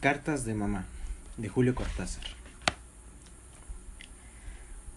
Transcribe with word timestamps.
Cartas 0.00 0.44
de 0.44 0.54
mamá, 0.54 0.86
de 1.38 1.48
Julio 1.48 1.74
Cortázar. 1.74 2.22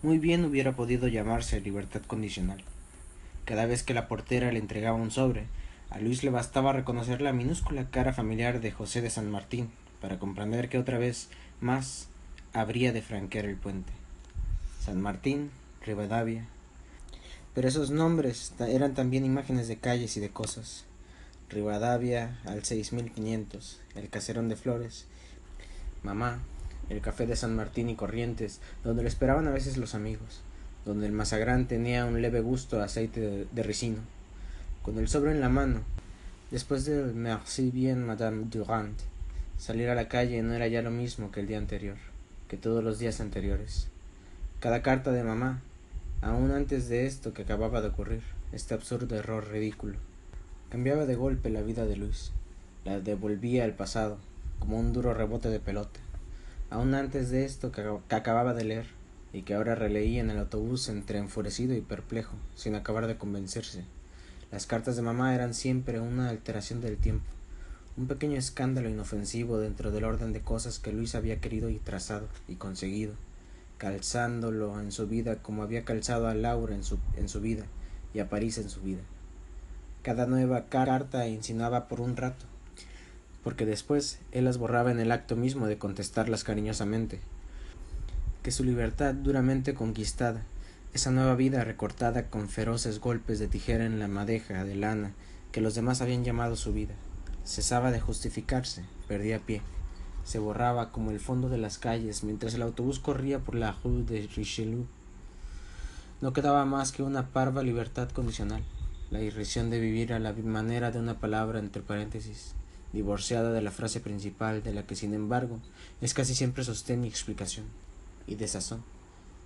Muy 0.03 0.19
bien 0.19 0.45
hubiera 0.45 0.73
podido 0.73 1.07
llamarse 1.07 1.59
libertad 1.59 2.03
condicional. 2.03 2.63
Cada 3.45 3.65
vez 3.65 3.81
que 3.81 3.95
la 3.95 4.07
portera 4.07 4.51
le 4.51 4.59
entregaba 4.59 4.95
un 4.97 5.09
sobre, 5.09 5.47
a 5.89 5.97
Luis 5.97 6.23
le 6.23 6.29
bastaba 6.29 6.71
reconocer 6.71 7.19
la 7.19 7.33
minúscula 7.33 7.89
cara 7.89 8.13
familiar 8.13 8.61
de 8.61 8.69
José 8.69 9.01
de 9.01 9.09
San 9.09 9.31
Martín 9.31 9.71
para 10.01 10.19
comprender 10.19 10.69
que 10.69 10.77
otra 10.77 10.99
vez 10.99 11.29
más 11.61 12.07
habría 12.53 12.93
de 12.93 13.01
franquear 13.01 13.45
el 13.45 13.55
puente. 13.55 13.93
San 14.85 15.01
Martín, 15.01 15.49
Rivadavia. 15.83 16.45
Pero 17.55 17.67
esos 17.67 17.89
nombres 17.89 18.53
eran 18.59 18.93
también 18.93 19.25
imágenes 19.25 19.67
de 19.67 19.77
calles 19.77 20.15
y 20.17 20.19
de 20.19 20.29
cosas. 20.29 20.85
Rivadavia 21.51 22.39
al 22.45 22.63
6500, 22.63 23.81
el 23.95 24.09
caserón 24.09 24.47
de 24.47 24.55
Flores, 24.55 25.05
mamá, 26.01 26.39
el 26.87 27.01
café 27.01 27.27
de 27.27 27.35
San 27.35 27.57
Martín 27.57 27.89
y 27.89 27.95
Corrientes, 27.95 28.61
donde 28.85 29.03
le 29.03 29.09
esperaban 29.09 29.47
a 29.49 29.51
veces 29.51 29.75
los 29.75 29.93
amigos, 29.93 30.39
donde 30.85 31.07
el 31.07 31.11
mazagrán 31.11 31.67
tenía 31.67 32.05
un 32.05 32.21
leve 32.21 32.39
gusto 32.39 32.79
a 32.79 32.85
aceite 32.85 33.47
de, 33.51 33.63
ricino. 33.63 33.97
Con 34.81 34.97
el 34.97 35.09
sobre 35.09 35.31
en 35.31 35.41
la 35.41 35.49
mano, 35.49 35.81
después 36.51 36.85
de 36.85 37.03
Merci 37.03 37.69
bien, 37.69 38.05
Madame 38.05 38.45
Durand, 38.49 38.95
salir 39.57 39.89
a 39.89 39.95
la 39.95 40.07
calle 40.07 40.41
no 40.43 40.53
era 40.53 40.67
ya 40.67 40.81
lo 40.81 40.89
mismo 40.89 41.31
que 41.31 41.41
el 41.41 41.47
día 41.47 41.57
anterior, 41.57 41.97
que 42.47 42.55
todos 42.55 42.81
los 42.81 42.97
días 42.97 43.19
anteriores. 43.19 43.89
Cada 44.61 44.81
carta 44.81 45.11
de 45.11 45.25
mamá, 45.25 45.59
aún 46.21 46.51
antes 46.51 46.87
de 46.87 47.07
esto 47.07 47.33
que 47.33 47.41
acababa 47.41 47.81
de 47.81 47.89
ocurrir, 47.89 48.23
este 48.53 48.73
absurdo 48.73 49.17
error 49.17 49.49
ridículo, 49.49 49.97
Cambiaba 50.71 51.05
de 51.05 51.15
golpe 51.15 51.49
la 51.49 51.63
vida 51.63 51.85
de 51.85 51.97
Luis, 51.97 52.31
la 52.85 53.01
devolvía 53.01 53.65
al 53.65 53.73
pasado, 53.73 54.17
como 54.57 54.79
un 54.79 54.93
duro 54.93 55.13
rebote 55.13 55.49
de 55.49 55.59
pelota. 55.59 55.99
Aún 56.69 56.93
antes 56.93 57.29
de 57.29 57.43
esto 57.43 57.73
que, 57.73 57.83
acababa 58.15 58.53
de 58.53 58.63
leer, 58.63 58.85
y 59.33 59.41
que 59.41 59.53
ahora 59.53 59.75
releía 59.75 60.21
en 60.21 60.29
el 60.29 60.37
autobús 60.37 60.87
entre 60.87 61.19
enfurecido 61.19 61.75
y 61.75 61.81
perplejo, 61.81 62.37
sin 62.55 62.75
acabar 62.75 63.07
de 63.07 63.17
convencerse. 63.17 63.83
Las 64.49 64.65
cartas 64.65 64.95
de 64.95 65.01
mamá 65.01 65.35
eran 65.35 65.53
siempre 65.53 65.99
una 65.99 66.29
alteración 66.29 66.79
del 66.79 66.95
tiempo, 66.95 67.25
un 67.97 68.07
pequeño 68.07 68.37
escándalo 68.37 68.87
inofensivo 68.87 69.57
dentro 69.57 69.91
del 69.91 70.05
orden 70.05 70.31
de 70.31 70.39
cosas 70.39 70.79
que 70.79 70.93
Luis 70.93 71.15
había 71.15 71.41
querido 71.41 71.69
y 71.69 71.79
trazado 71.79 72.29
y 72.47 72.55
conseguido, 72.55 73.15
calzándolo 73.77 74.79
en 74.79 74.93
su 74.93 75.05
vida 75.05 75.35
como 75.35 75.63
había 75.63 75.83
calzado 75.83 76.29
a 76.29 76.33
Laura 76.33 76.73
en 76.73 76.85
su, 76.85 76.97
en 77.17 77.27
su 77.27 77.41
vida 77.41 77.65
y 78.13 78.19
a 78.19 78.29
París 78.29 78.57
en 78.57 78.69
su 78.69 78.79
vida. 78.79 79.01
Cada 80.03 80.25
nueva 80.25 80.65
carta 80.65 81.27
insinuaba 81.27 81.87
por 81.87 82.01
un 82.01 82.17
rato, 82.17 82.47
porque 83.43 83.67
después 83.67 84.17
él 84.31 84.45
las 84.45 84.57
borraba 84.57 84.89
en 84.91 84.99
el 84.99 85.11
acto 85.11 85.35
mismo 85.35 85.67
de 85.67 85.77
contestarlas 85.77 86.43
cariñosamente. 86.43 87.19
Que 88.41 88.49
su 88.49 88.63
libertad 88.63 89.13
duramente 89.13 89.75
conquistada, 89.75 90.41
esa 90.95 91.11
nueva 91.11 91.35
vida 91.35 91.63
recortada 91.63 92.31
con 92.31 92.49
feroces 92.49 92.99
golpes 92.99 93.37
de 93.37 93.47
tijera 93.47 93.85
en 93.85 93.99
la 93.99 94.07
madeja 94.07 94.63
de 94.63 94.73
lana 94.73 95.13
que 95.51 95.61
los 95.61 95.75
demás 95.75 96.01
habían 96.01 96.23
llamado 96.23 96.55
su 96.55 96.73
vida, 96.73 96.95
cesaba 97.45 97.91
de 97.91 97.99
justificarse, 97.99 98.83
perdía 99.07 99.37
pie, 99.37 99.61
se 100.23 100.39
borraba 100.39 100.91
como 100.91 101.11
el 101.11 101.19
fondo 101.19 101.47
de 101.47 101.59
las 101.59 101.77
calles 101.77 102.23
mientras 102.23 102.55
el 102.55 102.63
autobús 102.63 102.97
corría 102.97 103.37
por 103.37 103.53
la 103.53 103.77
rue 103.83 104.01
de 104.01 104.27
Richelieu. 104.35 104.87
No 106.21 106.33
quedaba 106.33 106.65
más 106.65 106.91
que 106.91 107.03
una 107.03 107.27
parva 107.27 107.61
libertad 107.61 108.09
condicional 108.09 108.63
la 109.11 109.21
irrisión 109.21 109.69
de 109.69 109.81
vivir 109.81 110.13
a 110.13 110.19
la 110.19 110.31
manera 110.31 110.89
de 110.89 110.97
una 110.97 111.19
palabra 111.19 111.59
entre 111.59 111.81
paréntesis, 111.81 112.55
divorciada 112.93 113.51
de 113.51 113.61
la 113.61 113.71
frase 113.71 113.99
principal, 113.99 114.63
de 114.63 114.73
la 114.73 114.87
que 114.87 114.95
sin 114.95 115.13
embargo 115.13 115.59
es 115.99 116.13
casi 116.13 116.33
siempre 116.33 116.63
sostén 116.63 117.03
y 117.03 117.09
explicación, 117.09 117.65
y 118.25 118.35
desazón, 118.35 118.83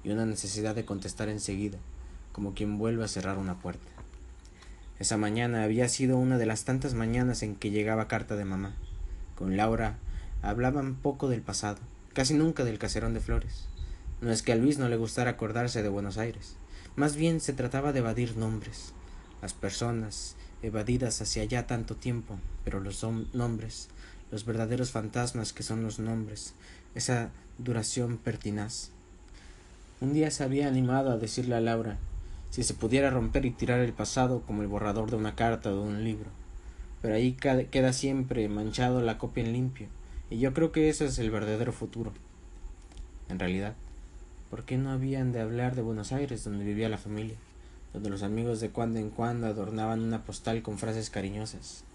y 0.03 0.11
una 0.11 0.27
necesidad 0.27 0.75
de 0.75 0.85
contestar 0.85 1.29
enseguida, 1.29 1.79
como 2.31 2.53
quien 2.53 2.77
vuelve 2.77 3.03
a 3.03 3.07
cerrar 3.07 3.39
una 3.39 3.59
puerta. 3.59 3.91
Esa 4.99 5.17
mañana 5.17 5.63
había 5.63 5.89
sido 5.89 6.17
una 6.17 6.37
de 6.37 6.45
las 6.45 6.63
tantas 6.63 6.93
mañanas 6.93 7.41
en 7.41 7.55
que 7.55 7.71
llegaba 7.71 8.07
carta 8.07 8.35
de 8.35 8.45
mamá. 8.45 8.75
Con 9.35 9.57
Laura 9.57 9.97
hablaban 10.43 10.93
poco 10.95 11.27
del 11.27 11.41
pasado, 11.41 11.79
casi 12.13 12.35
nunca 12.35 12.63
del 12.63 12.77
caserón 12.77 13.15
de 13.15 13.19
flores. 13.19 13.67
No 14.21 14.31
es 14.31 14.43
que 14.43 14.53
a 14.53 14.55
Luis 14.55 14.77
no 14.77 14.89
le 14.89 14.95
gustara 14.95 15.31
acordarse 15.31 15.81
de 15.81 15.89
Buenos 15.89 16.19
Aires, 16.19 16.55
más 16.95 17.15
bien 17.15 17.41
se 17.41 17.51
trataba 17.51 17.91
de 17.91 17.99
evadir 17.99 18.37
nombres, 18.37 18.93
las 19.45 19.53
personas 19.53 20.35
evadidas 20.63 21.21
hacia 21.21 21.43
allá 21.43 21.67
tanto 21.67 21.95
tiempo, 21.95 22.39
pero 22.63 22.79
los 22.79 23.05
nombres, 23.31 23.89
los 24.31 24.43
verdaderos 24.43 24.89
fantasmas 24.89 25.53
que 25.53 25.61
son 25.61 25.83
los 25.83 25.99
nombres, 25.99 26.55
esa 26.95 27.29
duración 27.59 28.17
pertinaz. 28.17 28.89
Un 30.01 30.13
día 30.13 30.31
se 30.31 30.43
había 30.43 30.67
animado 30.67 31.11
a 31.11 31.19
decirle 31.19 31.53
a 31.53 31.61
Laura 31.61 31.99
si 32.49 32.63
se 32.63 32.73
pudiera 32.73 33.11
romper 33.11 33.45
y 33.45 33.51
tirar 33.51 33.81
el 33.81 33.93
pasado 33.93 34.41
como 34.41 34.63
el 34.63 34.67
borrador 34.67 35.11
de 35.11 35.17
una 35.17 35.35
carta 35.35 35.69
o 35.69 35.75
de 35.75 35.89
un 35.89 36.03
libro, 36.03 36.31
pero 37.03 37.13
ahí 37.13 37.33
queda 37.33 37.93
siempre 37.93 38.49
manchado 38.49 38.99
la 39.01 39.19
copia 39.19 39.43
en 39.43 39.53
limpio, 39.53 39.89
y 40.31 40.39
yo 40.39 40.55
creo 40.55 40.71
que 40.71 40.89
ese 40.89 41.05
es 41.05 41.19
el 41.19 41.29
verdadero 41.29 41.71
futuro. 41.71 42.13
En 43.29 43.37
realidad, 43.37 43.75
¿por 44.49 44.63
qué 44.63 44.79
no 44.79 44.89
habían 44.89 45.31
de 45.31 45.41
hablar 45.41 45.75
de 45.75 45.83
Buenos 45.83 46.13
Aires, 46.13 46.43
donde 46.43 46.65
vivía 46.65 46.89
la 46.89 46.97
familia? 46.97 47.35
Donde 47.95 48.09
los 48.09 48.23
amigos 48.23 48.59
de 48.59 48.71
cuando 48.71 48.99
en 48.99 49.09
cuando 49.09 49.47
adornaban 49.47 50.01
una 50.01 50.25
postal 50.25 50.61
con 50.61 50.77
frases 50.77 51.09
cariñosas, 51.09 51.85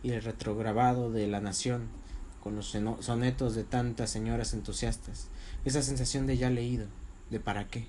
y 0.00 0.12
el 0.12 0.22
retrograbado 0.22 1.10
de 1.10 1.26
la 1.26 1.40
nación, 1.40 1.88
con 2.44 2.54
los 2.54 2.76
sonetos 3.00 3.56
de 3.56 3.64
tantas 3.64 4.08
señoras 4.08 4.54
entusiastas, 4.54 5.26
esa 5.64 5.82
sensación 5.82 6.28
de 6.28 6.36
ya 6.36 6.48
leído, 6.48 6.86
de 7.28 7.40
para 7.40 7.66
qué, 7.66 7.86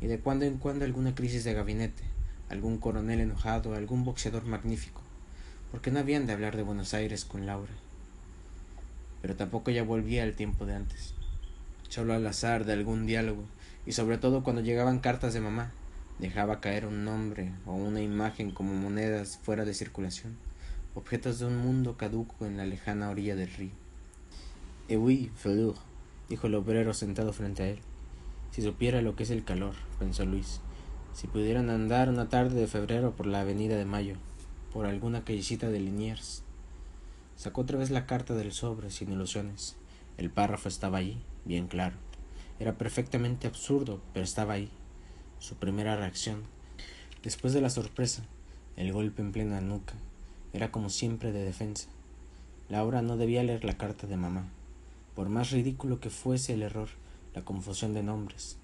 y 0.00 0.08
de 0.08 0.18
cuando 0.18 0.46
en 0.46 0.58
cuando 0.58 0.84
alguna 0.84 1.14
crisis 1.14 1.44
de 1.44 1.54
gabinete, 1.54 2.02
algún 2.48 2.78
coronel 2.78 3.20
enojado, 3.20 3.74
algún 3.74 4.04
boxeador 4.04 4.44
magnífico, 4.44 5.00
porque 5.70 5.92
no 5.92 6.00
habían 6.00 6.26
de 6.26 6.32
hablar 6.32 6.56
de 6.56 6.64
Buenos 6.64 6.92
Aires 6.92 7.24
con 7.24 7.46
Laura. 7.46 7.72
Pero 9.22 9.36
tampoco 9.36 9.70
ya 9.70 9.84
volvía 9.84 10.24
al 10.24 10.34
tiempo 10.34 10.66
de 10.66 10.74
antes, 10.74 11.14
solo 11.88 12.14
al 12.14 12.26
azar 12.26 12.64
de 12.64 12.72
algún 12.72 13.06
diálogo, 13.06 13.44
y 13.86 13.92
sobre 13.92 14.18
todo 14.18 14.42
cuando 14.42 14.60
llegaban 14.60 14.98
cartas 14.98 15.34
de 15.34 15.40
mamá, 15.40 15.70
dejaba 16.18 16.60
caer 16.60 16.86
un 16.86 17.04
nombre 17.04 17.52
o 17.66 17.74
una 17.74 18.00
imagen 18.00 18.50
como 18.50 18.74
monedas 18.74 19.38
fuera 19.42 19.64
de 19.64 19.74
circulación, 19.74 20.36
objetos 20.94 21.38
de 21.38 21.46
un 21.46 21.56
mundo 21.56 21.96
caduco 21.96 22.46
en 22.46 22.56
la 22.56 22.66
lejana 22.66 23.10
orilla 23.10 23.36
del 23.36 23.52
río. 23.52 23.72
Eh 24.88 24.96
oui, 24.96 25.30
Fleur, 25.34 25.74
dijo 26.28 26.46
el 26.46 26.54
obrero 26.54 26.94
sentado 26.94 27.32
frente 27.32 27.62
a 27.62 27.68
él. 27.68 27.78
Si 28.50 28.62
supiera 28.62 29.02
lo 29.02 29.16
que 29.16 29.24
es 29.24 29.30
el 29.30 29.44
calor, 29.44 29.74
pensó 29.98 30.24
Luis, 30.24 30.60
si 31.12 31.26
pudieran 31.26 31.70
andar 31.70 32.08
una 32.08 32.28
tarde 32.28 32.60
de 32.60 32.66
febrero 32.66 33.12
por 33.16 33.26
la 33.26 33.40
avenida 33.40 33.76
de 33.76 33.84
Mayo, 33.84 34.16
por 34.72 34.86
alguna 34.86 35.24
callecita 35.24 35.70
de 35.70 35.80
Liniers. 35.80 36.42
Sacó 37.36 37.62
otra 37.62 37.78
vez 37.78 37.90
la 37.90 38.06
carta 38.06 38.34
del 38.34 38.52
sobre 38.52 38.90
sin 38.90 39.10
ilusiones. 39.10 39.76
El 40.16 40.30
párrafo 40.30 40.68
estaba 40.68 40.98
allí, 40.98 41.18
bien 41.44 41.66
claro. 41.66 41.96
Era 42.60 42.78
perfectamente 42.78 43.48
absurdo, 43.48 44.00
pero 44.12 44.24
estaba 44.24 44.52
ahí, 44.52 44.70
su 45.44 45.56
primera 45.56 45.94
reacción. 45.94 46.42
Después 47.22 47.52
de 47.52 47.60
la 47.60 47.68
sorpresa, 47.68 48.22
el 48.78 48.94
golpe 48.94 49.20
en 49.20 49.30
plena 49.30 49.60
nuca, 49.60 49.92
era 50.54 50.72
como 50.72 50.88
siempre 50.88 51.32
de 51.32 51.44
defensa. 51.44 51.90
Laura 52.70 53.02
no 53.02 53.18
debía 53.18 53.42
leer 53.42 53.62
la 53.62 53.76
carta 53.76 54.06
de 54.06 54.16
mamá, 54.16 54.48
por 55.14 55.28
más 55.28 55.50
ridículo 55.50 56.00
que 56.00 56.08
fuese 56.08 56.54
el 56.54 56.62
error, 56.62 56.88
la 57.34 57.44
confusión 57.44 57.92
de 57.92 58.02
nombres. 58.02 58.56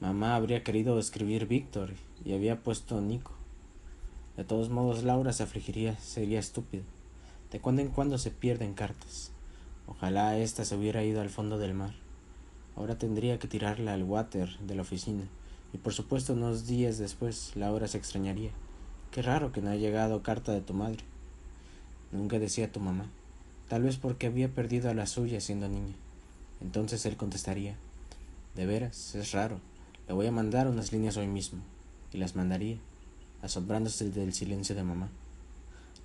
Mamá 0.00 0.34
habría 0.34 0.64
querido 0.64 0.98
escribir 0.98 1.46
Víctor 1.46 1.92
y 2.24 2.34
había 2.34 2.64
puesto 2.64 3.00
Nico. 3.00 3.30
De 4.36 4.42
todos 4.42 4.70
modos, 4.70 5.04
Laura 5.04 5.32
se 5.32 5.44
afligiría, 5.44 5.96
sería 6.00 6.40
estúpido. 6.40 6.82
De 7.52 7.60
cuando 7.60 7.80
en 7.80 7.90
cuando 7.90 8.18
se 8.18 8.32
pierden 8.32 8.74
cartas. 8.74 9.30
Ojalá 9.86 10.36
ésta 10.36 10.64
se 10.64 10.74
hubiera 10.74 11.04
ido 11.04 11.20
al 11.20 11.30
fondo 11.30 11.58
del 11.58 11.74
mar. 11.74 11.94
Ahora 12.74 12.98
tendría 12.98 13.38
que 13.38 13.46
tirarla 13.46 13.94
al 13.94 14.02
water 14.02 14.58
de 14.58 14.74
la 14.74 14.82
oficina 14.82 15.28
y 15.74 15.78
por 15.78 15.92
supuesto 15.92 16.34
unos 16.34 16.68
días 16.68 16.98
después 16.98 17.50
Laura 17.56 17.88
se 17.88 17.98
extrañaría. 17.98 18.52
Qué 19.10 19.22
raro 19.22 19.50
que 19.50 19.60
no 19.60 19.70
haya 19.70 19.80
llegado 19.80 20.22
carta 20.22 20.52
de 20.52 20.60
tu 20.60 20.72
madre. 20.72 21.00
Nunca 22.12 22.38
decía 22.38 22.70
tu 22.70 22.78
mamá, 22.78 23.06
tal 23.68 23.82
vez 23.82 23.96
porque 23.96 24.28
había 24.28 24.48
perdido 24.48 24.88
a 24.88 24.94
la 24.94 25.08
suya 25.08 25.40
siendo 25.40 25.68
niña. 25.68 25.94
Entonces 26.60 27.04
él 27.06 27.16
contestaría, 27.16 27.74
de 28.54 28.66
veras, 28.66 29.16
es 29.16 29.32
raro, 29.32 29.58
le 30.06 30.14
voy 30.14 30.26
a 30.28 30.32
mandar 30.32 30.68
unas 30.68 30.92
líneas 30.92 31.16
hoy 31.16 31.26
mismo, 31.26 31.58
y 32.12 32.18
las 32.18 32.36
mandaría, 32.36 32.76
asombrándose 33.42 34.10
del 34.10 34.32
silencio 34.32 34.76
de 34.76 34.84
mamá. 34.84 35.08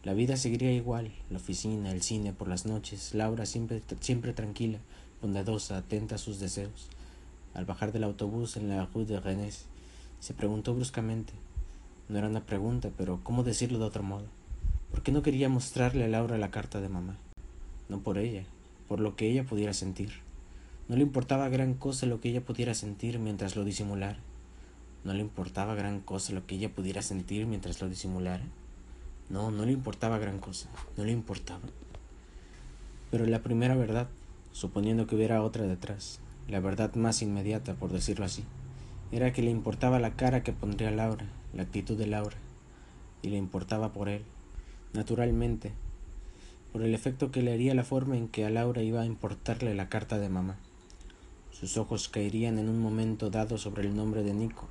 La 0.04 0.14
vida 0.14 0.36
seguiría 0.36 0.74
igual, 0.74 1.12
la 1.30 1.38
oficina, 1.38 1.92
el 1.92 2.02
cine 2.02 2.34
por 2.34 2.48
las 2.48 2.66
noches, 2.66 3.14
Laura 3.14 3.46
siempre, 3.46 3.84
siempre 4.00 4.34
tranquila, 4.34 4.80
bondadosa, 5.22 5.78
atenta 5.78 6.16
a 6.16 6.20
sus 6.20 6.40
deseos, 6.40 6.90
al 7.54 7.66
bajar 7.66 7.92
del 7.92 8.04
autobús 8.04 8.58
en 8.58 8.70
la 8.70 8.86
rue 8.86 9.06
de 9.06 9.20
Rennes, 9.20 9.66
se 10.20 10.34
preguntó 10.34 10.74
bruscamente. 10.74 11.34
No 12.08 12.18
era 12.18 12.28
una 12.28 12.46
pregunta, 12.46 12.90
pero 12.98 13.20
¿cómo 13.24 13.44
decirlo 13.44 13.80
de 13.80 13.86
otro 13.86 14.04
modo? 14.04 14.26
¿Por 14.92 15.04
qué 15.04 15.12
no 15.12 15.22
quería 15.22 15.50
mostrarle 15.50 16.06
a 16.06 16.08
Laura 16.08 16.38
la 16.38 16.52
carta 16.52 16.82
de 16.82 16.90
mamá? 16.90 17.16
No 17.88 18.00
por 18.00 18.18
ella, 18.18 18.44
por 18.88 19.00
lo 19.00 19.16
que 19.16 19.30
ella 19.30 19.44
pudiera 19.44 19.74
sentir. 19.74 20.12
No 20.88 20.96
le 20.96 21.04
importaba 21.04 21.50
gran 21.50 21.76
cosa 21.76 22.08
lo 22.08 22.20
que 22.20 22.30
ella 22.30 22.42
pudiera 22.42 22.74
sentir 22.74 23.20
mientras 23.20 23.56
lo 23.56 23.64
disimulara. 23.64 24.18
No 25.04 25.14
le 25.14 25.22
importaba 25.22 25.76
gran 25.76 26.02
cosa 26.02 26.34
lo 26.34 26.48
que 26.48 26.56
ella 26.56 26.74
pudiera 26.74 27.02
sentir 27.02 27.46
mientras 27.46 27.80
lo 27.82 27.88
disimulara. 27.88 28.44
No, 29.30 29.52
no 29.52 29.66
le 29.66 29.72
importaba 29.72 30.18
gran 30.18 30.40
cosa, 30.40 30.68
no 30.98 31.04
le 31.04 31.12
importaba. 31.12 31.62
Pero 33.12 33.28
la 33.28 33.44
primera 33.44 33.76
verdad, 33.76 34.08
suponiendo 34.52 35.06
que 35.06 35.16
hubiera 35.16 35.44
otra 35.44 35.66
detrás, 35.66 36.20
la 36.50 36.60
verdad 36.60 36.96
más 36.96 37.22
inmediata, 37.22 37.76
por 37.76 37.92
decirlo 37.92 38.26
así, 38.26 38.44
era 39.12 39.34
que 39.34 39.42
le 39.42 39.52
importaba 39.52 40.00
la 40.00 40.16
cara 40.16 40.44
que 40.44 40.52
pondría 40.52 40.92
Laura, 40.92 41.26
la 41.54 41.64
actitud 41.64 41.98
de 41.98 42.08
Laura, 42.08 42.38
y 43.22 43.30
le 43.30 43.38
importaba 43.38 43.94
por 43.94 44.10
él, 44.10 44.24
naturalmente, 44.94 45.72
por 46.72 46.82
el 46.82 46.94
efecto 46.94 47.32
que 47.32 47.42
le 47.42 47.54
haría 47.54 47.74
la 47.76 47.84
forma 47.84 48.18
en 48.18 48.28
que 48.28 48.46
a 48.46 48.50
Laura 48.50 48.82
iba 48.82 49.02
a 49.02 49.06
importarle 49.06 49.76
la 49.76 49.90
carta 49.90 50.20
de 50.20 50.30
mamá. 50.30 50.58
Sus 51.52 51.78
ojos 51.78 52.10
caerían 52.10 52.58
en 52.58 52.70
un 52.70 52.80
momento 52.80 53.30
dado 53.30 53.58
sobre 53.58 53.84
el 53.84 53.96
nombre 53.96 54.24
de 54.24 54.34
Nico, 54.34 54.68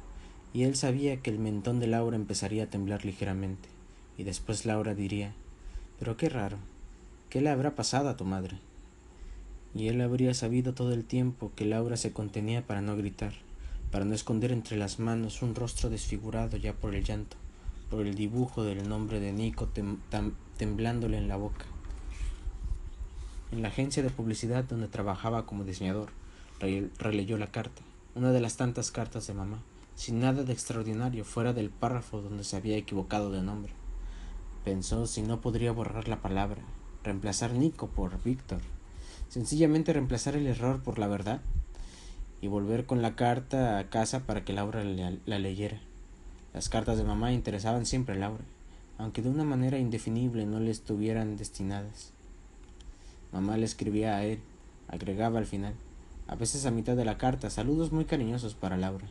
y 0.53 0.63
él 0.63 0.75
sabía 0.75 1.19
que 1.19 1.31
el 1.31 1.39
mentón 1.39 1.79
de 1.79 1.87
Laura 1.87 2.17
empezaría 2.17 2.65
a 2.65 2.71
temblar 2.71 3.05
ligeramente, 3.05 3.69
y 4.17 4.25
después 4.25 4.67
Laura 4.67 4.95
diría 4.95 5.33
Pero 5.99 6.17
qué 6.17 6.29
raro, 6.29 6.59
¿qué 7.31 7.41
le 7.41 7.51
habrá 7.51 7.75
pasado 7.75 8.09
a 8.09 8.17
tu 8.17 8.25
madre? 8.25 8.59
Y 9.75 9.89
él 9.89 10.01
habría 10.01 10.35
sabido 10.35 10.75
todo 10.75 10.93
el 10.93 11.05
tiempo 11.05 11.53
que 11.55 11.65
Laura 11.65 11.97
se 11.97 12.13
contenía 12.13 12.67
para 12.67 12.81
no 12.81 12.97
gritar, 12.97 13.35
para 13.91 14.05
no 14.05 14.15
esconder 14.15 14.53
entre 14.53 14.77
las 14.77 14.99
manos 14.99 15.43
un 15.43 15.55
rostro 15.55 15.91
desfigurado 15.91 16.57
ya 16.57 16.73
por 16.73 16.95
el 16.95 17.05
llanto, 17.05 17.37
por 17.91 18.07
el 18.07 18.15
dibujo 18.15 18.65
del 18.65 18.89
nombre 18.89 19.21
de 19.21 19.33
Nico 19.33 19.69
temblándole 20.57 21.19
en 21.19 21.29
la 21.29 21.37
boca. 21.37 21.65
En 23.51 23.63
la 23.63 23.69
agencia 23.69 24.03
de 24.03 24.11
publicidad 24.11 24.65
donde 24.65 24.89
trabajaba 24.89 25.47
como 25.47 25.65
diseñador, 25.65 26.11
releyó 26.99 27.39
la 27.39 27.47
carta, 27.47 27.83
una 28.15 28.33
de 28.33 28.41
las 28.41 28.57
tantas 28.57 28.91
cartas 28.91 29.27
de 29.27 29.35
mamá, 29.35 29.63
sin 29.95 30.21
nada 30.21 30.43
de 30.43 30.53
extraordinario 30.53 31.25
fuera 31.25 31.53
del 31.53 31.71
párrafo 31.71 32.21
donde 32.21 32.45
se 32.45 32.57
había 32.57 32.77
equivocado 32.77 33.31
de 33.31 33.43
nombre. 33.43 33.73
Pensó 34.65 35.07
si 35.07 35.23
no 35.23 35.41
podría 35.41 35.73
borrar 35.73 36.09
la 36.09 36.21
palabra, 36.21 36.63
reemplazar 37.05 37.53
Nico 37.55 37.87
por 37.89 38.23
Víctor, 38.23 38.61
sencillamente 39.29 39.93
reemplazar 39.93 40.37
el 40.37 40.47
error 40.47 40.83
por 40.83 40.99
la 40.99 41.07
verdad 41.07 41.41
y 42.41 42.49
volver 42.49 42.87
con 42.87 43.03
la 43.03 43.17
carta 43.17 43.79
a 43.79 43.91
casa 43.91 44.21
para 44.21 44.45
que 44.45 44.53
Laura 44.53 44.85
la, 44.85 45.39
leyera. 45.39 45.81
Las 46.55 46.69
cartas 46.69 46.97
de 46.97 47.05
mamá 47.05 47.33
interesaban 47.33 47.85
siempre 47.85 48.15
a 48.15 48.19
Laura, 48.19 48.45
aunque 48.97 49.23
de 49.23 49.29
una 49.29 49.45
manera 49.45 49.79
indefinible 49.79 50.47
no 50.47 50.61
le 50.61 50.71
estuvieran 50.71 51.37
destinadas. 51.37 52.13
Mamá 53.33 53.57
le 53.57 53.65
escribía 53.65 54.17
a 54.17 54.25
él, 54.25 54.41
agregaba 54.89 55.39
al 55.39 55.47
final, 55.47 55.75
a 56.27 56.35
veces 56.37 56.65
a 56.65 56.71
mitad 56.71 56.97
de 56.97 57.05
la 57.05 57.19
carta, 57.19 57.51
saludos 57.51 57.93
muy 57.93 58.05
cariñosos 58.05 58.55
para 58.55 58.77
Laura. 58.77 59.07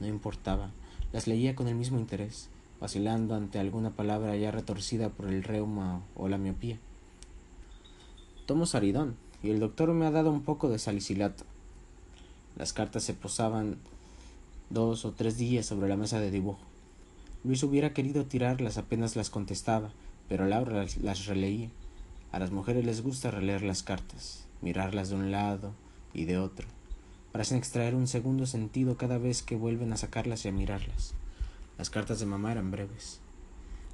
No 0.00 0.06
importaba, 0.06 0.70
las 1.12 1.26
leía 1.26 1.56
con 1.56 1.68
el 1.68 1.74
mismo 1.74 1.98
interés, 1.98 2.48
vacilando 2.80 3.34
ante 3.34 3.58
alguna 3.58 3.90
palabra 3.90 4.36
ya 4.36 4.50
retorcida 4.50 5.08
por 5.08 5.26
el 5.28 5.42
reuma 5.42 6.02
o 6.14 6.28
la 6.28 6.38
miopía. 6.38 6.78
Tomo 8.46 8.66
saridón, 8.66 9.16
y 9.44 9.50
el 9.50 9.60
doctor 9.60 9.92
me 9.92 10.06
ha 10.06 10.10
dado 10.10 10.30
un 10.30 10.40
poco 10.40 10.70
de 10.70 10.78
salicilato. 10.78 11.44
Las 12.56 12.72
cartas 12.72 13.02
se 13.02 13.12
posaban 13.12 13.76
dos 14.70 15.04
o 15.04 15.12
tres 15.12 15.36
días 15.36 15.66
sobre 15.66 15.86
la 15.86 15.98
mesa 15.98 16.18
de 16.18 16.30
dibujo. 16.30 16.62
Luis 17.44 17.62
hubiera 17.62 17.92
querido 17.92 18.24
tirarlas 18.24 18.78
apenas 18.78 19.16
las 19.16 19.28
contestaba, 19.28 19.90
pero 20.30 20.46
Laura 20.46 20.86
las, 21.02 21.26
releía. 21.26 21.68
A 22.32 22.38
las 22.38 22.52
mujeres 22.52 22.86
les 22.86 23.02
gusta 23.02 23.30
releer 23.30 23.60
las 23.60 23.82
cartas, 23.82 24.46
mirarlas 24.62 25.10
de 25.10 25.16
un 25.16 25.30
lado 25.30 25.74
y 26.14 26.24
de 26.24 26.38
otro. 26.38 26.66
Parecen 27.30 27.58
extraer 27.58 27.94
un 27.94 28.06
segundo 28.06 28.46
sentido 28.46 28.96
cada 28.96 29.18
vez 29.18 29.42
que 29.42 29.56
vuelven 29.56 29.92
a 29.92 29.98
sacarlas 29.98 30.46
y 30.46 30.48
a 30.48 30.52
mirarlas. 30.52 31.12
Las 31.76 31.90
cartas 31.90 32.18
de 32.18 32.24
mamá 32.24 32.52
eran 32.52 32.70
breves, 32.70 33.20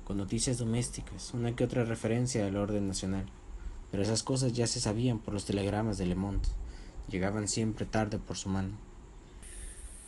con 0.04 0.16
noticias 0.16 0.58
domésticas, 0.58 1.34
una 1.34 1.56
que 1.56 1.64
otra 1.64 1.84
referencia 1.84 2.46
al 2.46 2.56
orden 2.56 2.86
nacional, 2.86 3.26
pero 3.90 4.02
esas 4.02 4.22
cosas 4.22 4.52
ya 4.52 4.66
se 4.66 4.80
sabían 4.80 5.18
por 5.18 5.34
los 5.34 5.44
telegramas 5.44 5.98
de 5.98 6.06
Le 6.06 6.16
llegaban 7.08 7.48
siempre 7.48 7.86
tarde 7.86 8.18
por 8.18 8.36
su 8.36 8.48
mano. 8.48 8.70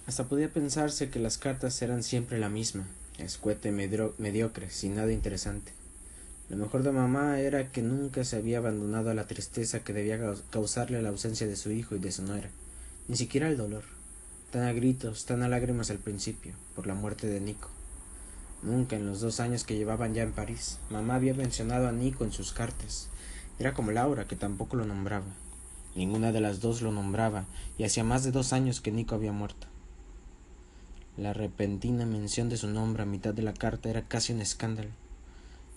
Hasta 0.06 0.28
podía 0.28 0.52
pensarse 0.52 1.10
que 1.10 1.18
las 1.18 1.38
cartas 1.38 1.80
eran 1.82 2.02
siempre 2.02 2.38
la 2.38 2.48
misma, 2.48 2.86
escuete 3.18 3.72
mediocre, 3.72 4.70
sin 4.70 4.96
nada 4.96 5.12
interesante. 5.12 5.72
Lo 6.48 6.56
mejor 6.56 6.82
de 6.82 6.92
mamá 6.92 7.40
era 7.40 7.70
que 7.70 7.82
nunca 7.82 8.24
se 8.24 8.36
había 8.36 8.58
abandonado 8.58 9.10
a 9.10 9.14
la 9.14 9.26
tristeza 9.26 9.80
que 9.80 9.92
debía 9.92 10.18
causarle 10.50 11.02
la 11.02 11.08
ausencia 11.08 11.46
de 11.46 11.56
su 11.56 11.70
hijo 11.70 11.96
y 11.96 11.98
de 11.98 12.12
su 12.12 12.22
nuera, 12.22 12.50
ni 13.08 13.16
siquiera 13.16 13.48
el 13.48 13.56
dolor 13.56 13.84
tan 14.52 14.64
a 14.64 14.72
gritos, 14.74 15.24
tan 15.24 15.42
a 15.42 15.48
lágrimas 15.48 15.90
al 15.90 15.96
principio, 15.96 16.52
por 16.76 16.86
la 16.86 16.94
muerte 16.94 17.26
de 17.26 17.40
Nico. 17.40 17.70
Nunca 18.62 18.96
en 18.96 19.06
los 19.06 19.22
dos 19.22 19.40
años 19.40 19.64
que 19.64 19.76
llevaban 19.76 20.12
ya 20.12 20.22
en 20.22 20.32
París, 20.32 20.78
mamá 20.90 21.14
había 21.14 21.32
mencionado 21.32 21.88
a 21.88 21.92
Nico 21.92 22.24
en 22.24 22.32
sus 22.32 22.52
cartas. 22.52 23.08
Era 23.62 23.74
como 23.74 23.92
Laura, 23.92 24.24
que 24.24 24.34
tampoco 24.34 24.74
lo 24.74 24.84
nombraba. 24.84 25.28
Ninguna 25.94 26.32
de 26.32 26.40
las 26.40 26.60
dos 26.60 26.82
lo 26.82 26.90
nombraba, 26.90 27.44
y 27.78 27.84
hacía 27.84 28.02
más 28.02 28.24
de 28.24 28.32
dos 28.32 28.52
años 28.52 28.80
que 28.80 28.90
Nico 28.90 29.14
había 29.14 29.30
muerto. 29.30 29.68
La 31.16 31.32
repentina 31.32 32.04
mención 32.04 32.48
de 32.48 32.56
su 32.56 32.66
nombre 32.66 33.04
a 33.04 33.06
mitad 33.06 33.32
de 33.32 33.42
la 33.42 33.54
carta 33.54 33.88
era 33.88 34.02
casi 34.02 34.32
un 34.32 34.40
escándalo. 34.40 34.88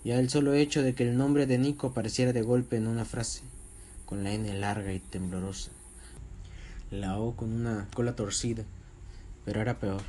Ya 0.02 0.18
el 0.18 0.30
solo 0.30 0.54
hecho 0.54 0.82
de 0.82 0.96
que 0.96 1.08
el 1.08 1.16
nombre 1.16 1.46
de 1.46 1.58
Nico 1.58 1.86
apareciera 1.86 2.32
de 2.32 2.42
golpe 2.42 2.76
en 2.76 2.88
una 2.88 3.04
frase, 3.04 3.42
con 4.04 4.24
la 4.24 4.32
N 4.32 4.52
larga 4.58 4.92
y 4.92 4.98
temblorosa, 4.98 5.70
la 6.90 7.20
O 7.20 7.36
con 7.36 7.52
una 7.52 7.86
cola 7.94 8.16
torcida, 8.16 8.64
pero 9.44 9.60
era 9.60 9.78
peor, 9.78 10.02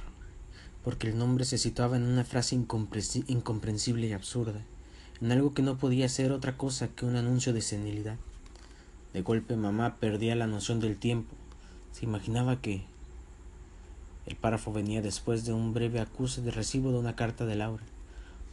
porque 0.83 1.09
el 1.09 1.19
nombre 1.19 1.45
se 1.45 1.59
situaba 1.59 1.97
en 1.97 2.07
una 2.07 2.24
frase 2.24 2.56
incomprensible 2.56 4.07
y 4.07 4.13
absurda, 4.13 4.62
en 5.21 5.31
algo 5.31 5.53
que 5.53 5.61
no 5.61 5.77
podía 5.77 6.09
ser 6.09 6.31
otra 6.31 6.57
cosa 6.57 6.89
que 6.89 7.05
un 7.05 7.15
anuncio 7.15 7.53
de 7.53 7.61
senilidad. 7.61 8.17
De 9.13 9.21
golpe 9.21 9.55
mamá 9.55 9.95
perdía 9.99 10.35
la 10.35 10.47
noción 10.47 10.79
del 10.79 10.97
tiempo, 10.97 11.35
se 11.91 12.05
imaginaba 12.05 12.61
que 12.61 12.83
el 14.25 14.35
párrafo 14.35 14.73
venía 14.73 15.01
después 15.01 15.45
de 15.45 15.53
un 15.53 15.73
breve 15.73 15.99
acuse 15.99 16.41
de 16.41 16.51
recibo 16.51 16.91
de 16.91 16.99
una 16.99 17.15
carta 17.15 17.45
de 17.45 17.55
Laura, 17.55 17.83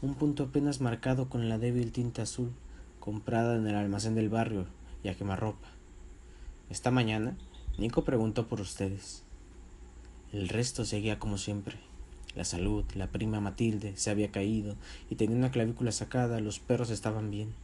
un 0.02 0.14
punto 0.14 0.44
apenas 0.44 0.80
marcado 0.80 1.28
con 1.28 1.48
la 1.48 1.58
débil 1.58 1.92
tinta 1.92 2.22
azul, 2.22 2.52
comprada 3.00 3.56
en 3.56 3.66
el 3.66 3.74
almacén 3.74 4.14
del 4.14 4.28
barrio 4.28 4.66
y 5.02 5.08
a 5.08 5.16
quemarropa. 5.16 5.68
Esta 6.70 6.90
mañana 6.90 7.36
Nico 7.76 8.04
preguntó 8.04 8.46
por 8.46 8.60
ustedes. 8.60 9.24
El 10.32 10.48
resto 10.48 10.84
seguía 10.84 11.18
como 11.18 11.38
siempre. 11.38 11.76
La 12.36 12.44
salud, 12.44 12.84
la 12.94 13.06
prima 13.08 13.40
Matilde 13.40 13.96
se 13.96 14.10
había 14.10 14.32
caído 14.32 14.74
y 15.08 15.14
tenía 15.14 15.36
una 15.36 15.50
clavícula 15.50 15.92
sacada, 15.92 16.40
los 16.40 16.58
perros 16.58 16.90
estaban 16.90 17.30
bien, 17.30 17.54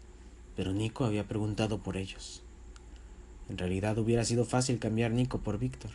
pero 0.57 0.73
Nico 0.73 1.05
había 1.05 1.27
preguntado 1.27 1.79
por 1.79 1.97
ellos. 1.97 2.43
En 3.49 3.59
realidad 3.59 3.99
hubiera 3.99 4.25
sido 4.25 4.45
fácil 4.45 4.79
cambiar 4.79 5.11
Nico 5.11 5.39
por 5.39 5.59
Víctor, 5.59 5.91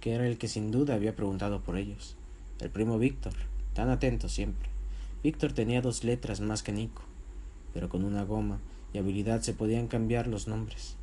que 0.00 0.12
era 0.12 0.26
el 0.26 0.38
que 0.38 0.48
sin 0.48 0.70
duda 0.70 0.94
había 0.94 1.14
preguntado 1.14 1.60
por 1.60 1.76
ellos. 1.76 2.16
El 2.60 2.70
primo 2.70 2.98
Víctor, 2.98 3.34
tan 3.74 3.90
atento 3.90 4.28
siempre. 4.28 4.70
Víctor 5.22 5.52
tenía 5.52 5.82
dos 5.82 6.02
letras 6.02 6.40
más 6.40 6.62
que 6.62 6.72
Nico, 6.72 7.02
pero 7.74 7.88
con 7.88 8.04
una 8.04 8.24
goma 8.24 8.58
y 8.94 8.98
habilidad 8.98 9.42
se 9.42 9.52
podían 9.52 9.86
cambiar 9.86 10.28
los 10.28 10.48
nombres. 10.48 10.96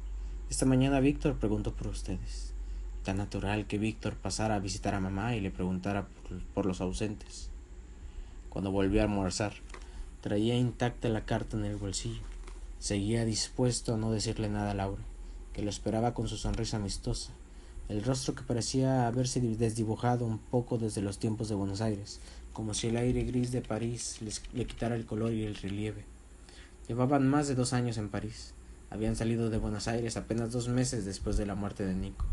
Esta 0.49 0.65
mañana 0.65 0.99
Víctor 0.99 1.35
preguntó 1.35 1.73
por 1.73 1.87
ustedes. 1.87 2.44
Tan 3.05 3.17
natural 3.17 3.67
que 3.67 3.77
Víctor 3.77 4.15
pasara 4.15 4.55
a 4.55 4.59
visitar 4.59 4.95
a 4.95 4.99
mamá 4.99 5.35
y 5.35 5.39
le 5.39 5.51
preguntara 5.51 6.07
por, 6.55 6.65
los 6.65 6.81
ausentes. 6.81 7.51
Cuando 8.49 8.71
volvió 8.71 9.01
a 9.01 9.03
almorzar, 9.03 9.53
traía 10.21 10.55
intacta 10.55 11.07
la 11.09 11.23
carta 11.23 11.55
en 11.55 11.65
el 11.65 11.75
bolsillo. 11.75 12.23
Seguía 12.79 13.23
dispuesto 13.23 13.93
a 13.93 13.97
no 13.97 14.11
decirle 14.11 14.49
nada 14.49 14.71
a 14.71 14.73
Laura, 14.73 15.03
que 15.53 15.61
lo 15.61 15.69
esperaba 15.69 16.15
con 16.15 16.27
su 16.27 16.35
sonrisa 16.35 16.77
amistosa, 16.77 17.31
el 17.89 18.03
rostro 18.03 18.33
que 18.33 18.41
parecía 18.41 19.05
haberse 19.05 19.39
desdibujado 19.39 20.25
un 20.25 20.39
poco 20.39 20.79
desde 20.79 21.03
los 21.03 21.19
tiempos 21.19 21.47
de 21.47 21.53
Buenos 21.53 21.81
Aires, 21.81 22.19
como 22.53 22.73
si 22.73 22.87
el 22.87 22.97
aire 22.97 23.23
gris 23.23 23.51
de 23.51 23.61
París 23.61 24.17
le 24.51 24.65
quitara 24.65 24.95
el 24.95 25.05
color 25.05 25.31
y 25.31 25.43
el 25.43 25.53
relieve. 25.53 26.05
Llevaban 26.87 27.27
más 27.27 27.47
de 27.47 27.53
dos 27.53 27.71
años 27.73 27.99
en 27.99 28.09
París. 28.09 28.55
Habían 28.89 29.15
salido 29.15 29.51
de 29.51 29.59
Buenos 29.59 29.87
Aires 29.87 30.17
apenas 30.17 30.51
dos 30.51 30.69
meses 30.69 31.05
después 31.05 31.37
de 31.37 31.45
la 31.45 31.53
muerte 31.53 31.85
de 31.85 31.93
Nico, 31.93 32.25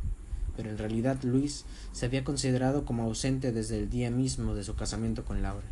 pero 0.57 0.71
en 0.71 0.79
realidad 0.79 1.19
Luis 1.23 1.65
se 1.93 2.07
había 2.07 2.25
considerado 2.25 2.85
como 2.85 3.05
ausente 3.05 3.53
desde 3.53 3.79
el 3.79 3.91
día 3.91 4.11
mismo 4.11 4.55
de 4.55 4.65
su 4.65 4.75
casamiento 4.75 5.25
con 5.25 5.43
Laura. 5.43 5.67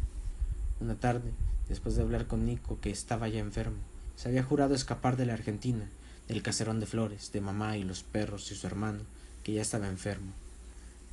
Una 0.81 0.95
tarde, 0.95 1.33
después 1.69 1.97
de 1.97 2.03
hablar 2.03 2.27
con 2.27 2.47
Nico, 2.47 2.79
que 2.81 2.91
estaba 2.91 3.29
ya 3.29 3.41
enfermo, 3.41 3.79
se 4.17 4.29
había 4.29 4.43
jurado 4.43 4.75
escapar 4.75 5.17
de 5.17 5.27
la 5.27 5.35
Argentina, 5.35 5.89
del 6.29 6.43
caserón 6.43 6.81
de 6.81 6.87
flores, 6.87 7.33
de 7.33 7.41
mamá 7.41 7.77
y 7.77 7.85
los 7.85 8.03
perros 8.03 8.51
y 8.53 8.55
su 8.55 8.67
hermano, 8.67 9.01
que 9.43 9.53
ya 9.53 9.63
estaba 9.63 9.89
enfermo. 9.89 10.33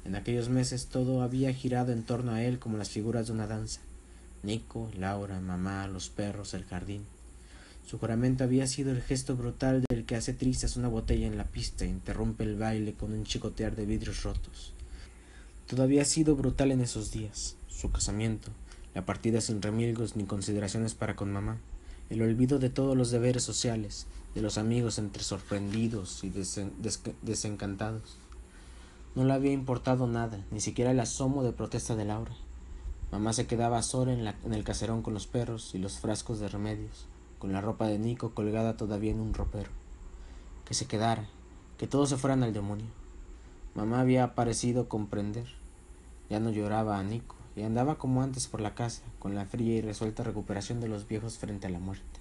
En 0.06 0.16
aquellos 0.16 0.50
meses 0.50 0.88
todo 0.88 1.22
había 1.22 1.54
girado 1.54 1.92
en 1.92 2.04
torno 2.04 2.32
a 2.32 2.44
él 2.44 2.60
como 2.60 2.78
las 2.78 2.90
figuras 2.90 3.28
de 3.28 3.34
una 3.34 3.48
danza. 3.48 3.82
Nico, 4.44 4.90
Laura, 4.98 5.40
mamá, 5.40 5.88
los 5.88 6.10
perros, 6.10 6.54
el 6.54 6.64
jardín. 6.64 7.06
Su 7.88 8.00
juramento 8.00 8.44
había 8.44 8.68
sido 8.68 8.92
el 8.92 9.02
gesto 9.02 9.38
brutal 9.38 9.86
del 9.90 10.04
que 10.04 10.18
hace 10.18 10.34
trizas 10.34 10.76
una 10.76 10.90
botella 10.90 11.26
en 11.26 11.38
la 11.38 11.46
pista 11.46 11.86
e 11.86 11.88
interrumpe 11.88 12.44
el 12.44 12.58
baile 12.58 12.96
con 12.96 13.14
un 13.14 13.24
chicotear 13.24 13.78
de 13.78 13.86
vidrios 13.86 14.24
rotos. 14.24 14.74
Todo 15.68 15.84
había 15.84 16.04
sido 16.04 16.36
brutal 16.36 16.74
en 16.74 16.82
esos 16.82 17.12
días. 17.12 17.56
Su 17.70 17.90
casamiento, 17.90 18.50
la 18.94 19.06
partida 19.06 19.40
sin 19.40 19.62
remilgos 19.62 20.18
ni 20.18 20.26
consideraciones 20.26 20.96
para 20.96 21.16
con 21.16 21.32
mamá, 21.32 21.60
el 22.10 22.22
olvido 22.22 22.60
de 22.60 22.70
todos 22.70 22.98
los 22.98 23.10
deberes 23.10 23.44
sociales, 23.44 24.06
de 24.36 24.42
los 24.42 24.58
amigos 24.58 24.98
entre 24.98 25.24
sorprendidos 25.24 26.26
y 26.26 26.34
desencantados. 27.22 28.18
No 29.16 29.24
le 29.24 29.32
había 29.32 29.54
importado 29.54 30.08
nada, 30.08 30.46
ni 30.52 30.60
siquiera 30.60 30.92
el 30.92 31.00
asomo 31.00 31.42
de 31.42 31.54
protesta 31.54 31.96
de 31.96 32.04
Laura. 32.04 32.36
Mamá 33.14 33.32
se 33.32 33.48
quedaba 33.48 33.82
sola 33.82 34.12
en, 34.12 34.28
en 34.28 34.54
el 34.54 34.66
caserón 34.66 35.02
con 35.02 35.14
los 35.14 35.26
perros 35.26 35.74
y 35.74 35.78
los 35.78 36.00
frascos 36.00 36.42
de 36.42 36.50
remedios, 36.50 37.06
con 37.40 37.54
la 37.54 37.62
ropa 37.62 37.88
de 37.88 38.00
Nico 38.00 38.34
colgada 38.34 38.78
todavía 38.78 39.12
en 39.12 39.20
un 39.20 39.34
ropero. 39.34 39.70
Que 40.66 40.74
se 40.74 40.86
quedara, 40.86 41.28
que 41.78 41.88
todos 41.88 42.10
se 42.10 42.18
fueran 42.18 42.44
al 42.44 42.54
demonio. 42.54 42.88
Mamá 43.76 44.02
había 44.02 44.34
parecido 44.36 44.90
comprender. 44.90 45.46
Ya 46.30 46.40
no 46.40 46.50
lloraba 46.50 47.00
a 47.00 47.04
Nico 47.04 47.36
y 47.56 47.64
andaba 47.64 47.98
como 47.98 48.22
antes 48.22 48.48
por 48.48 48.62
la 48.62 48.76
casa, 48.76 49.04
con 49.20 49.34
la 49.34 49.46
fría 49.46 49.76
y 49.76 49.82
resuelta 49.82 50.24
recuperación 50.24 50.80
de 50.80 50.88
los 50.88 51.08
viejos 51.08 51.38
frente 51.38 51.68
a 51.68 51.70
la 51.70 51.80
muerte. 51.80 52.20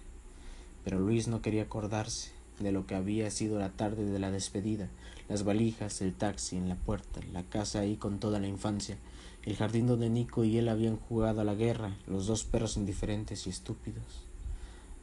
Pero 0.84 0.98
Luis 0.98 1.28
no 1.28 1.42
quería 1.42 1.64
acordarse 1.64 2.30
de 2.58 2.72
lo 2.72 2.86
que 2.86 2.94
había 2.94 3.30
sido 3.30 3.58
la 3.58 3.70
tarde 3.70 4.04
de 4.04 4.18
la 4.18 4.30
despedida, 4.30 4.88
las 5.28 5.44
valijas, 5.44 6.00
el 6.00 6.14
taxi 6.14 6.56
en 6.56 6.68
la 6.68 6.76
puerta, 6.76 7.20
la 7.32 7.42
casa 7.42 7.80
ahí 7.80 7.96
con 7.96 8.18
toda 8.18 8.40
la 8.40 8.48
infancia, 8.48 8.96
el 9.44 9.56
jardín 9.56 9.86
donde 9.86 10.08
Nico 10.08 10.44
y 10.44 10.56
él 10.58 10.68
habían 10.68 10.96
jugado 10.96 11.40
a 11.40 11.44
la 11.44 11.54
guerra, 11.54 11.96
los 12.06 12.26
dos 12.26 12.44
perros 12.44 12.76
indiferentes 12.76 13.46
y 13.46 13.50
estúpidos. 13.50 14.26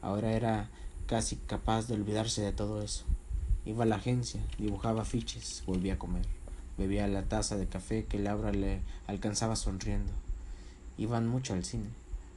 Ahora 0.03 0.33
era 0.33 0.69
casi 1.07 1.37
capaz 1.37 1.87
de 1.87 1.95
olvidarse 1.95 2.43
de 2.43 2.51
todo 2.51 2.83
eso. 2.83 3.05
Iba 3.65 3.85
a 3.85 3.87
la 3.87 3.95
agencia, 3.95 4.41
dibujaba 4.59 5.05
fiches, 5.05 5.63
volvía 5.65 5.95
a 5.95 5.97
comer, 5.97 6.27
bebía 6.77 7.07
la 7.07 7.23
taza 7.23 7.55
de 7.55 7.65
café 7.65 8.05
que 8.05 8.19
Laura 8.19 8.51
le 8.51 8.81
alcanzaba 9.07 9.55
sonriendo. 9.55 10.11
Iban 10.99 11.27
mucho 11.27 11.53
al 11.53 11.65
cine, 11.65 11.89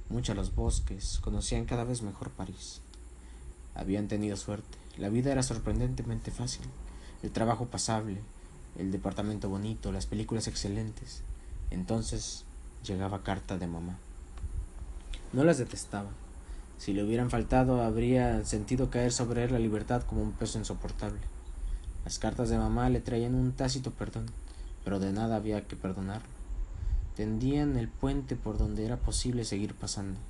mucho 0.08 0.32
a 0.32 0.34
los 0.34 0.54
bosques, 0.54 1.18
conocían 1.20 1.66
cada 1.66 1.84
vez 1.84 2.00
mejor 2.00 2.30
París. 2.30 2.80
Habían 3.74 4.08
tenido 4.08 4.38
suerte, 4.38 4.78
la 4.96 5.10
vida 5.10 5.32
era 5.32 5.42
sorprendentemente 5.42 6.30
fácil 6.30 6.66
el 7.22 7.32
trabajo 7.32 7.66
pasable, 7.66 8.20
el 8.78 8.92
departamento 8.92 9.48
bonito, 9.48 9.90
las 9.90 10.06
películas 10.06 10.46
excelentes. 10.48 11.22
Entonces 11.70 12.44
llegaba 12.84 13.22
carta 13.22 13.58
de 13.58 13.66
mamá. 13.66 13.98
No 15.32 15.44
las 15.44 15.58
detestaba. 15.58 16.10
Si 16.78 16.92
le 16.92 17.02
hubieran 17.02 17.30
faltado, 17.30 17.82
habría 17.82 18.44
sentido 18.44 18.90
caer 18.90 19.12
sobre 19.12 19.44
él 19.44 19.52
la 19.52 19.58
libertad 19.58 20.02
como 20.02 20.22
un 20.22 20.32
peso 20.32 20.58
insoportable. 20.58 21.20
Las 22.04 22.18
cartas 22.18 22.48
de 22.48 22.58
mamá 22.58 22.88
le 22.90 23.00
traían 23.00 23.34
un 23.34 23.52
tácito 23.52 23.90
perdón, 23.90 24.26
pero 24.84 25.00
de 25.00 25.12
nada 25.12 25.36
había 25.36 25.66
que 25.66 25.74
perdonarlo. 25.74 26.28
Tendían 27.16 27.76
el 27.76 27.88
puente 27.88 28.36
por 28.36 28.58
donde 28.58 28.84
era 28.84 28.98
posible 28.98 29.44
seguir 29.44 29.74
pasando. 29.74 30.20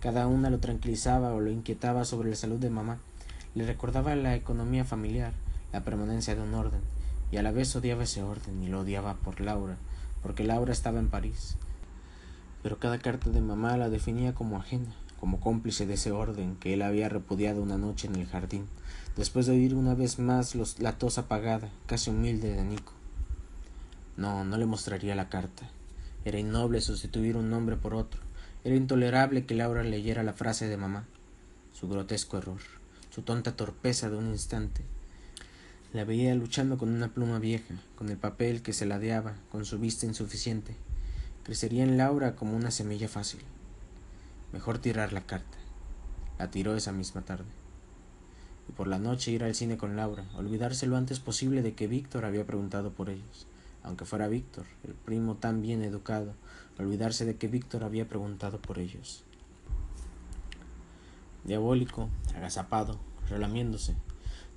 Cada 0.00 0.26
una 0.26 0.50
lo 0.50 0.60
tranquilizaba 0.60 1.32
o 1.32 1.40
lo 1.40 1.50
inquietaba 1.50 2.04
sobre 2.04 2.30
la 2.30 2.36
salud 2.36 2.58
de 2.58 2.70
mamá. 2.70 2.98
Le 3.54 3.66
recordaba 3.66 4.14
la 4.14 4.34
economía 4.34 4.84
familiar, 4.84 5.32
la 5.72 5.82
permanencia 5.82 6.34
de 6.34 6.42
un 6.42 6.54
orden, 6.54 6.80
y 7.32 7.38
a 7.38 7.42
la 7.42 7.52
vez 7.52 7.74
odiaba 7.74 8.04
ese 8.04 8.22
orden 8.22 8.62
y 8.62 8.68
lo 8.68 8.80
odiaba 8.80 9.14
por 9.14 9.40
Laura, 9.40 9.76
porque 10.22 10.44
Laura 10.44 10.72
estaba 10.72 11.00
en 11.00 11.08
París. 11.08 11.56
Pero 12.62 12.78
cada 12.78 12.98
carta 12.98 13.30
de 13.30 13.40
mamá 13.40 13.76
la 13.76 13.88
definía 13.88 14.34
como 14.34 14.56
ajena, 14.58 14.94
como 15.20 15.38
cómplice 15.38 15.86
de 15.86 15.94
ese 15.94 16.10
orden 16.10 16.56
que 16.56 16.74
él 16.74 16.82
había 16.82 17.08
repudiado 17.08 17.62
una 17.62 17.76
noche 17.76 18.08
en 18.08 18.16
el 18.16 18.26
jardín, 18.26 18.66
después 19.16 19.46
de 19.46 19.52
oír 19.52 19.74
una 19.74 19.94
vez 19.94 20.18
más 20.18 20.54
los, 20.54 20.80
la 20.80 20.98
tos 20.98 21.18
apagada, 21.18 21.68
casi 21.86 22.10
humilde 22.10 22.52
de 22.52 22.64
Nico. 22.64 22.94
No, 24.16 24.44
no 24.44 24.56
le 24.56 24.66
mostraría 24.66 25.14
la 25.14 25.28
carta. 25.28 25.68
Era 26.24 26.38
innoble 26.38 26.80
sustituir 26.80 27.36
un 27.36 27.50
nombre 27.50 27.76
por 27.76 27.94
otro. 27.94 28.20
Era 28.64 28.76
intolerable 28.76 29.46
que 29.46 29.54
Laura 29.54 29.82
leyera 29.82 30.22
la 30.22 30.32
frase 30.32 30.68
de 30.68 30.76
mamá. 30.76 31.06
Su 31.72 31.88
grotesco 31.88 32.38
error, 32.38 32.60
su 33.10 33.22
tonta 33.22 33.56
torpeza 33.56 34.10
de 34.10 34.16
un 34.16 34.28
instante, 34.28 34.82
la 35.92 36.04
veía 36.04 36.34
luchando 36.34 36.78
con 36.78 36.90
una 36.90 37.08
pluma 37.08 37.38
vieja, 37.38 37.74
con 37.96 38.10
el 38.10 38.16
papel 38.16 38.62
que 38.62 38.72
se 38.72 38.86
ladeaba, 38.86 39.34
con 39.50 39.64
su 39.64 39.78
vista 39.78 40.06
insuficiente. 40.06 40.74
Crecería 41.42 41.82
en 41.82 41.96
Laura 41.96 42.36
como 42.36 42.56
una 42.56 42.70
semilla 42.70 43.08
fácil. 43.08 43.40
Mejor 44.52 44.78
tirar 44.78 45.12
la 45.12 45.20
carta. 45.20 45.58
La 46.38 46.50
tiró 46.50 46.74
esa 46.74 46.92
misma 46.92 47.22
tarde. 47.22 47.50
Y 48.68 48.72
por 48.72 48.88
la 48.88 48.98
noche 48.98 49.30
ir 49.30 49.44
al 49.44 49.54
cine 49.54 49.76
con 49.76 49.96
Laura, 49.96 50.24
olvidarse 50.36 50.86
lo 50.86 50.96
antes 50.96 51.20
posible 51.20 51.62
de 51.62 51.74
que 51.74 51.86
Víctor 51.86 52.24
había 52.24 52.46
preguntado 52.46 52.92
por 52.92 53.10
ellos. 53.10 53.46
Aunque 53.82 54.04
fuera 54.04 54.28
Víctor, 54.28 54.66
el 54.84 54.94
primo 54.94 55.36
tan 55.36 55.62
bien 55.62 55.82
educado, 55.82 56.34
olvidarse 56.78 57.24
de 57.24 57.36
que 57.36 57.48
Víctor 57.48 57.84
había 57.84 58.08
preguntado 58.08 58.60
por 58.60 58.78
ellos. 58.78 59.24
Diabólico, 61.44 62.08
agazapado, 62.34 62.98
relamiéndose, 63.28 63.94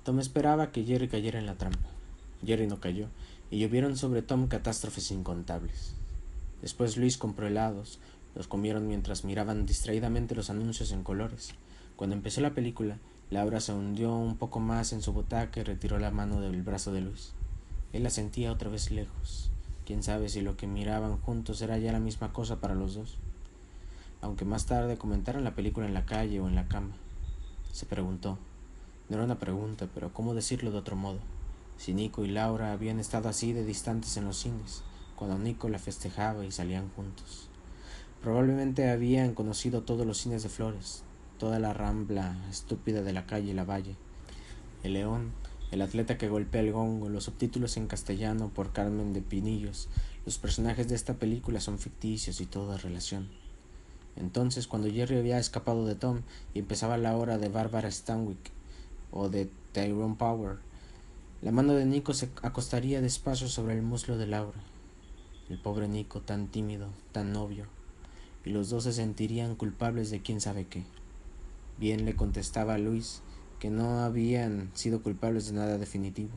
Tom 0.02 0.20
esperaba 0.20 0.72
que 0.72 0.84
Jerry 0.84 1.08
cayera 1.08 1.38
en 1.38 1.46
la 1.46 1.56
trampa. 1.56 1.88
Jerry 2.44 2.66
no 2.66 2.80
cayó, 2.80 3.08
y 3.50 3.58
llovieron 3.58 3.96
sobre 3.96 4.22
Tom 4.22 4.48
catástrofes 4.48 5.10
incontables. 5.10 5.94
Después 6.60 6.96
Luis 6.96 7.16
compró 7.16 7.46
helados, 7.46 7.98
los 8.34 8.48
comieron 8.48 8.86
mientras 8.88 9.24
miraban 9.24 9.66
distraídamente 9.66 10.34
los 10.34 10.50
anuncios 10.50 10.92
en 10.92 11.04
colores. 11.04 11.54
Cuando 11.96 12.16
empezó 12.16 12.40
la 12.40 12.54
película, 12.54 12.98
Laura 13.30 13.60
se 13.60 13.72
hundió 13.72 14.14
un 14.14 14.36
poco 14.36 14.60
más 14.60 14.92
en 14.92 15.02
su 15.02 15.12
butaca 15.12 15.60
y 15.60 15.64
retiró 15.64 15.98
la 15.98 16.10
mano 16.10 16.40
del 16.40 16.62
brazo 16.62 16.92
de 16.92 17.00
Luis. 17.00 17.32
Él 17.92 18.02
la 18.02 18.10
sentía 18.10 18.52
otra 18.52 18.70
vez 18.70 18.90
lejos. 18.90 19.50
Quién 19.86 20.02
sabe 20.02 20.28
si 20.28 20.40
lo 20.40 20.56
que 20.56 20.66
miraban 20.66 21.18
juntos 21.18 21.62
era 21.62 21.78
ya 21.78 21.92
la 21.92 22.00
misma 22.00 22.32
cosa 22.32 22.60
para 22.60 22.74
los 22.74 22.94
dos. 22.94 23.18
Aunque 24.20 24.44
más 24.44 24.66
tarde 24.66 24.96
comentaron 24.96 25.44
la 25.44 25.54
película 25.54 25.86
en 25.86 25.94
la 25.94 26.06
calle 26.06 26.40
o 26.40 26.48
en 26.48 26.54
la 26.54 26.66
cama. 26.66 26.96
Se 27.72 27.86
preguntó, 27.86 28.38
no 29.08 29.16
era 29.16 29.24
una 29.24 29.38
pregunta, 29.38 29.86
pero 29.92 30.12
¿cómo 30.12 30.34
decirlo 30.34 30.70
de 30.70 30.78
otro 30.78 30.96
modo? 30.96 31.18
Si 31.76 31.92
Nico 31.92 32.24
y 32.24 32.28
Laura 32.28 32.72
habían 32.72 32.98
estado 32.98 33.28
así 33.28 33.52
de 33.52 33.64
distantes 33.64 34.16
en 34.16 34.24
los 34.24 34.38
cines, 34.38 34.82
cuando 35.16 35.38
Nico 35.38 35.68
la 35.68 35.78
festejaba 35.78 36.44
y 36.44 36.50
salían 36.50 36.88
juntos. 36.96 37.48
Probablemente 38.24 38.88
habían 38.88 39.34
conocido 39.34 39.82
todos 39.82 40.06
los 40.06 40.16
cines 40.16 40.42
de 40.42 40.48
flores, 40.48 41.02
toda 41.38 41.58
la 41.58 41.74
rambla 41.74 42.38
estúpida 42.48 43.02
de 43.02 43.12
la 43.12 43.26
calle 43.26 43.52
La 43.52 43.64
Valle. 43.64 43.96
El 44.82 44.94
león, 44.94 45.32
el 45.70 45.82
atleta 45.82 46.16
que 46.16 46.30
golpea 46.30 46.62
el 46.62 46.72
gongo, 46.72 47.10
los 47.10 47.24
subtítulos 47.24 47.76
en 47.76 47.86
castellano 47.86 48.48
por 48.48 48.72
Carmen 48.72 49.12
de 49.12 49.20
Pinillos. 49.20 49.90
Los 50.24 50.38
personajes 50.38 50.88
de 50.88 50.94
esta 50.94 51.12
película 51.12 51.60
son 51.60 51.78
ficticios 51.78 52.40
y 52.40 52.46
toda 52.46 52.78
relación. 52.78 53.28
Entonces, 54.16 54.68
cuando 54.68 54.90
Jerry 54.90 55.18
había 55.18 55.38
escapado 55.38 55.84
de 55.84 55.94
Tom 55.94 56.22
y 56.54 56.60
empezaba 56.60 56.96
la 56.96 57.18
hora 57.18 57.36
de 57.36 57.50
Barbara 57.50 57.90
Stanwyck, 57.90 58.52
o 59.10 59.28
de 59.28 59.50
Tyrone 59.72 60.16
Power. 60.16 60.56
La 61.42 61.52
mano 61.52 61.74
de 61.74 61.84
Nico 61.84 62.14
se 62.14 62.30
acostaría 62.40 63.02
despacio 63.02 63.48
sobre 63.48 63.74
el 63.74 63.82
muslo 63.82 64.16
de 64.16 64.28
Laura. 64.28 64.60
El 65.50 65.58
pobre 65.58 65.88
Nico, 65.88 66.22
tan 66.22 66.48
tímido, 66.48 66.88
tan 67.12 67.30
novio, 67.34 67.66
y 68.44 68.50
los 68.50 68.70
dos 68.70 68.84
se 68.84 68.92
sentirían 68.92 69.56
culpables 69.56 70.10
de 70.10 70.20
quién 70.20 70.40
sabe 70.40 70.66
qué. 70.66 70.84
Bien 71.78 72.04
le 72.04 72.14
contestaba 72.14 72.74
a 72.74 72.78
Luis 72.78 73.22
que 73.58 73.70
no 73.70 74.00
habían 74.00 74.70
sido 74.74 75.02
culpables 75.02 75.46
de 75.46 75.54
nada 75.54 75.78
definitivo. 75.78 76.32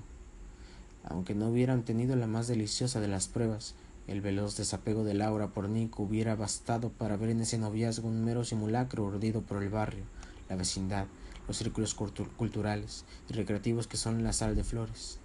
Aunque 1.04 1.36
no 1.36 1.50
hubieran 1.50 1.84
tenido 1.84 2.16
la 2.16 2.28
más 2.28 2.48
deliciosa 2.48 3.00
de 3.00 3.08
las 3.08 3.28
pruebas, 3.28 3.76
el 4.08 4.22
veloz 4.22 4.56
desapego 4.56 5.04
de 5.04 5.14
Laura 5.14 5.50
por 5.50 5.68
Nico 5.68 6.04
hubiera 6.04 6.36
bastado 6.36 6.90
para 6.90 7.18
ver 7.18 7.30
en 7.30 7.42
ese 7.42 7.58
noviazgo 7.58 8.08
un 8.08 8.24
mero 8.24 8.46
simulacro 8.46 9.04
urdido 9.04 9.42
por 9.42 9.62
el 9.62 9.70
barrio, 9.70 10.06
la 10.50 10.56
vecindad, 10.56 11.08
los 11.48 11.58
círculos 11.58 11.94
culturales 11.94 13.06
y 13.30 13.34
recreativos 13.34 13.88
que 13.88 13.98
son 13.98 14.24
la 14.24 14.32
sal 14.32 14.56
de 14.56 14.64
flores. 14.64 15.20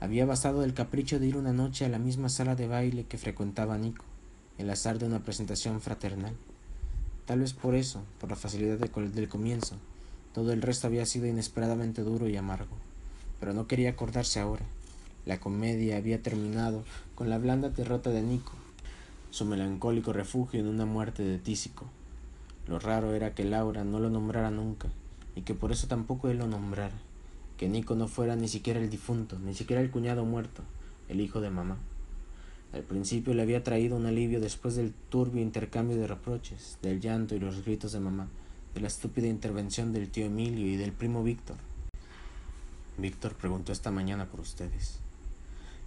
Había 0.00 0.26
bastado 0.26 0.62
el 0.64 0.74
capricho 0.74 1.18
de 1.18 1.26
ir 1.26 1.36
una 1.38 1.54
noche 1.54 1.86
a 1.86 1.88
la 1.88 1.98
misma 1.98 2.28
sala 2.28 2.54
de 2.54 2.68
baile 2.68 3.04
que 3.04 3.16
frecuentaba 3.16 3.78
Nico, 3.78 4.04
el 4.58 4.70
azar 4.70 4.98
de 4.98 5.06
una 5.06 5.22
presentación 5.22 5.80
fraternal. 5.80 6.34
Tal 7.26 7.40
vez 7.40 7.52
por 7.52 7.74
eso, 7.74 8.02
por 8.20 8.30
la 8.30 8.36
facilidad 8.36 8.78
del 8.78 9.28
comienzo, 9.28 9.76
todo 10.34 10.52
el 10.52 10.62
resto 10.62 10.86
había 10.86 11.06
sido 11.06 11.26
inesperadamente 11.26 12.02
duro 12.02 12.28
y 12.28 12.36
amargo. 12.36 12.76
Pero 13.40 13.52
no 13.52 13.66
quería 13.66 13.90
acordarse 13.90 14.40
ahora. 14.40 14.64
La 15.24 15.40
comedia 15.40 15.96
había 15.96 16.22
terminado 16.22 16.84
con 17.14 17.28
la 17.28 17.38
blanda 17.38 17.70
derrota 17.70 18.10
de 18.10 18.22
Nico, 18.22 18.52
su 19.30 19.44
melancólico 19.44 20.12
refugio 20.12 20.60
en 20.60 20.68
una 20.68 20.86
muerte 20.86 21.22
de 21.22 21.38
Tísico, 21.38 21.86
lo 22.68 22.80
raro 22.80 23.14
era 23.14 23.32
que 23.32 23.44
Laura 23.44 23.84
no 23.84 24.00
lo 24.00 24.10
nombrara 24.10 24.50
nunca, 24.50 24.88
y 25.36 25.42
que 25.42 25.54
por 25.54 25.70
eso 25.70 25.86
tampoco 25.86 26.28
él 26.28 26.38
lo 26.38 26.48
nombrara, 26.48 26.96
que 27.56 27.68
Nico 27.68 27.94
no 27.94 28.08
fuera 28.08 28.34
ni 28.34 28.48
siquiera 28.48 28.80
el 28.80 28.90
difunto, 28.90 29.38
ni 29.38 29.54
siquiera 29.54 29.80
el 29.80 29.90
cuñado 29.90 30.24
muerto, 30.24 30.62
el 31.08 31.20
hijo 31.20 31.40
de 31.40 31.50
mamá. 31.50 31.76
Al 32.72 32.82
principio 32.82 33.32
le 33.32 33.42
había 33.42 33.64
traído 33.64 33.96
un 33.96 34.06
alivio 34.06 34.40
después 34.40 34.76
del 34.76 34.92
turbio 35.08 35.42
intercambio 35.42 35.96
de 35.96 36.06
reproches, 36.06 36.78
del 36.82 37.00
llanto 37.00 37.34
y 37.34 37.38
los 37.38 37.64
gritos 37.64 37.92
de 37.92 38.00
mamá, 38.00 38.28
de 38.74 38.80
la 38.80 38.88
estúpida 38.88 39.28
intervención 39.28 39.92
del 39.92 40.10
tío 40.10 40.26
Emilio 40.26 40.66
y 40.66 40.76
del 40.76 40.92
primo 40.92 41.22
Víctor. 41.22 41.56
Víctor 42.98 43.34
preguntó 43.34 43.72
esta 43.72 43.90
mañana 43.90 44.26
por 44.26 44.40
ustedes. 44.40 45.00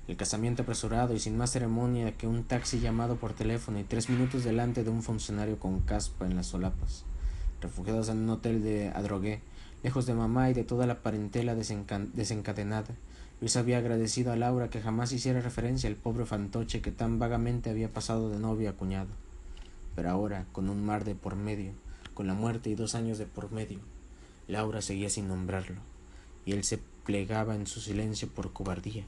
El 0.07 0.17
casamiento 0.17 0.63
apresurado 0.63 1.13
y 1.13 1.19
sin 1.19 1.38
más 1.38 1.51
ceremonia 1.51 2.17
que 2.17 2.25
un 2.25 2.43
taxi 2.43 2.79
llamado 2.79 3.17
por 3.17 3.33
teléfono 3.33 3.79
y 3.79 3.83
tres 3.83 4.09
minutos 4.09 4.43
delante 4.43 4.83
de 4.83 4.89
un 4.89 5.03
funcionario 5.03 5.59
con 5.59 5.81
caspa 5.81 6.25
en 6.25 6.36
las 6.36 6.48
solapas, 6.48 7.03
refugiados 7.62 8.09
en 8.09 8.17
un 8.17 8.29
hotel 8.31 8.63
de 8.63 8.89
Adrogué, 8.89 9.41
lejos 9.83 10.07
de 10.07 10.15
mamá 10.15 10.50
y 10.50 10.53
de 10.53 10.63
toda 10.63 10.88
la 10.88 11.03
parentela 11.03 11.53
desencadenada. 11.53 12.95
Luis 13.41 13.55
había 13.55 13.77
agradecido 13.77 14.31
a 14.31 14.36
Laura 14.36 14.69
que 14.69 14.81
jamás 14.81 15.12
hiciera 15.12 15.41
referencia 15.41 15.89
al 15.89 15.96
pobre 15.96 16.25
fantoche 16.25 16.81
que 16.81 16.91
tan 16.91 17.19
vagamente 17.19 17.69
había 17.69 17.93
pasado 17.93 18.29
de 18.29 18.39
novio 18.39 18.69
a 18.69 18.74
cuñado. 18.74 19.10
Pero 19.96 20.10
ahora, 20.10 20.46
con 20.51 20.69
un 20.69 20.86
mar 20.86 21.05
de 21.05 21.15
por 21.15 21.36
medio, 21.36 21.72
con 22.13 22.27
la 22.27 22.34
muerte 22.34 22.69
y 22.69 22.75
dos 22.75 22.96
años 22.96 23.17
de 23.17 23.25
por 23.25 23.51
medio, 23.51 23.79
Laura 24.48 24.81
seguía 24.81 25.10
sin 25.10 25.27
nombrarlo, 25.27 25.81
y 26.46 26.51
él 26.51 26.63
se 26.63 26.79
plegaba 27.05 27.55
en 27.55 27.67
su 27.67 27.79
silencio 27.79 28.27
por 28.27 28.51
cobardía 28.51 29.05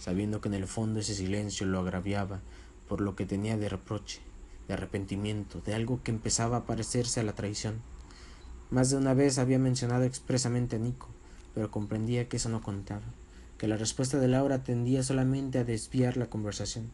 sabiendo 0.00 0.40
que 0.40 0.48
en 0.48 0.54
el 0.54 0.66
fondo 0.66 1.00
ese 1.00 1.14
silencio 1.14 1.66
lo 1.66 1.78
agraviaba 1.78 2.40
por 2.88 3.02
lo 3.02 3.14
que 3.14 3.26
tenía 3.26 3.58
de 3.58 3.68
reproche, 3.68 4.20
de 4.66 4.74
arrepentimiento, 4.74 5.60
de 5.60 5.74
algo 5.74 6.02
que 6.02 6.10
empezaba 6.10 6.56
a 6.56 6.64
parecerse 6.64 7.20
a 7.20 7.22
la 7.22 7.34
traición. 7.34 7.82
Más 8.70 8.90
de 8.90 8.96
una 8.96 9.12
vez 9.12 9.38
había 9.38 9.58
mencionado 9.58 10.04
expresamente 10.04 10.76
a 10.76 10.78
Nico, 10.78 11.08
pero 11.54 11.70
comprendía 11.70 12.28
que 12.28 12.38
eso 12.38 12.48
no 12.48 12.62
contaba, 12.62 13.04
que 13.60 13.68
la 13.68 13.76
respuesta 13.76 14.18
de 14.18 14.26
Laura 14.26 14.62
tendía 14.64 15.02
solamente 15.02 15.58
a 15.58 15.64
desviar 15.64 16.16
la 16.16 16.30
conversación. 16.30 16.86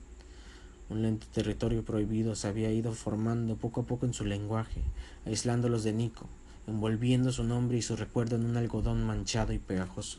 Un 0.91 1.03
lento 1.03 1.29
territorio 1.33 1.85
prohibido 1.85 2.35
se 2.35 2.49
había 2.49 2.73
ido 2.73 2.93
formando 2.93 3.55
poco 3.55 3.83
a 3.83 3.85
poco 3.85 4.05
en 4.05 4.13
su 4.13 4.25
lenguaje, 4.25 4.81
aislándolos 5.27 5.85
de 5.85 5.93
Nico, 5.93 6.27
envolviendo 6.67 7.31
su 7.31 7.45
nombre 7.45 7.79
y 7.79 7.83
su 7.83 7.95
recuerdo 7.95 8.35
en 8.35 8.47
un 8.47 8.57
algodón 8.57 9.07
manchado 9.07 9.53
y 9.53 9.61
pegajoso. 9.61 10.19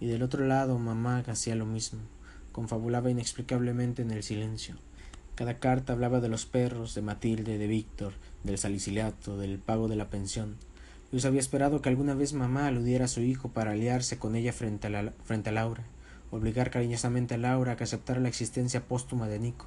Y 0.00 0.06
del 0.06 0.22
otro 0.22 0.46
lado 0.46 0.78
mamá 0.78 1.18
hacía 1.26 1.54
lo 1.54 1.66
mismo, 1.66 2.00
confabulaba 2.52 3.10
inexplicablemente 3.10 4.00
en 4.00 4.10
el 4.10 4.22
silencio. 4.22 4.74
Cada 5.34 5.58
carta 5.58 5.92
hablaba 5.92 6.20
de 6.20 6.30
los 6.30 6.46
perros, 6.46 6.94
de 6.94 7.02
Matilde, 7.02 7.58
de 7.58 7.66
Víctor, 7.66 8.14
del 8.42 8.56
saliciliato, 8.56 9.36
del 9.36 9.58
pago 9.58 9.86
de 9.86 9.96
la 9.96 10.08
pensión. 10.08 10.56
Luis 11.10 11.24
había 11.24 11.40
esperado 11.40 11.80
que 11.80 11.88
alguna 11.88 12.14
vez 12.14 12.32
mamá 12.32 12.66
aludiera 12.66 13.06
a 13.06 13.08
su 13.08 13.20
hijo 13.20 13.48
para 13.48 13.72
aliarse 13.72 14.18
con 14.18 14.36
ella 14.36 14.52
frente 14.52 14.88
a, 14.88 14.90
la, 14.90 15.12
frente 15.24 15.50
a 15.50 15.52
Laura, 15.52 15.84
obligar 16.30 16.70
cariñosamente 16.70 17.34
a 17.34 17.38
Laura 17.38 17.72
a 17.72 17.76
que 17.76 17.84
aceptara 17.84 18.20
la 18.20 18.28
existencia 18.28 18.86
póstuma 18.86 19.28
de 19.28 19.38
Nico. 19.38 19.66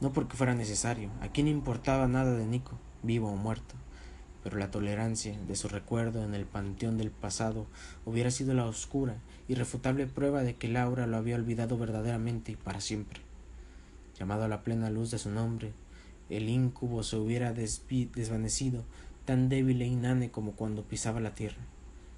No 0.00 0.12
porque 0.12 0.36
fuera 0.36 0.54
necesario, 0.54 1.10
a 1.20 1.28
quién 1.28 1.48
importaba 1.48 2.08
nada 2.08 2.32
de 2.32 2.46
Nico, 2.46 2.78
vivo 3.02 3.30
o 3.30 3.36
muerto 3.36 3.74
pero 4.42 4.58
la 4.58 4.70
tolerancia 4.70 5.38
de 5.46 5.56
su 5.56 5.68
recuerdo 5.68 6.24
en 6.24 6.34
el 6.34 6.46
panteón 6.46 6.96
del 6.96 7.10
pasado 7.10 7.66
hubiera 8.06 8.30
sido 8.30 8.54
la 8.54 8.66
oscura, 8.66 9.16
irrefutable 9.48 10.06
prueba 10.06 10.42
de 10.42 10.56
que 10.56 10.68
Laura 10.68 11.06
lo 11.06 11.16
había 11.16 11.36
olvidado 11.36 11.76
verdaderamente 11.76 12.52
y 12.52 12.56
para 12.56 12.80
siempre. 12.80 13.20
Llamado 14.18 14.44
a 14.44 14.48
la 14.48 14.62
plena 14.62 14.90
luz 14.90 15.10
de 15.10 15.18
su 15.18 15.30
nombre, 15.30 15.72
el 16.30 16.48
íncubo 16.48 17.02
se 17.02 17.16
hubiera 17.16 17.52
desvanecido, 17.52 18.84
tan 19.24 19.48
débil 19.48 19.82
e 19.82 19.86
inane 19.86 20.30
como 20.30 20.52
cuando 20.52 20.84
pisaba 20.84 21.20
la 21.20 21.34
tierra. 21.34 21.62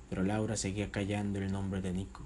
Pero 0.08 0.22
Laura 0.22 0.56
seguía 0.56 0.90
callando 0.90 1.38
el 1.38 1.50
nombre 1.50 1.80
de 1.80 1.92
Nico, 1.92 2.22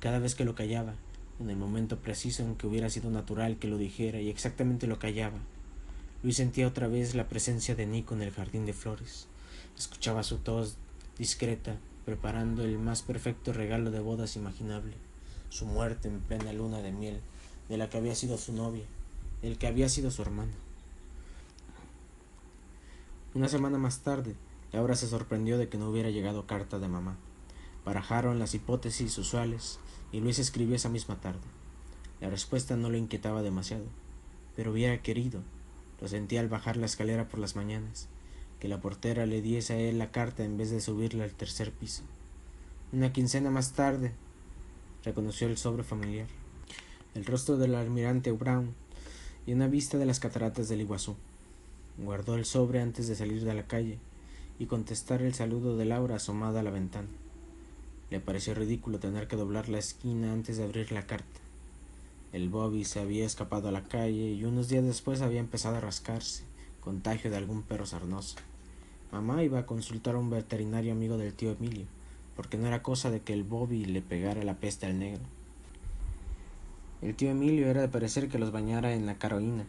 cada 0.00 0.18
vez 0.18 0.34
que 0.34 0.44
lo 0.44 0.54
callaba, 0.54 0.94
en 1.40 1.50
el 1.50 1.56
momento 1.56 1.98
preciso 1.98 2.42
en 2.42 2.56
que 2.56 2.66
hubiera 2.66 2.90
sido 2.90 3.10
natural 3.10 3.56
que 3.58 3.68
lo 3.68 3.78
dijera 3.78 4.20
y 4.20 4.28
exactamente 4.28 4.86
lo 4.86 4.98
callaba, 4.98 5.38
Luis 6.22 6.36
sentía 6.36 6.66
otra 6.66 6.88
vez 6.88 7.14
la 7.14 7.28
presencia 7.28 7.74
de 7.74 7.84
Nico 7.86 8.14
en 8.14 8.22
el 8.22 8.30
jardín 8.30 8.64
de 8.64 8.72
flores. 8.72 9.26
Escuchaba 9.76 10.22
su 10.22 10.38
tos 10.38 10.78
discreta, 11.18 11.76
preparando 12.06 12.64
el 12.64 12.78
más 12.78 13.02
perfecto 13.02 13.52
regalo 13.52 13.90
de 13.90 14.00
bodas 14.00 14.36
imaginable, 14.36 14.94
su 15.50 15.66
muerte 15.66 16.08
en 16.08 16.20
plena 16.20 16.54
luna 16.54 16.80
de 16.80 16.92
miel, 16.92 17.20
de 17.68 17.76
la 17.76 17.90
que 17.90 17.98
había 17.98 18.14
sido 18.14 18.38
su 18.38 18.54
novia, 18.54 18.84
el 19.42 19.58
que 19.58 19.66
había 19.66 19.90
sido 19.90 20.10
su 20.10 20.22
hermano. 20.22 20.63
Una 23.34 23.48
semana 23.48 23.78
más 23.78 24.00
tarde, 24.00 24.36
Laura 24.72 24.94
se 24.94 25.08
sorprendió 25.08 25.58
de 25.58 25.68
que 25.68 25.76
no 25.76 25.88
hubiera 25.88 26.10
llegado 26.10 26.46
carta 26.46 26.78
de 26.78 26.86
mamá. 26.86 27.16
Barajaron 27.84 28.38
las 28.38 28.54
hipótesis 28.54 29.18
usuales 29.18 29.80
y 30.12 30.20
Luis 30.20 30.38
escribió 30.38 30.76
esa 30.76 30.88
misma 30.88 31.20
tarde. 31.20 31.40
La 32.20 32.30
respuesta 32.30 32.76
no 32.76 32.90
lo 32.90 32.96
inquietaba 32.96 33.42
demasiado, 33.42 33.86
pero 34.54 34.70
hubiera 34.70 35.02
querido 35.02 35.42
lo 36.00 36.08
sentía 36.08 36.40
al 36.40 36.48
bajar 36.48 36.76
la 36.76 36.86
escalera 36.86 37.28
por 37.28 37.40
las 37.40 37.56
mañanas, 37.56 38.08
que 38.60 38.68
la 38.68 38.80
portera 38.80 39.26
le 39.26 39.42
diese 39.42 39.72
a 39.72 39.78
él 39.78 39.98
la 39.98 40.10
carta 40.10 40.44
en 40.44 40.56
vez 40.56 40.70
de 40.70 40.80
subirla 40.80 41.24
al 41.24 41.32
tercer 41.32 41.72
piso. 41.72 42.02
Una 42.92 43.12
quincena 43.12 43.50
más 43.50 43.72
tarde, 43.72 44.12
reconoció 45.04 45.48
el 45.48 45.56
sobre 45.56 45.82
familiar, 45.82 46.28
el 47.14 47.24
rostro 47.24 47.56
del 47.56 47.74
almirante 47.74 48.32
Brown 48.32 48.74
y 49.46 49.52
una 49.52 49.66
vista 49.66 49.98
de 49.98 50.06
las 50.06 50.20
cataratas 50.20 50.68
del 50.68 50.82
Iguazú. 50.82 51.16
Guardó 51.96 52.34
el 52.34 52.44
sobre 52.44 52.80
antes 52.80 53.06
de 53.06 53.14
salir 53.14 53.44
de 53.44 53.54
la 53.54 53.68
calle 53.68 53.98
y 54.58 54.66
contestar 54.66 55.22
el 55.22 55.32
saludo 55.32 55.76
de 55.76 55.84
Laura 55.84 56.16
asomada 56.16 56.60
a 56.60 56.62
la 56.64 56.70
ventana. 56.70 57.08
Le 58.10 58.18
pareció 58.18 58.54
ridículo 58.54 58.98
tener 58.98 59.28
que 59.28 59.36
doblar 59.36 59.68
la 59.68 59.78
esquina 59.78 60.32
antes 60.32 60.56
de 60.56 60.64
abrir 60.64 60.90
la 60.90 61.06
carta. 61.06 61.40
El 62.32 62.48
Bobby 62.48 62.84
se 62.84 62.98
había 62.98 63.24
escapado 63.24 63.68
a 63.68 63.72
la 63.72 63.84
calle 63.84 64.32
y 64.32 64.44
unos 64.44 64.68
días 64.68 64.84
después 64.84 65.20
había 65.20 65.38
empezado 65.38 65.76
a 65.76 65.80
rascarse, 65.80 66.42
contagio 66.80 67.30
de 67.30 67.36
algún 67.36 67.62
perro 67.62 67.86
sarnoso. 67.86 68.36
Mamá 69.12 69.44
iba 69.44 69.60
a 69.60 69.66
consultar 69.66 70.16
a 70.16 70.18
un 70.18 70.30
veterinario 70.30 70.92
amigo 70.92 71.16
del 71.16 71.32
tío 71.32 71.52
Emilio, 71.52 71.86
porque 72.34 72.58
no 72.58 72.66
era 72.66 72.82
cosa 72.82 73.12
de 73.12 73.20
que 73.20 73.32
el 73.32 73.44
Bobby 73.44 73.84
le 73.84 74.02
pegara 74.02 74.42
la 74.42 74.56
peste 74.56 74.86
al 74.86 74.98
negro. 74.98 75.22
El 77.02 77.14
tío 77.14 77.30
Emilio 77.30 77.68
era 77.68 77.82
de 77.82 77.88
parecer 77.88 78.28
que 78.28 78.40
los 78.40 78.50
bañara 78.50 78.94
en 78.94 79.06
la 79.06 79.14
caroína, 79.14 79.66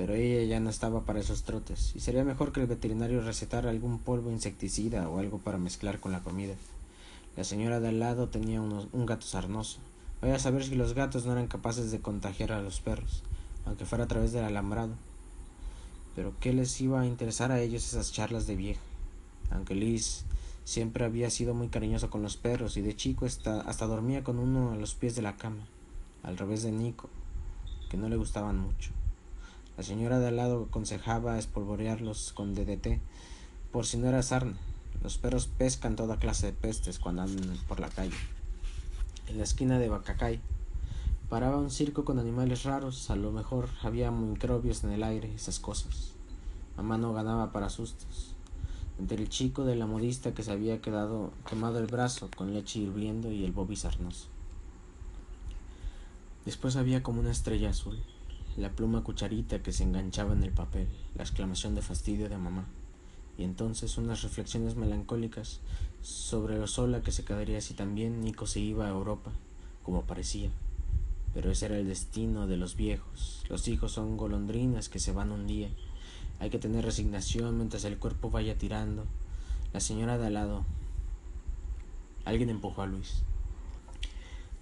pero 0.00 0.14
ella 0.14 0.42
ya 0.44 0.60
no 0.60 0.70
estaba 0.70 1.04
para 1.04 1.20
esos 1.20 1.42
trotes, 1.42 1.92
y 1.94 2.00
sería 2.00 2.24
mejor 2.24 2.52
que 2.52 2.60
el 2.60 2.66
veterinario 2.66 3.20
recetara 3.20 3.68
algún 3.68 3.98
polvo 3.98 4.30
insecticida 4.30 5.06
o 5.10 5.18
algo 5.18 5.36
para 5.40 5.58
mezclar 5.58 6.00
con 6.00 6.10
la 6.10 6.22
comida. 6.22 6.54
La 7.36 7.44
señora 7.44 7.80
de 7.80 7.88
al 7.88 8.00
lado 8.00 8.30
tenía 8.30 8.62
un 8.62 9.04
gato 9.04 9.26
sarnoso, 9.26 9.78
Vaya 10.22 10.36
a 10.36 10.38
saber 10.38 10.64
si 10.64 10.74
los 10.74 10.94
gatos 10.94 11.26
no 11.26 11.32
eran 11.32 11.48
capaces 11.48 11.90
de 11.90 12.00
contagiar 12.00 12.52
a 12.52 12.62
los 12.62 12.80
perros, 12.80 13.22
aunque 13.66 13.84
fuera 13.84 14.04
a 14.04 14.08
través 14.08 14.32
del 14.32 14.44
alambrado. 14.44 14.94
Pero 16.16 16.32
¿qué 16.40 16.54
les 16.54 16.80
iba 16.80 17.02
a 17.02 17.06
interesar 17.06 17.52
a 17.52 17.60
ellos 17.60 17.86
esas 17.86 18.10
charlas 18.10 18.46
de 18.46 18.56
vieja? 18.56 18.80
Aunque 19.50 19.74
Liz 19.74 20.24
siempre 20.64 21.04
había 21.04 21.28
sido 21.28 21.52
muy 21.52 21.68
cariñoso 21.68 22.08
con 22.08 22.22
los 22.22 22.38
perros 22.38 22.78
y 22.78 22.80
de 22.80 22.96
chico 22.96 23.26
hasta 23.26 23.86
dormía 23.86 24.24
con 24.24 24.38
uno 24.38 24.72
a 24.72 24.76
los 24.76 24.94
pies 24.94 25.14
de 25.14 25.20
la 25.20 25.36
cama, 25.36 25.66
al 26.22 26.38
revés 26.38 26.62
de 26.62 26.72
Nico, 26.72 27.10
que 27.90 27.98
no 27.98 28.08
le 28.08 28.16
gustaban 28.16 28.58
mucho. 28.58 28.92
La 29.80 29.86
señora 29.86 30.18
de 30.18 30.28
al 30.28 30.36
lado 30.36 30.66
aconsejaba 30.68 31.38
espolvorearlos 31.38 32.34
con 32.34 32.54
DDT, 32.54 33.00
por 33.72 33.86
si 33.86 33.96
no 33.96 34.08
era 34.08 34.22
sarna. 34.22 34.58
Los 35.02 35.16
perros 35.16 35.46
pescan 35.46 35.96
toda 35.96 36.18
clase 36.18 36.48
de 36.48 36.52
pestes 36.52 36.98
cuando 36.98 37.22
andan 37.22 37.56
por 37.66 37.80
la 37.80 37.88
calle 37.88 38.12
en 39.28 39.38
la 39.38 39.44
esquina 39.44 39.78
de 39.78 39.88
Bacacay. 39.88 40.38
Paraba 41.30 41.56
un 41.56 41.70
circo 41.70 42.04
con 42.04 42.18
animales 42.18 42.64
raros, 42.64 43.08
a 43.08 43.16
lo 43.16 43.32
mejor 43.32 43.70
había 43.82 44.10
microbios 44.10 44.84
en 44.84 44.90
el 44.92 45.02
aire, 45.02 45.34
esas 45.34 45.58
cosas. 45.58 46.12
Mamá 46.76 46.98
no 46.98 47.14
ganaba 47.14 47.50
para 47.50 47.70
sustos. 47.70 48.34
Entre 48.98 49.16
el 49.16 49.30
chico 49.30 49.64
de 49.64 49.76
la 49.76 49.86
modista 49.86 50.34
que 50.34 50.42
se 50.42 50.52
había 50.52 50.82
quedado 50.82 51.32
quemado 51.48 51.78
el 51.78 51.86
brazo 51.86 52.28
con 52.36 52.52
leche 52.52 52.80
hirviendo 52.80 53.32
y 53.32 53.46
el 53.46 53.52
Bobby 53.52 53.76
sarnoso. 53.76 54.26
Después 56.44 56.76
había 56.76 57.02
como 57.02 57.20
una 57.20 57.30
estrella 57.30 57.70
azul, 57.70 57.98
la 58.60 58.70
pluma 58.70 59.02
cucharita 59.02 59.62
que 59.62 59.72
se 59.72 59.82
enganchaba 59.82 60.34
en 60.34 60.42
el 60.42 60.52
papel, 60.52 60.86
la 61.16 61.22
exclamación 61.22 61.74
de 61.74 61.82
fastidio 61.82 62.28
de 62.28 62.38
mamá, 62.38 62.66
y 63.36 63.44
entonces 63.44 63.96
unas 63.96 64.22
reflexiones 64.22 64.76
melancólicas 64.76 65.60
sobre 66.02 66.58
lo 66.58 66.66
sola 66.66 67.02
que 67.02 67.10
se 67.10 67.24
quedaría 67.24 67.60
si 67.60 67.74
también 67.74 68.20
Nico 68.20 68.46
se 68.46 68.60
iba 68.60 68.86
a 68.86 68.90
Europa, 68.90 69.32
como 69.82 70.02
parecía. 70.02 70.50
Pero 71.32 71.50
ese 71.50 71.66
era 71.66 71.78
el 71.78 71.86
destino 71.86 72.46
de 72.46 72.56
los 72.56 72.76
viejos. 72.76 73.44
Los 73.48 73.68
hijos 73.68 73.92
son 73.92 74.16
golondrinas 74.16 74.88
que 74.88 74.98
se 74.98 75.12
van 75.12 75.32
un 75.32 75.46
día. 75.46 75.68
Hay 76.38 76.50
que 76.50 76.58
tener 76.58 76.84
resignación 76.84 77.56
mientras 77.56 77.84
el 77.84 77.98
cuerpo 77.98 78.30
vaya 78.30 78.58
tirando. 78.58 79.04
La 79.72 79.80
señora 79.80 80.18
de 80.18 80.26
al 80.26 80.34
lado. 80.34 80.64
Alguien 82.24 82.50
empujó 82.50 82.82
a 82.82 82.86
Luis. 82.86 83.22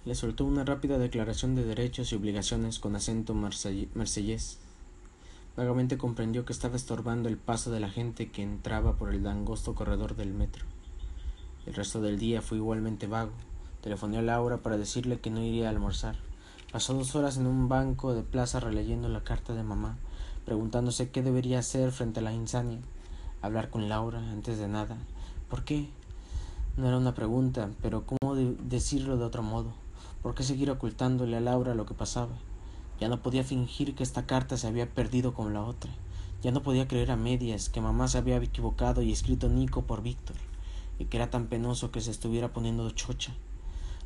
Le 0.05 0.15
soltó 0.15 0.45
una 0.45 0.63
rápida 0.63 0.97
declaración 0.97 1.55
de 1.55 1.65
derechos 1.65 2.11
y 2.11 2.15
obligaciones 2.15 2.79
con 2.79 2.95
acento 2.95 3.33
marsellés. 3.33 4.57
Vagamente 5.57 5.97
comprendió 5.97 6.45
que 6.45 6.53
estaba 6.53 6.77
estorbando 6.77 7.27
el 7.27 7.35
paso 7.35 7.69
de 7.69 7.81
la 7.81 7.89
gente 7.89 8.31
que 8.31 8.41
entraba 8.41 8.95
por 8.95 9.13
el 9.13 9.27
angosto 9.27 9.75
corredor 9.75 10.15
del 10.15 10.33
metro. 10.33 10.63
El 11.65 11.73
resto 11.73 11.99
del 11.99 12.17
día 12.17 12.41
fue 12.41 12.57
igualmente 12.57 13.07
vago. 13.07 13.33
Telefoné 13.81 14.19
a 14.19 14.21
Laura 14.21 14.57
para 14.57 14.77
decirle 14.77 15.19
que 15.19 15.31
no 15.31 15.43
iría 15.43 15.67
a 15.67 15.71
almorzar. 15.71 16.15
Pasó 16.71 16.93
dos 16.93 17.13
horas 17.15 17.35
en 17.35 17.45
un 17.45 17.67
banco 17.67 18.13
de 18.13 18.23
plaza 18.23 18.61
releyendo 18.61 19.09
la 19.09 19.25
carta 19.25 19.53
de 19.53 19.63
mamá, 19.63 19.97
preguntándose 20.45 21.09
qué 21.09 21.21
debería 21.21 21.59
hacer 21.59 21.91
frente 21.91 22.21
a 22.21 22.23
la 22.23 22.33
insania. 22.33 22.79
hablar 23.41 23.69
con 23.69 23.89
Laura 23.89 24.19
antes 24.31 24.59
de 24.59 24.67
nada. 24.69 24.97
¿Por 25.49 25.65
qué? 25.65 25.89
No 26.77 26.87
era 26.87 26.97
una 26.97 27.15
pregunta, 27.15 27.69
pero 27.81 28.05
¿cómo 28.05 28.35
decirlo 28.35 29.17
de 29.17 29.25
otro 29.25 29.43
modo? 29.43 29.73
¿Por 30.21 30.35
qué 30.35 30.43
seguir 30.43 30.69
ocultándole 30.69 31.37
a 31.37 31.39
Laura 31.39 31.75
lo 31.75 31.85
que 31.85 31.93
pasaba? 31.93 32.35
Ya 32.99 33.07
no 33.07 33.21
podía 33.21 33.45
fingir 33.45 33.95
que 33.95 34.03
esta 34.03 34.25
carta 34.25 34.57
se 34.57 34.67
había 34.67 34.93
perdido 34.93 35.33
con 35.33 35.53
la 35.53 35.63
otra. 35.63 35.91
Ya 36.41 36.51
no 36.51 36.61
podía 36.61 36.87
creer 36.87 37.11
a 37.11 37.15
medias 37.15 37.69
que 37.69 37.79
mamá 37.79 38.09
se 38.09 38.17
había 38.17 38.37
equivocado 38.37 39.01
y 39.01 39.13
escrito 39.13 39.47
Nico 39.47 39.83
por 39.83 40.01
Víctor, 40.01 40.35
y 40.97 41.05
que 41.05 41.17
era 41.17 41.29
tan 41.29 41.47
penoso 41.47 41.91
que 41.91 42.01
se 42.01 42.11
estuviera 42.11 42.51
poniendo 42.51 42.89
chocha. 42.91 43.33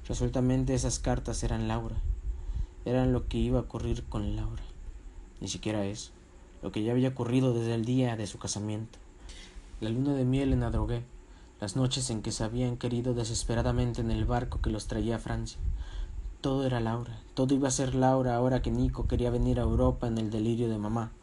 Resueltamente 0.08 0.76
esas 0.76 0.99
cartas 0.99 1.43
eran 1.43 1.67
Laura. 1.67 1.95
Eran 2.86 3.12
lo 3.12 3.28
que 3.28 3.38
iba 3.39 3.58
a 3.58 3.63
ocurrir 3.63 4.04
con 4.04 4.36
Laura. 4.36 4.63
Ni 5.41 5.47
siquiera 5.47 5.86
eso. 5.86 6.12
Lo 6.62 6.71
que 6.71 6.84
ya 6.84 6.91
había 6.91 7.10
ocurrido 7.10 7.54
desde 7.54 7.73
el 7.73 7.86
día 7.86 8.15
de 8.15 8.28
su 8.28 8.38
casamiento. 8.38 8.99
La 9.82 9.89
luna 9.89 10.13
de 10.13 10.26
miel 10.26 10.54
en 10.54 10.63
Adrogué. 10.63 11.04
Las 11.60 11.76
noches 11.76 12.10
en 12.10 12.21
que 12.21 12.32
se 12.32 12.43
habían 12.43 12.78
querido 12.78 13.13
desesperadamente 13.13 14.02
en 14.02 14.12
el 14.12 14.26
barco 14.26 14.62
que 14.62 14.69
los 14.69 14.88
traía 14.88 15.15
a 15.15 15.19
Francia. 15.19 15.60
Todo 16.43 16.65
era 16.65 16.82
Laura, 16.82 17.17
todo 17.36 17.56
iba 17.56 17.69
a 17.69 17.71
ser 17.71 17.95
Laura 17.95 18.36
ahora 18.36 18.62
que 18.62 18.69
Nico 18.69 19.08
quería 19.08 19.29
venir 19.29 19.62
a 19.62 19.63
Europa 19.63 20.08
en 20.08 20.17
el 20.17 20.29
delirio 20.29 20.67
de 20.67 20.77
mamá. 20.77 21.13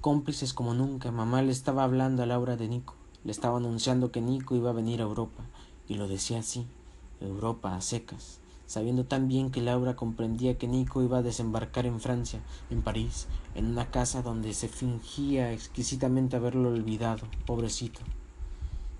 Cómplices 0.00 0.52
como 0.52 0.74
nunca, 0.74 1.12
mamá 1.12 1.42
le 1.42 1.52
estaba 1.52 1.84
hablando 1.84 2.24
a 2.24 2.26
Laura 2.26 2.56
de 2.56 2.66
Nico, 2.66 2.96
le 3.22 3.30
estaba 3.30 3.58
anunciando 3.58 4.10
que 4.10 4.20
Nico 4.20 4.56
iba 4.56 4.70
a 4.70 4.72
venir 4.72 4.98
a 4.98 5.04
Europa, 5.04 5.44
y 5.86 5.94
lo 5.94 6.08
decía 6.08 6.40
así, 6.40 6.66
Europa 7.20 7.76
a 7.76 7.80
secas, 7.80 8.40
sabiendo 8.66 9.04
tan 9.04 9.28
bien 9.28 9.52
que 9.52 9.62
Laura 9.62 9.94
comprendía 9.94 10.58
que 10.58 10.66
Nico 10.66 11.04
iba 11.04 11.18
a 11.18 11.22
desembarcar 11.22 11.86
en 11.86 12.00
Francia, 12.00 12.40
en 12.68 12.82
París, 12.82 13.28
en 13.54 13.66
una 13.66 13.92
casa 13.92 14.22
donde 14.22 14.54
se 14.54 14.66
fingía 14.66 15.52
exquisitamente 15.52 16.34
haberlo 16.34 16.70
olvidado, 16.70 17.28
pobrecito. 17.46 18.00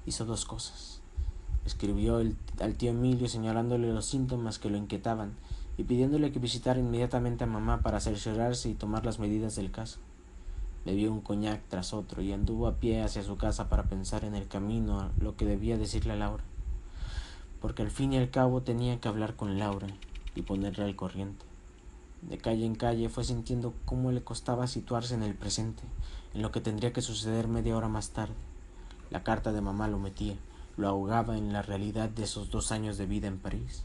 Hizo 0.06 0.24
dos 0.24 0.44
cosas. 0.44 1.01
Escribió 1.64 2.16
al 2.16 2.74
tío 2.76 2.90
Emilio 2.90 3.28
señalándole 3.28 3.92
los 3.92 4.06
síntomas 4.06 4.58
que 4.58 4.70
lo 4.70 4.76
inquietaban 4.76 5.34
y 5.76 5.84
pidiéndole 5.84 6.32
que 6.32 6.38
visitara 6.38 6.80
inmediatamente 6.80 7.44
a 7.44 7.46
mamá 7.46 7.82
para 7.82 8.00
cerciorarse 8.00 8.68
y 8.68 8.74
tomar 8.74 9.06
las 9.06 9.18
medidas 9.18 9.56
del 9.56 9.70
caso. 9.70 9.98
Bebió 10.84 11.12
un 11.12 11.20
coñac 11.20 11.62
tras 11.68 11.94
otro 11.94 12.22
y 12.22 12.32
anduvo 12.32 12.66
a 12.66 12.74
pie 12.74 13.02
hacia 13.02 13.22
su 13.22 13.36
casa 13.36 13.68
para 13.68 13.84
pensar 13.84 14.24
en 14.24 14.34
el 14.34 14.48
camino 14.48 15.10
lo 15.18 15.36
que 15.36 15.46
debía 15.46 15.78
decirle 15.78 16.14
a 16.14 16.16
Laura, 16.16 16.42
porque 17.60 17.82
al 17.82 17.90
fin 17.90 18.12
y 18.12 18.18
al 18.18 18.30
cabo 18.30 18.62
tenía 18.62 19.00
que 19.00 19.08
hablar 19.08 19.36
con 19.36 19.58
Laura 19.58 19.86
y 20.34 20.42
ponerle 20.42 20.84
al 20.84 20.96
corriente. 20.96 21.44
De 22.22 22.38
calle 22.38 22.66
en 22.66 22.74
calle 22.74 23.08
fue 23.08 23.24
sintiendo 23.24 23.74
cómo 23.84 24.10
le 24.12 24.22
costaba 24.22 24.66
situarse 24.66 25.14
en 25.14 25.22
el 25.22 25.34
presente, 25.34 25.82
en 26.34 26.42
lo 26.42 26.50
que 26.50 26.60
tendría 26.60 26.92
que 26.92 27.02
suceder 27.02 27.48
media 27.48 27.76
hora 27.76 27.88
más 27.88 28.10
tarde. 28.10 28.34
La 29.10 29.22
carta 29.22 29.52
de 29.52 29.60
mamá 29.60 29.88
lo 29.88 29.98
metía, 29.98 30.34
lo 30.76 30.88
ahogaba 30.88 31.36
en 31.36 31.52
la 31.52 31.62
realidad 31.62 32.08
de 32.08 32.24
esos 32.24 32.50
dos 32.50 32.72
años 32.72 32.98
de 32.98 33.06
vida 33.06 33.28
en 33.28 33.38
París. 33.38 33.84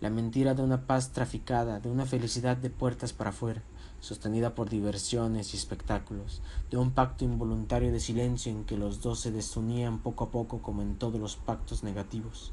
La 0.00 0.10
mentira 0.10 0.54
de 0.54 0.62
una 0.62 0.86
paz 0.86 1.12
traficada, 1.12 1.78
de 1.80 1.90
una 1.90 2.06
felicidad 2.06 2.56
de 2.56 2.70
puertas 2.70 3.12
para 3.12 3.30
afuera, 3.30 3.62
sostenida 4.00 4.54
por 4.54 4.70
diversiones 4.70 5.52
y 5.52 5.58
espectáculos, 5.58 6.40
de 6.70 6.78
un 6.78 6.92
pacto 6.92 7.24
involuntario 7.24 7.92
de 7.92 8.00
silencio 8.00 8.50
en 8.50 8.64
que 8.64 8.78
los 8.78 9.02
dos 9.02 9.20
se 9.20 9.30
desunían 9.30 9.98
poco 9.98 10.24
a 10.24 10.30
poco 10.30 10.62
como 10.62 10.82
en 10.82 10.96
todos 10.96 11.20
los 11.20 11.36
pactos 11.36 11.84
negativos. 11.84 12.52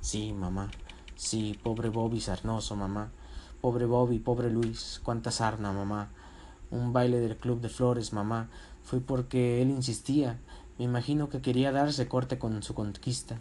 Sí, 0.00 0.32
mamá, 0.32 0.70
sí, 1.16 1.58
pobre 1.62 1.88
Bobby 1.88 2.20
sarnoso, 2.20 2.76
mamá, 2.76 3.10
pobre 3.60 3.84
Bobby, 3.84 4.18
pobre 4.20 4.50
Luis, 4.50 5.00
cuánta 5.02 5.30
sarna, 5.30 5.72
mamá. 5.72 6.10
Un 6.70 6.92
baile 6.92 7.18
del 7.18 7.36
club 7.36 7.60
de 7.60 7.68
flores, 7.68 8.12
mamá, 8.12 8.48
fue 8.84 9.00
porque 9.00 9.60
él 9.60 9.70
insistía, 9.70 10.38
me 10.80 10.84
imagino 10.84 11.28
que 11.28 11.42
quería 11.42 11.72
darse 11.72 12.08
corte 12.08 12.38
con 12.38 12.62
su 12.62 12.72
conquista. 12.72 13.36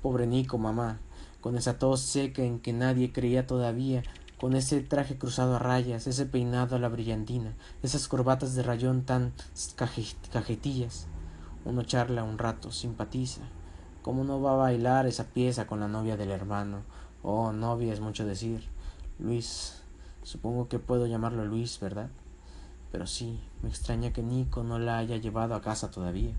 Pobre 0.00 0.26
Nico, 0.26 0.56
mamá, 0.56 1.00
con 1.42 1.54
esa 1.58 1.78
tos 1.78 2.00
seca 2.00 2.42
en 2.42 2.60
que 2.60 2.72
nadie 2.72 3.12
creía 3.12 3.46
todavía, 3.46 4.02
con 4.40 4.56
ese 4.56 4.80
traje 4.80 5.18
cruzado 5.18 5.56
a 5.56 5.58
rayas, 5.58 6.06
ese 6.06 6.24
peinado 6.24 6.76
a 6.76 6.78
la 6.78 6.88
brillantina, 6.88 7.52
esas 7.82 8.08
corbatas 8.08 8.54
de 8.54 8.62
rayón 8.62 9.02
tan 9.02 9.34
cajetillas. 10.32 11.08
Uno 11.66 11.82
charla 11.82 12.24
un 12.24 12.38
rato, 12.38 12.72
simpatiza. 12.72 13.42
¿Cómo 14.00 14.24
no 14.24 14.40
va 14.40 14.52
a 14.52 14.56
bailar 14.56 15.06
esa 15.06 15.24
pieza 15.24 15.66
con 15.66 15.80
la 15.80 15.88
novia 15.88 16.16
del 16.16 16.30
hermano? 16.30 16.84
Oh, 17.22 17.52
novia 17.52 17.92
es 17.92 18.00
mucho 18.00 18.24
decir. 18.24 18.66
Luis, 19.18 19.82
supongo 20.22 20.68
que 20.68 20.78
puedo 20.78 21.06
llamarlo 21.06 21.44
Luis, 21.44 21.80
¿verdad? 21.80 22.08
Pero 22.90 23.06
sí, 23.06 23.38
me 23.62 23.68
extraña 23.68 24.14
que 24.14 24.22
Nico 24.22 24.62
no 24.62 24.78
la 24.78 24.96
haya 24.96 25.18
llevado 25.18 25.54
a 25.54 25.60
casa 25.60 25.90
todavía. 25.90 26.34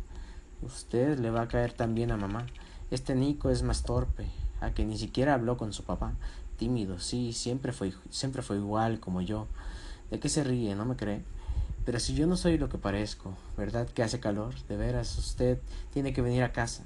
Usted 0.61 1.19
le 1.19 1.31
va 1.31 1.41
a 1.41 1.47
caer 1.47 1.73
también 1.73 2.11
a 2.11 2.17
mamá. 2.17 2.45
Este 2.91 3.15
Nico 3.15 3.49
es 3.49 3.63
más 3.63 3.83
torpe, 3.83 4.27
a 4.59 4.71
que 4.71 4.85
ni 4.85 4.97
siquiera 4.97 5.33
habló 5.33 5.57
con 5.57 5.71
su 5.71 5.83
papá. 5.83 6.13
Tímido, 6.57 6.99
sí, 6.99 7.31
siempre 7.31 7.71
fue, 7.71 7.93
siempre 8.09 8.41
fue 8.41 8.57
igual 8.57 8.99
como 8.99 9.21
yo. 9.21 9.47
¿De 10.11 10.19
qué 10.19 10.27
se 10.27 10.43
ríe? 10.43 10.75
¿No 10.75 10.85
me 10.85 10.95
cree? 10.95 11.23
Pero 11.85 11.99
si 11.99 12.13
yo 12.13 12.27
no 12.27 12.35
soy 12.35 12.57
lo 12.57 12.67
que 12.67 12.77
parezco, 12.77 13.33
¿verdad 13.57 13.87
que 13.87 14.03
hace 14.03 14.19
calor? 14.19 14.53
De 14.67 14.75
veras, 14.75 15.17
usted 15.17 15.59
tiene 15.91 16.13
que 16.13 16.21
venir 16.21 16.43
a 16.43 16.51
casa. 16.51 16.83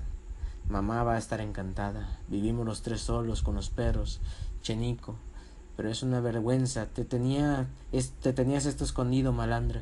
Mamá 0.70 1.04
va 1.04 1.16
a 1.16 1.18
estar 1.18 1.42
encantada. 1.42 2.20
Vivimos 2.28 2.66
los 2.66 2.84
tres 2.84 3.02
solos 3.02 3.42
con 3.42 3.56
los 3.56 3.70
perros. 3.70 4.22
Chenico. 4.62 5.16
Pero 5.76 5.90
es 5.90 6.04
una 6.04 6.22
vergüenza. 6.22 6.86
Te 6.86 7.04
tenía, 7.04 7.68
te 8.22 8.34
tenías 8.34 8.66
esto 8.66 8.84
escondido, 8.84 9.34
malandra. 9.34 9.82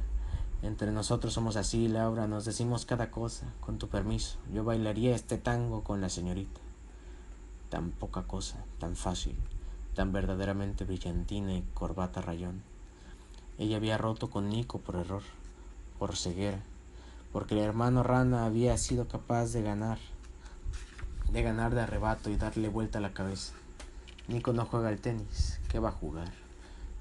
Entre 0.64 0.92
nosotros 0.92 1.34
somos 1.34 1.56
así, 1.56 1.88
Laura, 1.88 2.28
nos 2.28 2.46
decimos 2.46 2.86
cada 2.86 3.10
cosa. 3.10 3.48
Con 3.62 3.80
tu 3.80 3.90
permiso, 3.90 4.38
yo 4.54 4.64
bailaría 4.64 5.16
este 5.16 5.40
tango 5.40 5.84
con 5.84 6.02
la 6.02 6.10
señorita. 6.10 6.62
Tan 7.70 7.90
poca 7.90 8.24
cosa, 8.24 8.64
tan 8.78 8.96
fácil, 8.96 9.36
tan 9.96 10.12
verdaderamente 10.12 10.86
brillantina 10.86 11.56
y 11.56 11.64
corbata 11.74 12.22
rayón. 12.22 12.62
Ella 13.58 13.78
había 13.78 13.98
roto 13.98 14.30
con 14.30 14.50
Nico 14.50 14.80
por 14.80 14.98
error, 14.98 15.24
por 15.98 16.16
ceguera, 16.16 16.62
porque 17.32 17.56
el 17.56 17.62
hermano 17.62 18.04
Rana 18.04 18.46
había 18.46 18.78
sido 18.78 19.08
capaz 19.08 19.54
de 19.54 19.64
ganar, 19.64 19.98
de 21.32 21.42
ganar 21.42 21.74
de 21.74 21.82
arrebato 21.82 22.30
y 22.30 22.36
darle 22.36 22.70
vuelta 22.70 23.00
a 23.00 23.02
la 23.02 23.14
cabeza. 23.14 23.54
Nico 24.28 24.54
no 24.54 24.66
juega 24.66 24.90
al 24.90 25.00
tenis, 25.00 25.60
¿qué 25.70 25.80
va 25.80 25.90
a 25.90 25.94
jugar? 25.94 26.32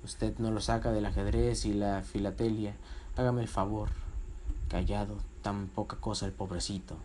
Usted 0.03 0.39
no 0.39 0.51
lo 0.51 0.61
saca 0.61 0.93
del 0.93 1.05
ajedrez 1.05 1.67
y 1.67 1.75
la 1.75 2.03
filatelia, 2.03 2.75
Hágame 3.17 3.43
el 3.43 3.49
favor. 3.49 3.91
Callado, 4.69 5.17
tan 5.43 5.67
poca 5.67 5.97
cosa 5.97 6.27
el 6.27 6.33
pobrecito. 6.33 6.97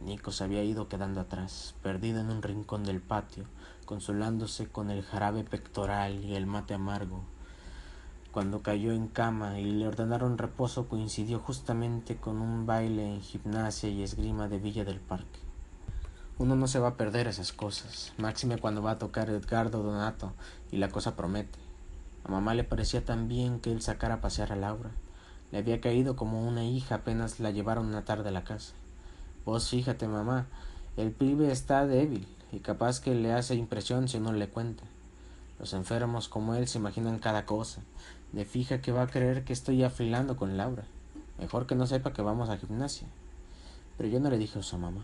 Nico 0.00 0.30
se 0.30 0.44
había 0.44 0.62
ido 0.62 0.88
quedando 0.88 1.20
atrás, 1.20 1.74
perdido 1.82 2.20
en 2.20 2.30
un 2.30 2.42
rincón 2.42 2.84
del 2.84 3.00
patio, 3.00 3.44
consolándose 3.86 4.68
con 4.68 4.90
el 4.90 5.02
jarabe 5.02 5.44
pectoral 5.44 6.22
y 6.22 6.34
el 6.34 6.46
mate 6.46 6.74
amargo. 6.74 7.22
Cuando 8.30 8.62
cayó 8.62 8.92
en 8.92 9.08
cama 9.08 9.58
y 9.58 9.70
le 9.70 9.88
ordenaron 9.88 10.36
reposo 10.36 10.86
coincidió 10.86 11.40
justamente 11.40 12.16
con 12.16 12.42
un 12.42 12.66
baile 12.66 13.14
en 13.14 13.22
gimnasia 13.22 13.88
y 13.88 14.02
esgrima 14.02 14.48
de 14.48 14.58
Villa 14.58 14.84
del 14.84 15.00
Parque. 15.00 15.40
Uno 16.36 16.54
no 16.54 16.68
se 16.68 16.78
va 16.78 16.88
a 16.88 16.96
perder 16.96 17.26
esas 17.26 17.52
cosas, 17.52 18.12
máxime 18.18 18.58
cuando 18.58 18.82
va 18.82 18.92
a 18.92 18.98
tocar 18.98 19.30
Edgardo 19.30 19.82
Donato 19.82 20.34
y 20.70 20.76
la 20.76 20.90
cosa 20.90 21.16
promete. 21.16 21.58
A 22.24 22.30
mamá 22.30 22.52
le 22.52 22.64
parecía 22.64 23.02
tan 23.02 23.28
bien 23.28 23.60
que 23.60 23.72
él 23.72 23.80
sacara 23.80 24.16
a 24.16 24.20
pasear 24.20 24.52
a 24.52 24.56
Laura. 24.56 24.90
Le 25.50 25.58
había 25.58 25.80
caído 25.80 26.16
como 26.16 26.46
una 26.46 26.64
hija 26.64 26.96
apenas 26.96 27.40
la 27.40 27.50
llevaron 27.50 27.86
una 27.86 28.04
tarde 28.04 28.28
a 28.28 28.32
la 28.32 28.44
casa. 28.44 28.74
Vos 29.44 29.70
fíjate, 29.70 30.06
mamá, 30.08 30.46
el 30.96 31.10
pibe 31.10 31.50
está 31.50 31.86
débil 31.86 32.26
y 32.52 32.58
capaz 32.58 33.00
que 33.00 33.14
le 33.14 33.32
hace 33.32 33.54
impresión 33.54 34.08
si 34.08 34.18
uno 34.18 34.32
le 34.32 34.48
cuenta. 34.48 34.84
Los 35.58 35.72
enfermos 35.72 36.28
como 36.28 36.54
él 36.54 36.68
se 36.68 36.78
imaginan 36.78 37.18
cada 37.18 37.46
cosa. 37.46 37.80
De 38.32 38.44
fija 38.44 38.80
que 38.80 38.92
va 38.92 39.02
a 39.02 39.06
creer 39.06 39.44
que 39.44 39.52
estoy 39.52 39.82
afilando 39.82 40.36
con 40.36 40.56
Laura. 40.56 40.84
Mejor 41.38 41.66
que 41.66 41.74
no 41.74 41.86
sepa 41.86 42.12
que 42.12 42.22
vamos 42.22 42.50
a 42.50 42.58
gimnasia. 42.58 43.08
Pero 43.96 44.08
yo 44.08 44.20
no 44.20 44.30
le 44.30 44.38
dije 44.38 44.60
eso 44.60 44.76
a 44.76 44.80
mamá. 44.80 45.02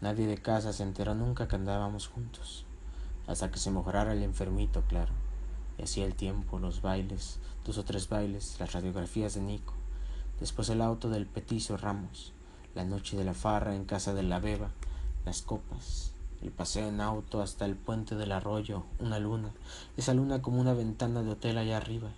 Nadie 0.00 0.26
de 0.26 0.38
casa 0.38 0.72
se 0.72 0.82
enteró 0.82 1.14
nunca 1.14 1.48
que 1.48 1.56
andábamos 1.56 2.08
juntos. 2.08 2.64
Hasta 3.26 3.50
que 3.50 3.58
se 3.58 3.70
mejorara 3.70 4.12
el 4.12 4.22
enfermito, 4.22 4.82
claro. 4.88 5.12
Y 5.78 5.82
hacía 5.82 6.04
el 6.06 6.14
tiempo, 6.14 6.58
los 6.58 6.82
bailes, 6.82 7.38
dos 7.64 7.78
o 7.78 7.84
tres 7.84 8.08
bailes, 8.08 8.56
las 8.58 8.72
radiografías 8.72 9.34
de 9.34 9.40
Nico, 9.40 9.74
después 10.40 10.68
el 10.68 10.82
auto 10.82 11.08
del 11.08 11.26
petizo 11.26 11.76
Ramos, 11.76 12.32
la 12.74 12.84
noche 12.84 13.16
de 13.16 13.24
la 13.24 13.34
farra 13.34 13.76
en 13.76 13.84
casa 13.84 14.14
de 14.14 14.22
la 14.22 14.40
beba, 14.40 14.70
las 15.24 15.42
copas, 15.42 16.12
el 16.42 16.50
paseo 16.50 16.88
en 16.88 17.00
auto 17.00 17.40
hasta 17.40 17.64
el 17.64 17.76
puente 17.76 18.16
del 18.16 18.32
arroyo, 18.32 18.84
una 18.98 19.18
luna, 19.20 19.52
esa 19.96 20.14
luna 20.14 20.42
como 20.42 20.60
una 20.60 20.74
ventana 20.74 21.22
de 21.22 21.30
hotel 21.30 21.58
allá 21.58 21.76
arriba, 21.76 22.10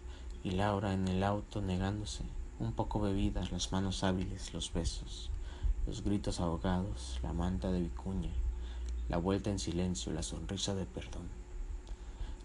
y 0.43 0.53
Laura 0.53 0.95
en 0.95 1.09
el 1.09 1.23
auto 1.23 1.61
negándose, 1.61 2.25
un 2.59 2.73
poco 2.73 3.01
bebidas, 3.01 3.53
las 3.53 3.73
manos 3.73 4.05
hábiles, 4.05 4.55
los 4.55 4.73
besos, 4.73 5.31
los 5.87 6.03
gritos 6.03 6.41
ahogados, 6.41 7.19
la 7.23 7.35
manta 7.35 7.71
de 7.71 7.81
vicuña, 7.81 8.31
la 9.11 9.19
vuelta 9.19 9.51
en 9.51 9.59
silencio, 9.59 10.13
la 10.13 10.23
sonrisa 10.23 10.75
de 10.75 10.87
perdón. 10.87 11.44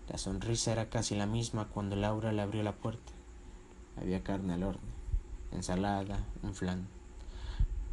La 0.09 0.17
sonrisa 0.17 0.71
era 0.71 0.89
casi 0.89 1.15
la 1.15 1.27
misma 1.27 1.65
cuando 1.65 1.95
Laura 1.95 2.31
le 2.31 2.41
abrió 2.41 2.63
la 2.63 2.73
puerta. 2.73 3.11
Había 4.01 4.23
carne 4.23 4.53
al 4.53 4.63
horno, 4.63 4.81
ensalada, 5.51 6.19
un 6.41 6.55
flan. 6.55 6.87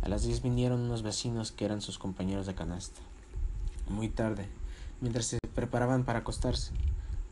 A 0.02 0.08
las 0.08 0.22
diez 0.22 0.42
vinieron 0.42 0.80
unos 0.80 1.02
vecinos 1.02 1.52
que 1.52 1.64
eran 1.64 1.82
sus 1.82 1.98
compañeros 1.98 2.46
de 2.46 2.54
canasta. 2.54 3.00
Muy 3.88 4.08
tarde, 4.08 4.48
mientras 5.00 5.26
se 5.26 5.38
preparaban 5.54 6.04
para 6.04 6.20
acostarse, 6.20 6.72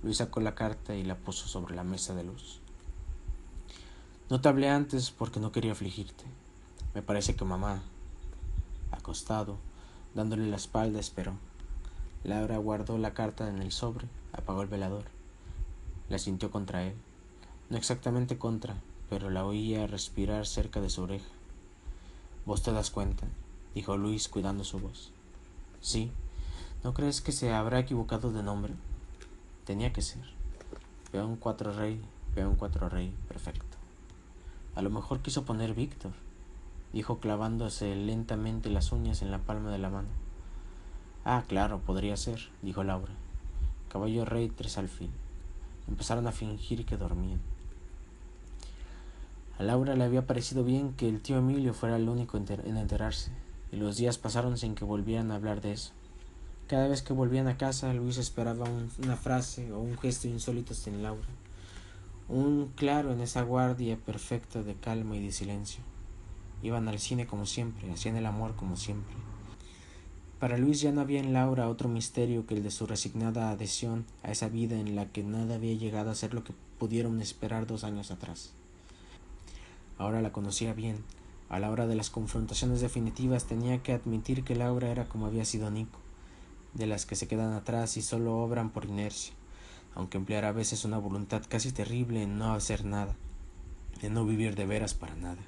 Luis 0.03 0.19
sacó 0.19 0.41
la 0.41 0.55
carta 0.55 0.95
y 0.95 1.03
la 1.03 1.17
puso 1.17 1.49
sobre 1.49 1.75
la 1.75 1.85
mesa 1.85 2.15
de 2.15 2.25
luz. 2.25 2.61
No 4.29 4.41
te 4.41 4.49
hablé 4.49 4.69
antes 4.69 5.11
porque 5.11 5.41
no 5.41 5.51
quería 5.51 5.73
afligirte. 5.73 6.25
Me 6.95 7.01
parece 7.01 7.37
que 7.37 7.45
mamá, 7.45 7.83
acostado, 8.91 9.57
dándole 10.15 10.47
la 10.49 10.57
espalda, 10.57 11.01
esperó. 11.01 11.33
Laura 12.23 12.59
guardó 12.59 12.99
la 12.99 13.15
carta 13.15 13.49
en 13.49 13.61
el 13.61 13.73
sobre, 13.73 14.07
apagó 14.37 14.63
el 14.63 14.69
velador. 14.69 15.05
La 16.09 16.19
sintió 16.19 16.51
contra 16.51 16.85
él. 16.85 16.95
No 17.71 17.79
exactamente 17.79 18.37
contra, 18.37 18.77
pero 19.09 19.31
la 19.31 19.45
oía 19.45 19.87
respirar 19.87 20.47
cerca 20.47 20.81
de 20.81 20.91
su 20.91 21.03
oreja. 21.03 21.29
Vos 22.45 22.63
te 22.63 22.73
das 22.73 22.91
cuenta, 22.91 23.27
dijo 23.75 23.97
Luis 23.97 24.29
cuidando 24.29 24.65
su 24.65 24.79
voz. 24.79 25.13
Sí, 25.81 26.11
¿no 26.83 26.93
crees 26.93 27.21
que 27.21 27.33
se 27.33 27.53
habrá 27.53 27.79
equivocado 27.79 28.33
de 28.33 28.43
nombre? 28.43 28.75
Tenía 29.65 29.93
que 29.93 30.03
ser. 30.03 30.25
Peón 31.11 31.37
cuatro 31.37 31.73
rey, 31.73 32.03
peón 32.35 32.57
cuatro 32.57 32.89
rey, 32.89 33.15
perfecto. 33.29 33.77
A 34.75 34.83
lo 34.83 34.91
mejor 34.91 35.21
quiso 35.21 35.45
poner 35.45 35.73
Víctor, 35.73 36.13
dijo 36.93 37.19
clavándose 37.19 37.95
lentamente 37.97 38.69
las 38.69 38.93
uñas 38.93 39.23
en 39.23 39.31
la 39.31 39.39
palma 39.39 39.71
de 39.71 39.79
la 39.79 39.89
mano. 39.89 40.09
Ah, 41.25 41.45
claro, 41.49 41.79
podría 41.79 42.17
ser, 42.17 42.51
dijo 42.61 42.85
Laura. 42.85 43.13
Caballo 43.95 44.25
rey 44.25 44.49
tres 44.49 44.77
alfil. 44.77 45.13
Empezaron 45.87 46.27
a 46.27 46.33
fingir 46.33 46.85
que 46.85 46.97
dormían. 46.97 47.41
A 49.57 49.63
Laura 49.63 49.95
le 49.95 50.03
había 50.03 50.27
parecido 50.27 50.65
bien 50.65 50.95
que 50.95 51.09
el 51.09 51.23
tío 51.23 51.39
Emilio 51.39 51.75
fuera 51.75 51.95
el 51.95 52.09
único 52.09 52.37
en 52.37 52.77
enterarse, 52.77 53.31
y 53.71 53.77
los 53.77 53.97
días 53.97 54.19
pasaron 54.19 54.59
sin 54.59 54.75
que 54.75 54.85
volvieran 54.85 55.31
a 55.31 55.37
hablar 55.37 55.61
de 55.61 55.71
eso. 55.71 55.93
Cada 56.67 56.89
vez 56.89 57.03
que 57.03 57.13
volvían 57.13 57.47
a 57.47 57.57
casa, 57.57 57.95
Luis 57.95 58.19
esperaba 58.19 58.67
una 58.99 59.17
frase 59.17 59.71
o 59.71 59.79
un 59.79 59.97
gesto 59.97 60.27
insólito 60.27 60.75
en 60.87 61.05
Laura 61.05 61.29
un 62.29 62.73
claro 62.75 63.13
en 63.13 63.21
esa 63.21 63.43
guardia 63.43 63.97
perfecta 63.97 64.63
de 64.63 64.75
calma 64.75 65.17
y 65.17 65.25
de 65.25 65.31
silencio. 65.31 65.85
Iban 66.63 66.89
al 66.89 66.99
cine 66.99 67.27
como 67.27 67.45
siempre, 67.45 67.93
hacían 67.93 68.17
el 68.17 68.27
amor 68.27 68.57
como 68.57 68.77
siempre. 68.77 69.15
Para 70.39 70.59
Luis 70.59 70.81
ya 70.81 70.93
no 70.93 71.01
había 71.01 71.21
en 71.21 71.33
Laura 71.33 71.69
otro 71.69 71.89
misterio 71.89 72.47
que 72.47 72.55
el 72.55 72.63
de 72.63 72.71
su 72.71 72.87
resignada 72.87 73.51
adhesión 73.51 74.05
a 74.23 74.31
esa 74.31 74.49
vida 74.49 74.79
en 74.79 74.97
la 74.97 75.07
que 75.07 75.23
nada 75.23 75.55
había 75.55 75.75
llegado 75.75 76.11
a 76.11 76.15
ser 76.15 76.35
lo 76.35 76.45
que 76.45 76.53
pudieron 76.79 77.21
esperar 77.21 77.67
dos 77.67 77.85
años 77.85 78.11
atrás. 78.11 78.53
Ahora 79.97 80.21
la 80.21 80.33
conocía 80.33 80.75
bien. 80.75 81.05
A 81.49 81.61
la 81.61 81.71
hora 81.71 81.87
de 81.87 81.95
las 81.95 82.11
confrontaciones 82.11 82.81
definitivas 82.81 83.45
tenía 83.45 83.83
que 83.83 83.93
admitir 83.93 84.45
que 84.45 84.57
Laura 84.57 84.91
era 84.91 85.05
como 85.05 85.27
había 85.27 85.45
sido 85.45 85.71
Nico, 85.71 85.99
de 86.75 86.87
las 86.87 87.07
que 87.07 87.17
se 87.17 87.29
quedan 87.29 87.53
atrás 87.53 87.97
y 87.97 88.03
solo 88.03 88.39
obran 88.39 88.71
por 88.71 88.85
inercia 88.85 89.35
aunque 89.95 90.19
empleara 90.19 90.49
a 90.49 90.53
veces 90.53 90.85
una 90.85 90.99
voluntad 90.99 91.43
casi 91.49 91.73
terrible 91.73 92.23
en 92.23 92.39
no 92.39 92.53
hacer 92.53 92.85
nada, 92.85 93.15
en 94.03 94.15
no 94.15 94.25
vivir 94.25 94.57
de 94.57 94.67
veras 94.67 94.95
para 94.95 95.15
nada. 95.15 95.43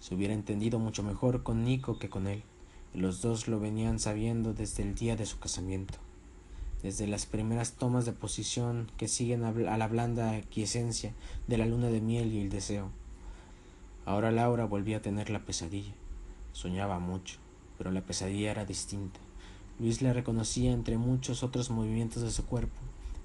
Se 0.00 0.14
hubiera 0.14 0.34
entendido 0.34 0.78
mucho 0.78 1.02
mejor 1.02 1.42
con 1.42 1.64
Nico 1.64 1.98
que 1.98 2.10
con 2.10 2.26
él, 2.26 2.42
los 2.94 3.22
dos 3.22 3.46
lo 3.46 3.60
venían 3.60 3.98
sabiendo 3.98 4.52
desde 4.52 4.82
el 4.82 4.94
día 4.94 5.14
de 5.14 5.24
su 5.24 5.38
casamiento, 5.38 5.98
desde 6.82 7.06
las 7.06 7.26
primeras 7.26 7.74
tomas 7.74 8.04
de 8.04 8.12
posición 8.12 8.90
que 8.96 9.06
siguen 9.06 9.44
a 9.44 9.76
la 9.76 9.88
blanda 9.88 10.32
aquiescencia 10.32 11.14
de 11.46 11.58
la 11.58 11.66
luna 11.66 11.88
de 11.88 12.00
miel 12.00 12.32
y 12.32 12.40
el 12.40 12.50
deseo. 12.50 12.90
Ahora 14.06 14.32
Laura 14.32 14.64
volvía 14.64 14.96
a 14.96 15.02
tener 15.02 15.30
la 15.30 15.44
pesadilla. 15.44 15.92
Soñaba 16.52 16.98
mucho, 16.98 17.38
pero 17.78 17.92
la 17.92 18.00
pesadilla 18.00 18.50
era 18.50 18.64
distinta. 18.64 19.20
Luis 19.78 20.02
la 20.02 20.12
reconocía 20.12 20.72
entre 20.72 20.98
muchos 20.98 21.42
otros 21.42 21.70
movimientos 21.70 22.22
de 22.22 22.30
su 22.30 22.44
cuerpo, 22.44 22.76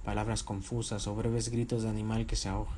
palabras 0.03 0.43
confusas 0.43 1.07
o 1.07 1.15
breves 1.15 1.49
gritos 1.49 1.83
de 1.83 1.89
animal 1.89 2.27
que 2.27 2.35
se 2.35 2.49
ahoga. 2.49 2.75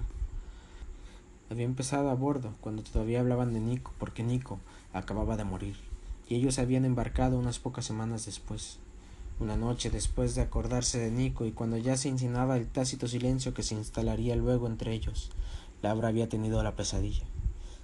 Había 1.49 1.65
empezado 1.65 2.09
a 2.09 2.15
bordo 2.15 2.53
cuando 2.61 2.81
todavía 2.81 3.19
hablaban 3.19 3.53
de 3.53 3.59
Nico, 3.59 3.93
porque 3.99 4.23
Nico 4.23 4.59
acababa 4.93 5.37
de 5.37 5.43
morir, 5.43 5.75
y 6.29 6.35
ellos 6.35 6.59
habían 6.59 6.85
embarcado 6.85 7.37
unas 7.37 7.59
pocas 7.59 7.85
semanas 7.85 8.25
después. 8.25 8.79
Una 9.39 9.55
noche 9.55 9.89
después 9.89 10.35
de 10.35 10.41
acordarse 10.41 10.97
de 10.97 11.11
Nico 11.11 11.45
y 11.45 11.51
cuando 11.51 11.77
ya 11.77 11.95
se 11.95 12.09
insinuaba 12.09 12.57
el 12.57 12.67
tácito 12.67 13.07
silencio 13.07 13.53
que 13.53 13.63
se 13.63 13.75
instalaría 13.75 14.35
luego 14.35 14.67
entre 14.67 14.93
ellos, 14.93 15.29
Laura 15.81 16.07
había 16.07 16.27
tenido 16.27 16.61
la 16.63 16.75
pesadilla. 16.75 17.23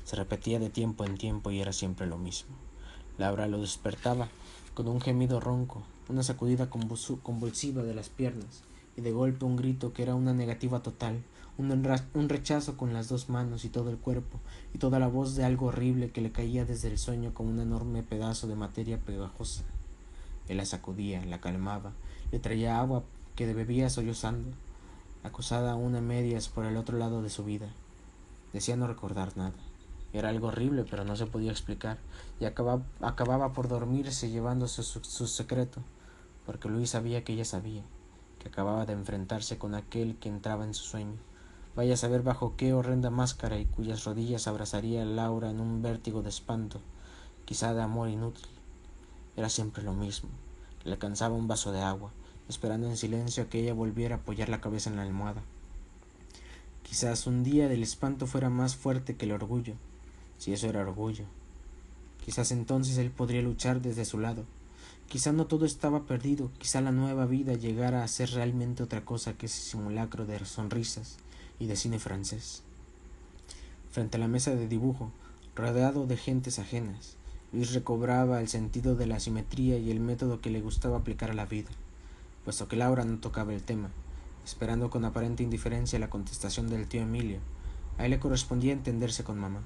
Se 0.03 0.15
repetía 0.15 0.59
de 0.59 0.69
tiempo 0.69 1.05
en 1.05 1.17
tiempo 1.17 1.51
y 1.51 1.61
era 1.61 1.71
siempre 1.71 2.07
lo 2.07 2.17
mismo. 2.17 2.55
Laura 3.17 3.47
lo 3.47 3.61
despertaba 3.61 4.29
con 4.73 4.87
un 4.87 4.99
gemido 4.99 5.39
ronco, 5.39 5.83
una 6.09 6.23
sacudida 6.23 6.69
convulsiva 6.69 7.83
de 7.83 7.93
las 7.93 8.09
piernas, 8.09 8.63
y 8.97 9.01
de 9.01 9.11
golpe 9.11 9.45
un 9.45 9.55
grito 9.55 9.93
que 9.93 10.03
era 10.03 10.15
una 10.15 10.33
negativa 10.33 10.81
total, 10.81 11.23
un, 11.57 12.29
rechazo 12.29 12.77
con 12.77 12.93
las 12.93 13.09
dos 13.09 13.29
manos 13.29 13.65
y 13.65 13.69
todo 13.69 13.89
el 13.89 13.97
cuerpo, 13.97 14.39
y 14.73 14.77
toda 14.77 14.99
la 14.99 15.07
voz 15.07 15.35
de 15.35 15.43
algo 15.43 15.67
horrible 15.67 16.11
que 16.11 16.21
le 16.21 16.31
caía 16.31 16.65
desde 16.65 16.89
el 16.89 16.97
sueño 16.97 17.33
como 17.33 17.49
un 17.49 17.59
enorme 17.59 18.03
pedazo 18.03 18.47
de 18.47 18.55
materia 18.55 18.99
pegajosa. 18.99 19.63
Él 20.47 20.57
la 20.57 20.65
sacudía, 20.65 21.23
la 21.25 21.39
calmaba, 21.39 21.91
le 22.31 22.39
traía 22.39 22.79
agua 22.79 23.03
que 23.35 23.51
bebía 23.53 23.89
sollozando, 23.89 24.49
acosada 25.23 25.71
aún 25.71 25.95
a 25.95 26.01
medias 26.01 26.49
por 26.49 26.65
el 26.65 26.77
otro 26.77 26.97
lado 26.97 27.21
de 27.21 27.29
su 27.29 27.43
vida. 27.43 27.67
Decía 28.51 28.75
no 28.75 28.87
recordar 28.87 29.37
nada. 29.37 29.53
Era 30.11 30.29
algo 30.29 30.47
horrible, 30.47 30.85
pero 30.89 31.05
no 31.05 31.15
se 31.15 31.25
podía 31.25 31.51
explicar, 31.51 31.97
y 32.39 32.45
acababa, 32.45 32.83
acababa 33.01 33.53
por 33.53 33.67
dormirse 33.67 34.29
llevándose 34.29 34.83
su 34.83 35.27
secreto, 35.27 35.81
porque 36.45 36.69
Luis 36.69 36.91
sabía 36.91 37.23
que 37.23 37.33
ella 37.33 37.45
sabía 37.45 37.83
acababa 38.47 38.85
de 38.85 38.93
enfrentarse 38.93 39.57
con 39.57 39.75
aquel 39.75 40.15
que 40.17 40.29
entraba 40.29 40.65
en 40.65 40.73
su 40.73 40.83
sueño. 40.83 41.17
Vaya 41.75 41.95
a 41.95 41.97
saber 41.97 42.21
bajo 42.21 42.55
qué 42.55 42.71
horrenda 42.73 43.09
máscara 43.09 43.57
y 43.57 43.65
cuyas 43.65 44.03
rodillas 44.03 44.47
abrazaría 44.47 45.05
Laura 45.05 45.49
en 45.49 45.59
un 45.59 45.81
vértigo 45.81 46.21
de 46.21 46.29
espanto, 46.29 46.79
quizá 47.45 47.73
de 47.73 47.81
amor 47.81 48.09
inútil. 48.09 48.45
Era 49.35 49.49
siempre 49.49 49.81
lo 49.81 49.93
mismo. 49.93 50.29
Le 50.83 50.91
alcanzaba 50.91 51.35
un 51.35 51.47
vaso 51.47 51.71
de 51.71 51.81
agua, 51.81 52.11
esperando 52.47 52.87
en 52.87 52.95
silencio 52.95 53.43
a 53.43 53.47
que 53.47 53.59
ella 53.59 53.73
volviera 53.73 54.15
a 54.15 54.17
apoyar 54.19 54.49
la 54.49 54.61
cabeza 54.61 54.91
en 54.91 54.97
la 54.97 55.01
almohada. 55.01 55.41
Quizás 56.83 57.25
un 57.25 57.43
día 57.43 57.67
del 57.67 57.81
espanto 57.81 58.27
fuera 58.27 58.51
más 58.51 58.75
fuerte 58.75 59.15
que 59.15 59.25
el 59.25 59.31
orgullo, 59.31 59.73
si 60.37 60.53
eso 60.53 60.67
era 60.67 60.81
orgullo. 60.81 61.25
Quizás 62.23 62.51
entonces 62.51 62.99
él 62.99 63.09
podría 63.09 63.41
luchar 63.41 63.81
desde 63.81 64.05
su 64.05 64.19
lado, 64.19 64.45
Quizá 65.09 65.31
no 65.31 65.45
todo 65.45 65.65
estaba 65.65 66.05
perdido, 66.05 66.49
quizá 66.57 66.81
la 66.81 66.91
nueva 66.91 67.25
vida 67.27 67.53
llegara 67.53 68.03
a 68.03 68.07
ser 68.07 68.31
realmente 68.31 68.81
otra 68.81 69.05
cosa 69.05 69.33
que 69.33 69.45
ese 69.45 69.61
simulacro 69.61 70.25
de 70.25 70.43
sonrisas 70.43 71.17
de 71.67 71.75
cine 71.75 71.99
francés. 71.99 72.63
Frente 73.91 74.17
a 74.17 74.19
la 74.19 74.27
mesa 74.27 74.55
de 74.55 74.67
dibujo, 74.67 75.11
rodeado 75.55 76.07
de 76.07 76.17
gentes 76.17 76.59
ajenas, 76.59 77.15
Luis 77.51 77.73
recobraba 77.73 78.41
el 78.41 78.47
sentido 78.47 78.95
de 78.95 79.05
la 79.05 79.19
simetría 79.19 79.77
y 79.77 79.91
el 79.91 79.99
método 79.99 80.41
que 80.41 80.49
le 80.49 80.61
gustaba 80.61 80.97
aplicar 80.97 81.29
a 81.29 81.35
la 81.35 81.45
vida, 81.45 81.69
puesto 82.43 82.67
que 82.67 82.75
Laura 82.75 83.05
no 83.05 83.19
tocaba 83.19 83.53
el 83.53 83.61
tema, 83.61 83.89
esperando 84.43 84.89
con 84.89 85.05
aparente 85.05 85.43
indiferencia 85.43 85.99
la 85.99 86.09
contestación 86.09 86.69
del 86.69 86.87
tío 86.87 87.01
Emilio. 87.01 87.39
A 87.99 88.05
él 88.05 88.11
le 88.11 88.19
correspondía 88.19 88.73
entenderse 88.73 89.23
con 89.23 89.37
mamá. 89.37 89.61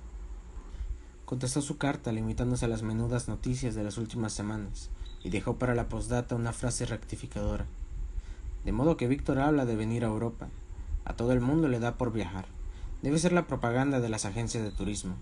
Contestó 1.24 1.62
su 1.62 1.78
carta 1.78 2.12
limitándose 2.12 2.66
a 2.66 2.68
las 2.68 2.84
menudas 2.84 3.30
noticias 3.30 3.74
de 3.76 3.84
las 3.84 3.98
últimas 3.98 4.34
semanas, 4.34 4.90
y 5.24 5.30
dejó 5.30 5.56
para 5.56 5.76
la 5.76 5.90
postdata 5.90 6.36
una 6.36 6.54
frase 6.54 6.86
rectificadora. 6.86 7.66
De 8.66 8.72
modo 8.74 8.98
que 8.98 9.08
Víctor 9.08 9.40
habla 9.40 9.66
de 9.66 9.76
venir 9.78 10.04
a 10.04 10.10
Europa. 10.10 10.50
A 11.08 11.13
todo 11.13 11.32
el 11.32 11.39
mundo 11.39 11.70
le 11.70 11.80
da 11.80 11.96
por 11.98 12.12
viajar. 12.12 12.46
Debe 13.02 13.17
ser 13.17 13.32
la 13.32 13.48
propaganda 13.48 14.02
de 14.02 14.10
las 14.10 14.26
agencias 14.26 14.63
de 14.63 14.72
turismo. 14.72 15.15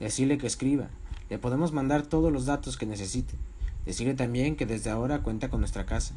Decirle 0.00 0.38
que 0.38 0.48
escriba. 0.48 0.88
Le 1.28 1.38
podemos 1.38 1.72
mandar 1.72 2.02
todos 2.02 2.32
los 2.32 2.46
datos 2.46 2.76
que 2.76 2.86
necesite. 2.86 3.34
Decirle 3.86 4.14
también 4.14 4.56
que 4.56 4.66
desde 4.66 4.90
ahora 4.90 5.22
cuenta 5.22 5.48
con 5.48 5.60
nuestra 5.60 5.86
casa. 5.86 6.14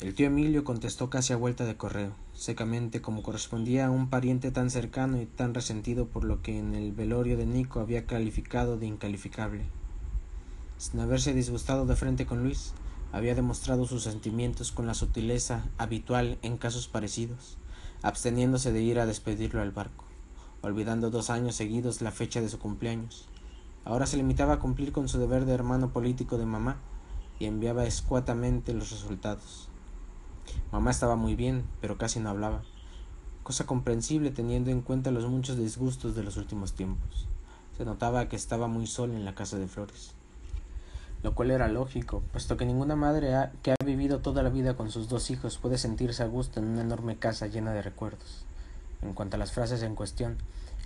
El 0.00 0.14
tío 0.14 0.28
Emilio 0.28 0.64
contestó 0.64 1.10
casi 1.10 1.34
a 1.34 1.36
vuelta 1.36 1.64
de 1.66 1.76
correo, 1.76 2.12
secamente 2.32 3.02
como 3.02 3.22
correspondía 3.22 3.86
a 3.86 3.90
un 3.90 4.08
pariente 4.08 4.50
tan 4.50 4.70
cercano 4.70 5.20
y 5.20 5.26
tan 5.26 5.52
resentido 5.52 6.06
por 6.06 6.24
lo 6.24 6.40
que 6.40 6.58
en 6.58 6.74
el 6.74 6.92
velorio 6.92 7.36
de 7.36 7.46
Nico 7.46 7.80
había 7.80 8.06
calificado 8.06 8.78
de 8.78 8.86
incalificable 8.86 9.66
sin 10.78 11.00
haberse 11.00 11.34
disgustado 11.34 11.84
de 11.84 11.96
frente 11.96 12.24
con 12.24 12.44
Luis, 12.44 12.72
había 13.12 13.34
demostrado 13.34 13.86
sus 13.86 14.02
sentimientos 14.02 14.72
con 14.72 14.86
la 14.86 14.94
sutileza 14.94 15.64
habitual 15.78 16.38
en 16.42 16.58
casos 16.58 16.88
parecidos, 16.88 17.56
absteniéndose 18.02 18.72
de 18.72 18.82
ir 18.82 19.00
a 19.00 19.06
despedirlo 19.06 19.62
al 19.62 19.70
barco, 19.70 20.04
olvidando 20.62 21.10
dos 21.10 21.30
años 21.30 21.54
seguidos 21.54 22.02
la 22.02 22.12
fecha 22.12 22.40
de 22.40 22.48
su 22.48 22.58
cumpleaños. 22.58 23.26
Ahora 23.84 24.06
se 24.06 24.18
limitaba 24.18 24.54
a 24.54 24.58
cumplir 24.58 24.92
con 24.92 25.08
su 25.08 25.18
deber 25.18 25.46
de 25.46 25.54
hermano 25.54 25.92
político 25.92 26.36
de 26.36 26.46
mamá 26.46 26.76
y 27.38 27.46
enviaba 27.46 27.86
escuetamente 27.86 28.74
los 28.74 28.90
resultados. 28.90 29.68
Mamá 30.72 30.90
estaba 30.90 31.16
muy 31.16 31.34
bien, 31.34 31.64
pero 31.80 31.96
casi 31.96 32.20
no 32.20 32.28
hablaba, 32.28 32.62
cosa 33.42 33.64
comprensible 33.64 34.30
teniendo 34.30 34.70
en 34.70 34.82
cuenta 34.82 35.10
los 35.10 35.26
muchos 35.26 35.56
disgustos 35.56 36.14
de 36.14 36.22
los 36.22 36.36
últimos 36.36 36.74
tiempos. 36.74 37.26
Se 37.78 37.84
notaba 37.84 38.28
que 38.28 38.36
estaba 38.36 38.66
muy 38.66 38.86
sola 38.86 39.14
en 39.14 39.24
la 39.24 39.34
casa 39.34 39.56
de 39.56 39.68
Flores. 39.68 40.17
Lo 41.22 41.34
cual 41.34 41.50
era 41.50 41.68
lógico, 41.68 42.22
puesto 42.32 42.56
que 42.56 42.64
ninguna 42.64 42.94
madre 42.94 43.50
que 43.62 43.72
ha 43.72 43.84
vivido 43.84 44.20
toda 44.20 44.42
la 44.42 44.50
vida 44.50 44.76
con 44.76 44.90
sus 44.90 45.08
dos 45.08 45.30
hijos 45.30 45.58
puede 45.58 45.76
sentirse 45.76 46.22
a 46.22 46.26
gusto 46.26 46.60
en 46.60 46.66
una 46.66 46.82
enorme 46.82 47.16
casa 47.16 47.46
llena 47.46 47.72
de 47.72 47.82
recuerdos. 47.82 48.44
En 49.02 49.14
cuanto 49.14 49.36
a 49.36 49.38
las 49.38 49.52
frases 49.52 49.82
en 49.82 49.94
cuestión, 49.94 50.38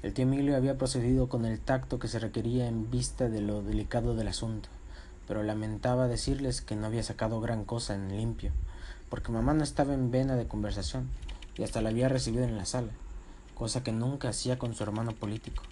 el 0.02 0.14
tío 0.14 0.24
Emilio 0.24 0.56
había 0.56 0.78
procedido 0.78 1.28
con 1.28 1.44
el 1.44 1.60
tacto 1.60 1.98
que 1.98 2.08
se 2.08 2.18
requería 2.18 2.66
en 2.66 2.90
vista 2.90 3.28
de 3.28 3.40
lo 3.40 3.62
delicado 3.62 4.14
del 4.14 4.28
asunto, 4.28 4.68
pero 5.28 5.42
lamentaba 5.42 6.08
decirles 6.08 6.60
que 6.60 6.76
no 6.76 6.86
había 6.86 7.02
sacado 7.02 7.40
gran 7.40 7.64
cosa 7.64 7.94
en 7.94 8.16
limpio, 8.16 8.52
porque 9.08 9.32
mamá 9.32 9.54
no 9.54 9.62
estaba 9.62 9.94
en 9.94 10.10
vena 10.10 10.34
de 10.36 10.48
conversación 10.48 11.08
y 11.56 11.62
hasta 11.62 11.82
la 11.82 11.90
había 11.90 12.08
recibido 12.08 12.44
en 12.44 12.56
la 12.56 12.64
sala, 12.64 12.92
cosa 13.54 13.82
que 13.82 13.92
nunca 13.92 14.30
hacía 14.30 14.58
con 14.58 14.74
su 14.74 14.82
hermano 14.82 15.12
político. 15.12 15.62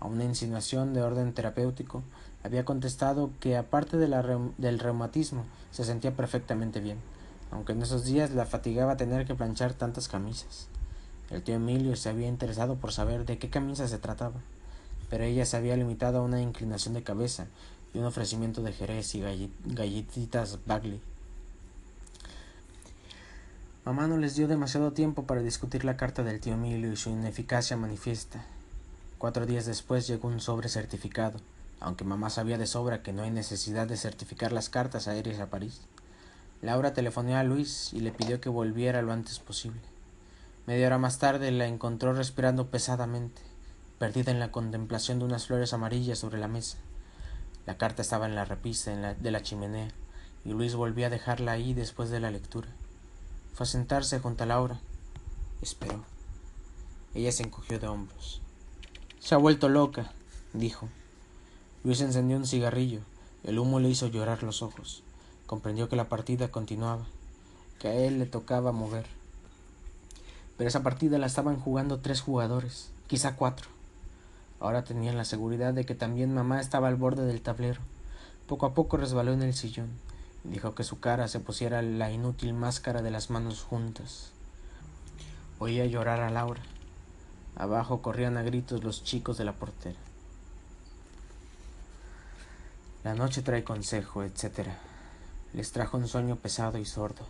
A 0.00 0.06
una 0.06 0.24
insinuación 0.24 0.94
de 0.94 1.02
orden 1.02 1.32
terapéutico, 1.34 2.02
había 2.42 2.64
contestado 2.64 3.30
que 3.40 3.56
aparte 3.56 3.96
del 3.96 4.78
reumatismo 4.78 5.44
se 5.70 5.84
sentía 5.84 6.16
perfectamente 6.16 6.80
bien, 6.80 6.98
aunque 7.50 7.72
en 7.72 7.82
esos 7.82 8.04
días 8.04 8.30
la 8.30 8.46
fatigaba 8.46 8.96
tener 8.96 9.26
que 9.26 9.34
planchar 9.34 9.74
tantas 9.74 10.08
camisas. 10.08 10.68
El 11.30 11.42
tío 11.42 11.56
Emilio 11.56 11.94
se 11.96 12.08
había 12.08 12.28
interesado 12.28 12.76
por 12.76 12.92
saber 12.92 13.24
de 13.24 13.38
qué 13.38 13.50
camisa 13.50 13.86
se 13.86 13.98
trataba, 13.98 14.40
pero 15.08 15.24
ella 15.24 15.44
se 15.44 15.56
había 15.56 15.76
limitado 15.76 16.18
a 16.18 16.22
una 16.22 16.40
inclinación 16.40 16.94
de 16.94 17.02
cabeza 17.02 17.46
y 17.92 17.98
un 17.98 18.04
ofrecimiento 18.04 18.62
de 18.62 18.72
jerez 18.72 19.14
y 19.14 19.50
galletitas 19.66 20.58
Bagley. 20.66 21.00
Mamá 23.84 24.06
no 24.06 24.18
les 24.18 24.36
dio 24.36 24.46
demasiado 24.46 24.92
tiempo 24.92 25.24
para 25.24 25.42
discutir 25.42 25.84
la 25.84 25.96
carta 25.96 26.22
del 26.22 26.40
tío 26.40 26.54
Emilio 26.54 26.92
y 26.92 26.96
su 26.96 27.10
ineficacia 27.10 27.76
manifiesta. 27.76 28.44
Cuatro 29.18 29.46
días 29.46 29.66
después 29.66 30.06
llegó 30.06 30.28
un 30.28 30.40
sobre 30.40 30.68
certificado, 30.68 31.40
aunque 31.80 32.04
mamá 32.04 32.30
sabía 32.30 32.58
de 32.58 32.66
sobra 32.66 33.02
que 33.02 33.12
no 33.12 33.22
hay 33.22 33.30
necesidad 33.30 33.86
de 33.86 33.96
certificar 33.96 34.52
las 34.52 34.68
cartas 34.68 35.08
aéreas 35.08 35.40
a 35.40 35.50
París. 35.50 35.80
Laura 36.62 36.92
telefonó 36.92 37.36
a 37.36 37.42
Luis 37.42 37.92
y 37.94 38.00
le 38.00 38.12
pidió 38.12 38.40
que 38.40 38.50
volviera 38.50 39.00
lo 39.00 39.12
antes 39.12 39.38
posible. 39.38 39.80
Media 40.66 40.86
hora 40.86 40.98
más 40.98 41.18
tarde 41.18 41.50
la 41.50 41.66
encontró 41.66 42.12
respirando 42.12 42.66
pesadamente, 42.66 43.40
perdida 43.98 44.30
en 44.30 44.38
la 44.38 44.52
contemplación 44.52 45.18
de 45.18 45.24
unas 45.24 45.46
flores 45.46 45.72
amarillas 45.72 46.18
sobre 46.18 46.38
la 46.38 46.48
mesa. 46.48 46.76
La 47.64 47.78
carta 47.78 48.02
estaba 48.02 48.26
en 48.26 48.34
la 48.34 48.44
repisa 48.44 49.14
de 49.14 49.30
la 49.30 49.42
chimenea, 49.42 49.88
y 50.44 50.50
Luis 50.50 50.74
volvió 50.74 51.06
a 51.06 51.10
dejarla 51.10 51.52
ahí 51.52 51.72
después 51.72 52.10
de 52.10 52.20
la 52.20 52.30
lectura. 52.30 52.68
Fue 53.54 53.64
a 53.64 53.68
sentarse 53.68 54.20
junto 54.20 54.44
a 54.44 54.46
Laura. 54.46 54.80
Esperó. 55.62 56.04
Ella 57.14 57.32
se 57.32 57.42
encogió 57.42 57.78
de 57.78 57.88
hombros. 57.88 58.40
Se 59.18 59.34
ha 59.34 59.38
vuelto 59.38 59.68
loca, 59.68 60.12
dijo. 60.52 60.88
Luis 61.84 62.00
encendió 62.00 62.36
un 62.36 62.46
cigarrillo. 62.46 63.00
El 63.44 63.58
humo 63.58 63.80
le 63.80 63.88
hizo 63.88 64.06
llorar 64.06 64.42
los 64.42 64.62
ojos. 64.62 65.02
Comprendió 65.46 65.88
que 65.88 65.96
la 65.96 66.08
partida 66.08 66.50
continuaba, 66.50 67.04
que 67.78 67.88
a 67.88 67.94
él 67.94 68.18
le 68.18 68.26
tocaba 68.26 68.72
mover. 68.72 69.06
Pero 70.56 70.68
esa 70.68 70.82
partida 70.82 71.18
la 71.18 71.26
estaban 71.26 71.58
jugando 71.58 72.00
tres 72.00 72.20
jugadores, 72.20 72.90
quizá 73.06 73.36
cuatro. 73.36 73.68
Ahora 74.60 74.84
tenían 74.84 75.16
la 75.16 75.24
seguridad 75.24 75.72
de 75.72 75.86
que 75.86 75.94
también 75.94 76.34
mamá 76.34 76.60
estaba 76.60 76.88
al 76.88 76.96
borde 76.96 77.24
del 77.24 77.40
tablero. 77.40 77.80
Poco 78.46 78.66
a 78.66 78.74
poco 78.74 78.96
resbaló 78.96 79.32
en 79.32 79.42
el 79.42 79.54
sillón 79.54 79.88
dijo 80.44 80.74
que 80.74 80.84
su 80.84 81.00
cara 81.00 81.28
se 81.28 81.40
pusiera 81.40 81.82
la 81.82 82.10
inútil 82.10 82.54
máscara 82.54 83.02
de 83.02 83.10
las 83.10 83.30
manos 83.30 83.62
juntas. 83.62 84.32
Oía 85.58 85.84
llorar 85.86 86.20
a 86.20 86.30
Laura. 86.30 86.62
Abajo 87.56 88.00
corrían 88.00 88.36
a 88.38 88.42
gritos 88.42 88.82
los 88.82 89.04
chicos 89.04 89.36
de 89.36 89.44
la 89.44 89.52
portera. 89.52 89.98
La 93.04 93.14
noche 93.14 93.42
trae 93.42 93.64
consejo, 93.64 94.22
etc. 94.22 94.68
Les 95.54 95.72
trajo 95.72 95.96
un 95.96 96.08
sueño 96.08 96.36
pesado 96.36 96.78
y 96.78 96.84
sordo 96.84 97.26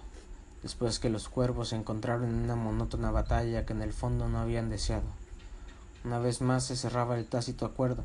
después 0.63 0.99
que 0.99 1.11
los 1.11 1.29
cuervos 1.29 1.71
se 1.71 1.77
encontraron 1.77 2.29
en 2.29 2.35
una 2.45 2.57
monótona 2.57 3.11
batalla 3.11 3.65
que 3.65 3.73
en 3.73 3.83
el 3.83 3.93
fondo 3.93 4.29
no 4.29 4.39
habían 4.39 4.71
deseado. 4.71 5.07
Una 6.05 6.19
vez 6.19 6.41
más 6.41 6.65
se 6.65 6.77
cerraba 6.77 7.19
el 7.19 7.27
tácito 7.27 7.67
acuerdo. 7.67 8.05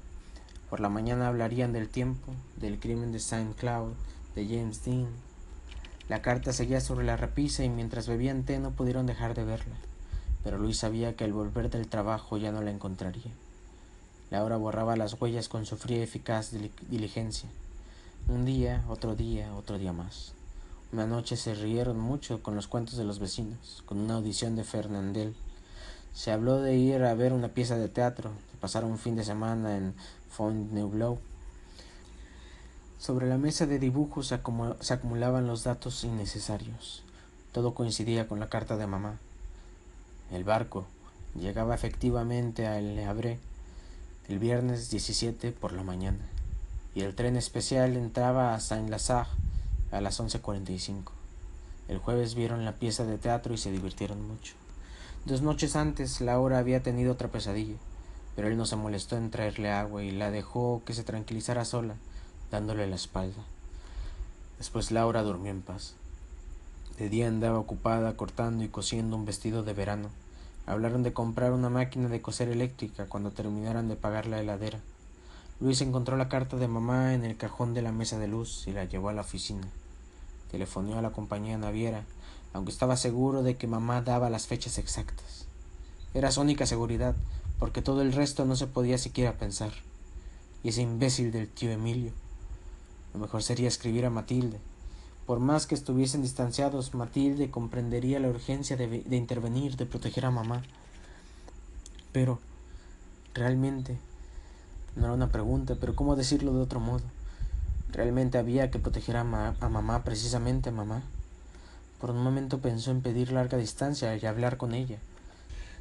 Por 0.69 0.80
la 0.80 0.89
mañana 0.89 1.28
hablarían 1.28 1.73
del 1.73 1.89
tiempo, 1.89 2.34
del 2.58 2.80
crimen 2.80 3.12
de 3.12 3.19
Saint 3.19 3.56
Cloud, 3.56 3.93
de 4.36 4.45
James 4.47 4.84
Dean. 4.84 5.08
La 6.10 6.21
carta 6.21 6.54
seguía 6.54 6.82
sobre 6.82 7.06
la 7.06 7.17
repisa 7.17 7.63
y 7.63 7.69
mientras 7.69 8.08
bebían 8.08 8.43
té 8.43 8.60
no 8.60 8.71
pudieron 8.71 9.06
dejar 9.06 9.34
de 9.34 9.43
verla, 9.43 9.75
pero 10.43 10.58
Luis 10.58 10.78
sabía 10.78 11.15
que 11.15 11.23
al 11.23 11.34
volver 11.34 11.69
del 11.69 11.88
trabajo 11.88 12.38
ya 12.38 12.51
no 12.51 12.62
la 12.62 12.71
encontraría. 12.71 13.32
Laura 14.31 14.57
borraba 14.57 14.95
las 14.95 15.19
huellas 15.21 15.49
con 15.49 15.65
su 15.65 15.77
fría 15.77 16.03
eficaz 16.03 16.51
diligencia. 16.89 17.49
Un 18.27 18.43
día, 18.43 18.83
otro 18.89 19.15
día, 19.15 19.53
otro 19.55 19.77
día 19.77 19.93
más. 19.93 20.33
Una 20.91 21.05
noche 21.05 21.38
se 21.38 21.53
rieron 21.53 21.99
mucho 21.99 22.41
con 22.41 22.55
los 22.55 22.67
cuentos 22.67 22.97
de 22.97 23.03
los 23.03 23.19
vecinos, 23.19 23.83
con 23.85 23.99
una 23.99 24.15
audición 24.15 24.55
de 24.55 24.63
Fernandel. 24.63 25.35
Se 26.13 26.31
habló 26.31 26.59
de 26.59 26.75
ir 26.75 27.03
a 27.03 27.13
ver 27.13 27.33
una 27.33 27.49
pieza 27.49 27.77
de 27.77 27.88
teatro, 27.88 28.31
de 28.51 28.57
pasar 28.59 28.83
un 28.83 28.97
fin 28.97 29.15
de 29.15 29.23
semana 29.23 29.77
en 29.77 29.93
Fontainebleau. 30.29 31.19
Sobre 32.97 33.27
la 33.27 33.38
mesa 33.38 33.67
de 33.67 33.77
dibujos 33.77 34.27
se, 34.27 34.35
acumulaban 34.35 35.45
los 35.45 35.63
datos 35.63 36.03
innecesarios. 36.03 37.03
Todo 37.51 37.75
coincidía 37.75 38.27
con 38.27 38.39
la 38.39 38.49
carta 38.49 38.75
de 38.75 38.88
mamá. 38.88 39.19
El 40.31 40.43
barco 40.43 40.85
llegaba 41.39 41.75
efectivamente 41.75 42.65
a 42.65 42.79
El 42.79 42.97
Havre 42.99 43.38
el 44.27 44.39
viernes 44.39 44.89
17 44.89 45.51
por 45.51 45.71
la 45.71 45.83
mañana 45.83 46.25
y 46.95 47.01
el 47.01 47.13
tren 47.13 47.35
especial 47.35 47.95
entraba 47.95 48.55
a 48.55 48.59
Saint-Lazare 48.59 49.29
a 49.91 50.01
las 50.01 50.19
11.45. 50.19 51.11
El 51.89 51.99
jueves 51.99 52.33
vieron 52.33 52.65
la 52.65 52.73
pieza 52.73 53.05
de 53.05 53.19
teatro 53.19 53.53
y 53.53 53.57
se 53.59 53.71
divirtieron 53.71 54.27
mucho. 54.27 54.55
Dos 55.25 55.43
noches 55.43 55.75
antes 55.75 56.21
Laura 56.21 56.57
había 56.57 56.81
tenido 56.81 57.13
otra 57.13 57.27
pesadilla, 57.27 57.75
pero 58.35 58.47
él 58.47 58.57
no 58.57 58.65
se 58.65 58.75
molestó 58.75 59.15
en 59.15 59.29
traerle 59.29 59.71
agua 59.71 60.03
y 60.03 60.09
la 60.09 60.31
dejó 60.31 60.81
que 60.85 60.93
se 60.93 61.03
tranquilizara 61.03 61.63
sola, 61.63 61.95
dándole 62.49 62.88
la 62.88 62.95
espalda. 62.95 63.43
Después 64.57 64.89
Laura 64.89 65.21
durmió 65.21 65.51
en 65.51 65.61
paz. 65.61 65.93
De 66.97 67.09
día 67.09 67.27
andaba 67.27 67.59
ocupada 67.59 68.17
cortando 68.17 68.63
y 68.63 68.69
cosiendo 68.69 69.17
un 69.17 69.25
vestido 69.25 69.61
de 69.61 69.73
verano. 69.73 70.09
Hablaron 70.67 71.04
de 71.04 71.13
comprar 71.13 71.51
una 71.51 71.69
máquina 71.69 72.10
de 72.10 72.21
coser 72.21 72.49
eléctrica 72.49 73.06
cuando 73.06 73.32
terminaran 73.32 73.88
de 73.88 73.95
pagar 73.95 74.25
la 74.25 74.39
heladera. 74.39 74.80
Luis 75.60 75.80
encontró 75.82 76.17
la 76.17 76.28
carta 76.28 76.58
de 76.58 76.67
mamá 76.67 77.13
en 77.13 77.23
el 77.23 77.38
cajón 77.38 77.73
de 77.73 77.82
la 77.82 77.91
mesa 77.91 78.19
de 78.19 78.28
luz 78.28 78.65
y 78.67 78.71
la 78.71 78.86
llevó 78.86 79.10
a 79.10 79.13
la 79.13 79.21
oficina. 79.21 79.67
Telefonó 80.51 80.97
a 80.97 81.01
la 81.01 81.12
compañía 81.12 81.58
naviera, 81.58 82.04
aunque 82.54 82.71
estaba 82.71 82.97
seguro 82.97 83.43
de 83.43 83.56
que 83.56 83.67
mamá 83.67 84.01
daba 84.01 84.30
las 84.30 84.47
fechas 84.47 84.78
exactas. 84.78 85.45
Era 86.13 86.32
su 86.32 86.41
única 86.41 86.65
seguridad, 86.65 87.15
porque 87.60 87.82
todo 87.82 88.01
el 88.01 88.13
resto 88.13 88.45
no 88.45 88.56
se 88.56 88.67
podía 88.67 88.97
siquiera 88.97 89.34
pensar. 89.34 89.71
Y 90.63 90.69
ese 90.69 90.82
imbécil 90.82 91.32
del 91.32 91.47
tío 91.47 91.71
Emilio. 91.71 92.12
Lo 93.13 93.19
mejor 93.19 93.43
sería 93.43 93.67
escribir 93.67 94.06
a 94.06 94.10
Matilde. 94.10 94.60
Por 95.25 95.39
más 95.39 95.65
que 95.65 95.73
estuviesen 95.73 96.21
distanciados, 96.21 96.93
Matilde 96.93 97.49
comprendería 97.49 98.19
la 98.19 98.27
urgencia 98.29 98.77
de, 98.77 99.03
intervenir, 99.15 99.75
de 99.75 99.88
proteger 99.88 100.25
a 100.25 100.31
mamá. 100.31 100.61
Pero, 102.11 102.39
realmente, 103.33 103.97
no 104.95 105.05
era 105.05 105.13
una 105.13 105.31
pregunta, 105.31 105.77
pero 105.79 105.95
¿cómo 105.95 106.15
decirlo 106.15 106.53
de 106.53 106.61
otro 106.61 106.79
modo? 106.79 107.03
Realmente 107.91 108.38
había 108.38 108.69
que 108.69 108.77
proteger 108.77 109.17
a, 109.17 109.23
mamá, 109.23 110.03
precisamente 110.03 110.69
a 110.69 110.73
mamá. 110.73 111.01
Por 111.99 112.11
un 112.11 112.21
momento 112.21 112.59
pensó 112.59 112.91
en 112.91 113.01
pedir 113.01 113.31
larga 113.31 113.57
distancia 113.57 114.15
y 114.15 114.25
hablar 114.27 114.57
con 114.57 114.75
ella. 114.75 114.99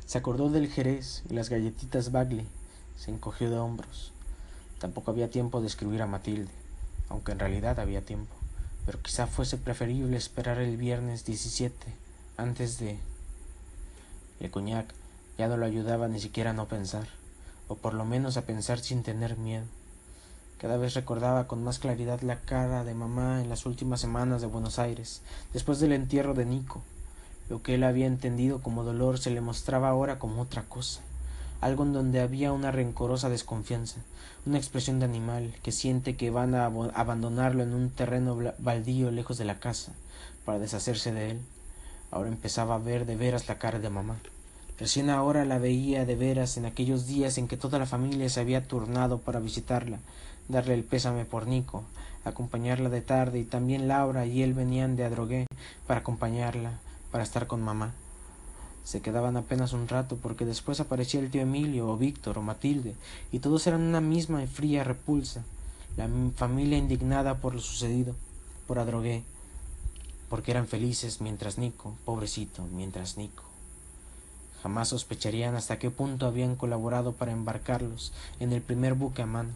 Se 0.07 0.17
acordó 0.17 0.49
del 0.49 0.69
jerez 0.69 1.23
y 1.29 1.35
las 1.35 1.51
galletitas 1.51 2.13
Bagley. 2.13 2.47
Se 2.97 3.11
encogió 3.11 3.51
de 3.51 3.59
hombros. 3.59 4.13
Tampoco 4.79 5.11
había 5.11 5.29
tiempo 5.29 5.61
de 5.61 5.67
escribir 5.67 6.01
a 6.01 6.07
Matilde, 6.07 6.51
aunque 7.11 7.33
en 7.33 7.41
realidad 7.41 7.79
había 7.79 8.01
tiempo. 8.01 8.35
Pero 8.87 9.01
quizá 9.03 9.27
fuese 9.27 9.57
preferible 9.57 10.17
esperar 10.17 10.59
el 10.59 10.77
viernes 10.77 11.25
17, 11.25 11.75
antes 12.37 12.79
de... 12.79 12.99
El 14.41 14.51
coñac 14.51 14.93
ya 15.39 15.49
no 15.49 15.57
lo 15.57 15.67
ayudaba 15.67 16.09
ni 16.09 16.21
siquiera 16.21 16.51
a 16.51 16.55
no 16.55 16.69
pensar 16.69 17.07
o 17.69 17.77
por 17.77 17.95
lo 17.95 18.05
menos 18.05 18.37
a 18.37 18.43
pensar 18.43 18.79
sin 18.81 19.03
tener 19.03 19.37
miedo. 19.37 19.65
Cada 20.59 20.77
vez 20.77 20.95
recordaba 20.95 21.47
con 21.47 21.63
más 21.63 21.79
claridad 21.79 22.21
la 22.23 22.41
cara 22.41 22.85
de 22.85 22.95
mamá 22.95 23.41
en 23.41 23.49
las 23.49 23.67
últimas 23.67 24.01
semanas 24.01 24.41
de 24.41 24.47
Buenos 24.47 24.79
Aires, 24.79 25.23
después 25.53 25.81
del 25.81 25.93
entierro 25.93 26.35
de 26.35 26.47
Nico. 26.47 26.83
Lo 27.49 27.63
que 27.63 27.75
él 27.75 27.85
había 27.85 28.07
entendido 28.07 28.63
como 28.63 28.85
dolor 28.85 29.19
se 29.19 29.31
le 29.31 29.41
mostraba 29.41 29.89
ahora 29.89 30.19
como 30.19 30.43
otra 30.43 30.63
cosa, 30.63 31.01
algo 31.61 31.85
en 31.85 31.93
donde 31.93 32.21
había 32.21 32.53
una 32.53 32.71
rencorosa 32.71 33.29
desconfianza, 33.29 34.01
una 34.47 34.59
expresión 34.59 34.99
de 34.99 35.07
animal 35.07 35.55
que 35.63 35.73
siente 35.73 36.17
que 36.17 36.31
van 36.31 36.55
a 36.55 36.67
abandonarlo 36.67 37.63
en 37.63 37.75
un 37.75 37.91
terreno 37.91 38.39
baldío 38.59 39.11
lejos 39.11 39.39
de 39.39 39.45
la 39.45 39.61
casa, 39.61 39.93
para 40.45 40.59
deshacerse 40.59 41.13
de 41.13 41.31
él. 41.31 41.41
Ahora 42.11 42.29
empezaba 42.29 42.75
a 42.75 42.79
ver 42.79 43.07
de 43.07 43.17
veras 43.17 43.49
la 43.49 43.59
cara 43.59 43.79
de 43.79 43.91
mamá, 43.91 44.17
Recién 44.79 45.09
ahora 45.09 45.45
la 45.45 45.59
veía 45.59 46.05
de 46.05 46.17
veras 46.17 46.57
en 46.57 46.67
aquellos 46.67 47.07
días 47.07 47.39
en 47.39 47.47
que 47.47 47.57
toda 47.57 47.79
la 47.79 47.87
familia 47.87 48.29
se 48.29 48.41
había 48.41 48.67
turnado 48.67 49.19
para 49.19 49.39
visitarla, 49.39 50.01
darle 50.49 50.75
el 50.75 50.83
pésame 50.83 51.25
por 51.25 51.47
Nico, 51.47 51.85
acompañarla 52.25 52.89
de 52.89 53.01
tarde 53.01 53.39
y 53.39 53.45
también 53.45 53.87
Laura 53.87 54.27
y 54.27 54.43
él 54.43 54.53
venían 54.53 54.97
de 54.97 55.05
Adrogué 55.05 55.47
para 55.87 56.01
acompañarla, 56.01 56.81
para 57.13 57.23
estar 57.23 57.47
con 57.47 57.63
mamá. 57.63 57.95
Se 58.85 59.01
quedaban 59.01 59.37
apenas 59.37 59.73
un 59.73 59.89
rato 59.89 60.17
porque 60.23 60.45
después 60.45 60.79
aparecía 60.79 61.21
el 61.21 61.31
tío 61.31 61.41
Emilio 61.41 61.89
o 61.89 61.97
Víctor 61.97 62.39
o 62.39 62.43
Matilde 62.43 62.95
y 63.33 63.39
todos 63.39 63.67
eran 63.67 63.81
una 63.81 64.03
misma 64.03 64.43
y 64.43 64.47
fría 64.47 64.85
repulsa, 64.85 65.43
la 65.97 66.09
familia 66.37 66.77
indignada 66.77 67.39
por 67.39 67.55
lo 67.55 67.61
sucedido, 67.61 68.15
por 68.67 68.79
Adrogué, 68.79 69.25
porque 70.29 70.51
eran 70.51 70.67
felices 70.67 71.21
mientras 71.21 71.57
Nico, 71.57 71.95
pobrecito, 72.05 72.67
mientras 72.73 73.17
Nico. 73.17 73.45
Jamás 74.63 74.89
sospecharían 74.89 75.55
hasta 75.57 75.79
qué 75.79 75.91
punto 75.91 76.27
habían 76.27 76.57
colaborado 76.57 77.13
para 77.13 77.33
embarcarlos 77.33 78.13
en 78.41 78.53
el 78.53 78.63
primer 78.63 78.95
buque 78.95 79.23
a 79.23 79.27
mano, 79.27 79.51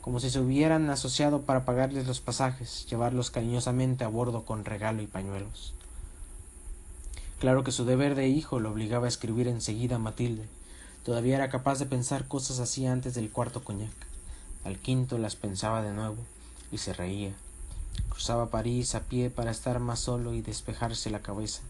como 0.00 0.20
si 0.20 0.30
se 0.30 0.40
hubieran 0.40 0.88
asociado 0.90 1.42
para 1.42 1.64
pagarles 1.64 2.06
los 2.06 2.20
pasajes, 2.20 2.86
llevarlos 2.88 3.30
cariñosamente 3.30 4.04
a 4.04 4.08
bordo 4.08 4.44
con 4.44 4.64
regalo 4.64 5.02
y 5.02 5.06
pañuelos. 5.06 5.74
Claro 7.38 7.62
que 7.62 7.70
su 7.70 7.84
deber 7.84 8.16
de 8.16 8.26
hijo 8.26 8.58
lo 8.58 8.72
obligaba 8.72 9.06
a 9.06 9.08
escribir 9.08 9.46
enseguida 9.46 9.96
a 9.96 10.00
Matilde. 10.00 10.48
Todavía 11.04 11.36
era 11.36 11.48
capaz 11.48 11.78
de 11.78 11.86
pensar 11.86 12.26
cosas 12.26 12.58
así 12.58 12.84
antes 12.84 13.14
del 13.14 13.30
cuarto 13.30 13.62
coñac. 13.62 13.94
Al 14.64 14.78
quinto 14.78 15.18
las 15.18 15.36
pensaba 15.36 15.80
de 15.82 15.92
nuevo 15.92 16.16
y 16.72 16.78
se 16.78 16.92
reía. 16.92 17.32
Cruzaba 18.08 18.50
París 18.50 18.96
a 18.96 19.02
pie 19.04 19.30
para 19.30 19.52
estar 19.52 19.78
más 19.78 20.00
solo 20.00 20.34
y 20.34 20.42
despejarse 20.42 21.10
la 21.10 21.22
cabeza. 21.22 21.62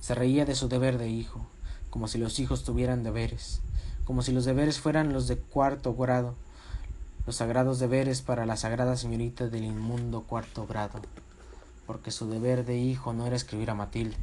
Se 0.00 0.14
reía 0.14 0.46
de 0.46 0.54
su 0.54 0.68
deber 0.68 0.96
de 0.96 1.10
hijo, 1.10 1.46
como 1.90 2.08
si 2.08 2.16
los 2.16 2.38
hijos 2.40 2.64
tuvieran 2.64 3.02
deberes, 3.02 3.60
como 4.06 4.22
si 4.22 4.32
los 4.32 4.46
deberes 4.46 4.80
fueran 4.80 5.12
los 5.12 5.28
de 5.28 5.36
cuarto 5.36 5.94
grado, 5.94 6.34
los 7.26 7.36
sagrados 7.36 7.78
deberes 7.78 8.22
para 8.22 8.46
la 8.46 8.56
sagrada 8.56 8.96
señorita 8.96 9.48
del 9.48 9.64
inmundo 9.64 10.22
cuarto 10.22 10.66
grado, 10.66 11.00
porque 11.86 12.10
su 12.10 12.30
deber 12.30 12.64
de 12.64 12.78
hijo 12.78 13.12
no 13.12 13.26
era 13.26 13.36
escribir 13.36 13.70
a 13.70 13.74
Matilde, 13.74 14.16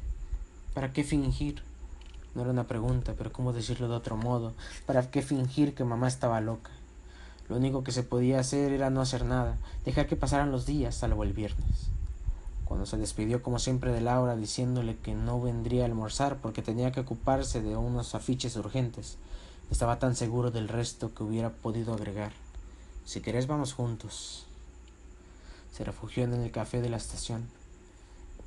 ¿Para 0.73 0.93
qué 0.93 1.03
fingir? 1.03 1.63
No 2.35 2.41
era 2.41 2.51
una 2.51 2.67
pregunta, 2.67 3.15
pero 3.17 3.33
cómo 3.33 3.53
decirlo 3.53 3.89
de 3.89 3.95
otro 3.95 4.15
modo. 4.15 4.53
¿Para 4.85 5.09
qué 5.09 5.21
fingir 5.21 5.73
que 5.73 5.83
mamá 5.83 6.07
estaba 6.07 6.41
loca? 6.41 6.69
Lo 7.49 7.57
único 7.57 7.83
que 7.83 7.91
se 7.91 8.03
podía 8.03 8.39
hacer 8.39 8.71
era 8.71 8.91
no 8.91 9.01
hacer 9.01 9.25
nada, 9.25 9.57
dejar 9.83 10.05
que 10.05 10.15
pasaran 10.15 10.51
los 10.51 10.67
días, 10.67 10.93
salvo 10.93 11.23
el 11.23 11.33
viernes. 11.33 11.89
Cuando 12.65 12.85
se 12.85 12.97
despidió 12.97 13.41
como 13.41 13.57
siempre 13.57 13.91
de 13.91 14.01
Laura 14.01 14.35
diciéndole 14.35 14.95
que 14.97 15.15
no 15.15 15.41
vendría 15.41 15.81
a 15.81 15.85
almorzar 15.87 16.37
porque 16.37 16.61
tenía 16.61 16.91
que 16.91 16.99
ocuparse 16.99 17.63
de 17.63 17.75
unos 17.75 18.13
afiches 18.13 18.55
urgentes, 18.55 19.17
estaba 19.71 19.97
tan 19.97 20.15
seguro 20.15 20.51
del 20.51 20.67
resto 20.67 21.13
que 21.15 21.23
hubiera 21.23 21.49
podido 21.49 21.93
agregar 21.93 22.31
Si 23.05 23.21
querés 23.21 23.47
vamos 23.47 23.73
juntos. 23.73 24.45
Se 25.75 25.83
refugió 25.83 26.23
en 26.23 26.33
el 26.35 26.51
café 26.51 26.81
de 26.81 26.89
la 26.89 26.97
estación 26.97 27.47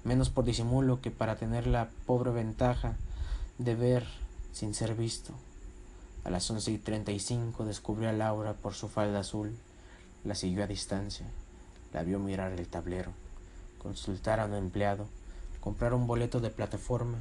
menos 0.05 0.30
por 0.30 0.44
disimulo 0.44 1.00
que 1.00 1.11
para 1.11 1.36
tener 1.36 1.66
la 1.66 1.88
pobre 2.07 2.30
ventaja 2.30 2.94
de 3.59 3.74
ver 3.74 4.07
sin 4.53 4.74
ser 4.74 4.94
visto. 4.94 5.32
A 6.24 6.30
las 6.30 6.50
once 6.50 6.70
y 6.70 6.78
treinta 6.78 7.12
y 7.12 7.18
cinco 7.18 7.64
descubrió 7.64 8.09
a 8.09 8.12
Laura 8.12 8.55
por 8.55 8.74
su 8.74 8.88
falda 8.88 9.20
azul, 9.20 9.57
la 10.24 10.34
siguió 10.34 10.64
a 10.64 10.68
distancia, 10.68 11.26
la 11.92 12.03
vio 12.03 12.18
mirar 12.18 12.53
el 12.53 12.68
tablero, 12.68 13.12
consultar 13.82 14.38
a 14.38 14.46
un 14.46 14.55
empleado, 14.55 15.07
comprar 15.61 15.94
un 15.94 16.07
boleto 16.07 16.40
de 16.40 16.50
plataforma, 16.50 17.18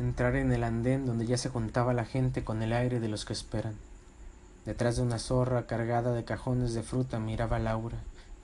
entrar 0.00 0.36
en 0.36 0.52
el 0.52 0.64
andén 0.64 1.06
donde 1.06 1.26
ya 1.26 1.36
se 1.36 1.50
juntaba 1.50 1.92
la 1.92 2.04
gente 2.04 2.44
con 2.44 2.62
el 2.62 2.72
aire 2.72 3.00
de 3.00 3.08
los 3.08 3.24
que 3.24 3.32
esperan. 3.32 3.74
Detrás 4.64 4.96
de 4.96 5.02
una 5.02 5.18
zorra 5.18 5.66
cargada 5.66 6.12
de 6.12 6.24
cajones 6.24 6.74
de 6.74 6.82
fruta 6.82 7.18
miraba 7.18 7.58
Laura, 7.58 7.98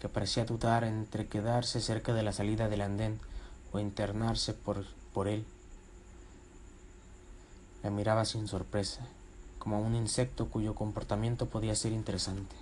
que 0.05 0.11
parecía 0.11 0.45
dudar 0.45 0.85
entre 0.85 1.29
quedarse 1.29 1.81
cerca 1.81 2.13
de 2.13 2.23
la 2.23 2.33
salida 2.33 2.69
del 2.69 2.83
andén 2.83 3.19
o 3.73 3.79
internarse 3.79 4.53
por, 4.53 4.85
por 5.15 5.29
él. 5.29 5.47
La 7.83 7.89
miraba 7.89 8.27
sin 8.27 8.47
sorpresa, 8.47 9.07
como 9.59 9.77
a 9.77 9.79
un 9.79 9.95
insecto 9.95 10.51
cuyo 10.51 10.75
comportamiento 10.75 11.47
podía 11.47 11.75
ser 11.75 11.93
interesante. 11.93 12.55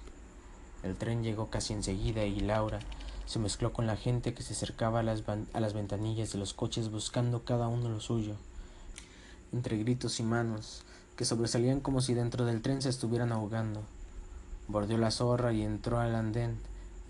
El 0.85 0.95
tren 0.95 1.25
llegó 1.25 1.51
casi 1.51 1.73
enseguida 1.73 2.25
y 2.25 2.39
Laura 2.39 2.79
se 3.27 3.41
mezcló 3.41 3.73
con 3.73 3.89
la 3.89 3.97
gente 3.97 4.35
que 4.35 4.45
se 4.45 4.53
acercaba 4.53 5.01
a 5.01 5.03
las, 5.03 5.25
a 5.53 5.59
las 5.59 5.73
ventanillas 5.73 6.31
de 6.31 6.39
los 6.39 6.55
coches 6.55 6.93
buscando 6.93 7.45
cada 7.45 7.67
uno 7.67 7.89
lo 7.89 7.99
suyo, 7.99 8.37
entre 9.53 9.79
gritos 9.79 10.21
y 10.21 10.23
manos 10.23 10.85
que 11.17 11.25
sobresalían 11.25 11.81
como 11.81 12.03
si 12.03 12.15
dentro 12.15 12.45
del 12.45 12.63
tren 12.63 12.83
se 12.83 12.89
estuvieran 12.89 13.33
ahogando. 13.33 13.83
Bordeó 14.69 14.97
la 14.97 15.11
zorra 15.11 15.53
y 15.53 15.63
entró 15.63 15.99
al 15.99 16.15
andén 16.15 16.57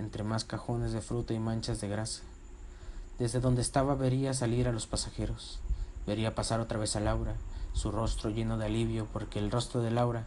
entre 0.02 0.24
más 0.24 0.44
cajones 0.44 0.92
de 0.92 1.00
fruta 1.00 1.32
y 1.32 1.38
manchas 1.38 1.80
de 1.80 1.88
grasa. 1.88 2.22
Desde 3.18 3.40
donde 3.40 3.62
estaba 3.62 3.94
vería 3.94 4.34
salir 4.34 4.66
a 4.66 4.72
los 4.72 4.86
pasajeros, 4.86 5.60
vería 6.06 6.34
pasar 6.34 6.60
otra 6.60 6.78
vez 6.78 6.96
a 6.96 7.00
Laura, 7.00 7.36
su 7.72 7.92
rostro 7.92 8.30
lleno 8.30 8.58
de 8.58 8.66
alivio, 8.66 9.06
porque 9.12 9.38
el 9.38 9.50
rostro 9.50 9.80
de 9.80 9.92
Laura 9.92 10.26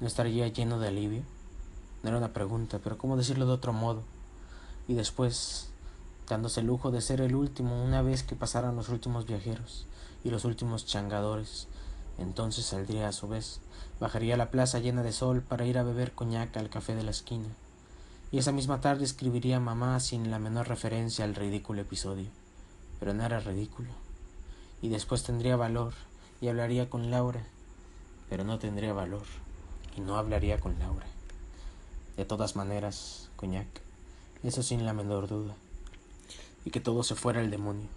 no 0.00 0.06
estaría 0.06 0.46
lleno 0.46 0.78
de 0.78 0.88
alivio. 0.88 1.22
No 2.02 2.10
era 2.10 2.18
una 2.18 2.32
pregunta, 2.32 2.78
pero 2.82 2.96
cómo 2.96 3.16
decirlo 3.16 3.46
de 3.46 3.52
otro 3.52 3.72
modo. 3.72 4.02
Y 4.86 4.94
después, 4.94 5.68
dándose 6.28 6.60
el 6.60 6.66
lujo 6.66 6.92
de 6.92 7.00
ser 7.00 7.20
el 7.20 7.34
último 7.34 7.82
una 7.82 8.02
vez 8.02 8.22
que 8.22 8.36
pasaran 8.36 8.76
los 8.76 8.88
últimos 8.88 9.26
viajeros 9.26 9.86
y 10.22 10.30
los 10.30 10.44
últimos 10.44 10.86
changadores, 10.86 11.66
entonces 12.18 12.66
saldría 12.66 13.08
a 13.08 13.12
su 13.12 13.26
vez, 13.26 13.60
bajaría 13.98 14.34
a 14.34 14.38
la 14.38 14.52
plaza 14.52 14.78
llena 14.78 15.02
de 15.02 15.12
sol 15.12 15.42
para 15.42 15.66
ir 15.66 15.76
a 15.76 15.82
beber 15.82 16.12
coñac 16.12 16.56
al 16.56 16.70
café 16.70 16.94
de 16.94 17.02
la 17.02 17.10
esquina 17.10 17.48
y 18.30 18.38
esa 18.38 18.52
misma 18.52 18.80
tarde 18.80 19.04
escribiría 19.04 19.56
a 19.56 19.60
mamá 19.60 19.98
sin 20.00 20.30
la 20.30 20.38
menor 20.38 20.68
referencia 20.68 21.24
al 21.24 21.34
ridículo 21.34 21.80
episodio. 21.80 22.28
Pero 23.00 23.14
no 23.14 23.24
era 23.24 23.40
ridículo. 23.40 23.88
Y 24.82 24.88
después 24.88 25.22
tendría 25.22 25.56
valor 25.56 25.94
y 26.40 26.48
hablaría 26.48 26.90
con 26.90 27.10
Laura, 27.10 27.42
pero 28.28 28.44
no 28.44 28.58
tendría 28.58 28.92
valor 28.92 29.24
y 29.96 30.00
no 30.00 30.16
hablaría 30.16 30.60
con 30.60 30.78
Laura. 30.78 31.06
De 32.16 32.24
todas 32.24 32.54
maneras, 32.54 33.30
coñac, 33.36 33.68
eso 34.42 34.62
sin 34.62 34.84
la 34.84 34.92
menor 34.92 35.28
duda. 35.28 35.54
Y 36.64 36.70
que 36.70 36.80
todo 36.80 37.02
se 37.02 37.14
fuera 37.14 37.40
al 37.40 37.50
demonio. 37.50 37.88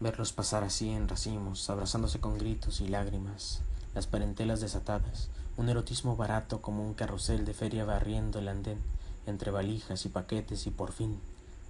Verlos 0.00 0.32
pasar 0.32 0.64
así 0.64 0.88
en 0.88 1.08
racimos, 1.08 1.68
abrazándose 1.68 2.20
con 2.20 2.38
gritos 2.38 2.80
y 2.80 2.88
lágrimas, 2.88 3.60
las 3.94 4.06
parentelas 4.06 4.60
desatadas, 4.60 5.30
un 5.56 5.68
erotismo 5.68 6.16
barato 6.16 6.62
como 6.62 6.84
un 6.84 6.94
carrusel 6.94 7.44
de 7.44 7.54
feria 7.54 7.84
barriendo 7.84 8.38
el 8.38 8.48
andén, 8.48 8.78
entre 9.26 9.50
valijas 9.50 10.04
y 10.06 10.08
paquetes 10.08 10.66
y 10.66 10.70
por 10.70 10.92
fin, 10.92 11.18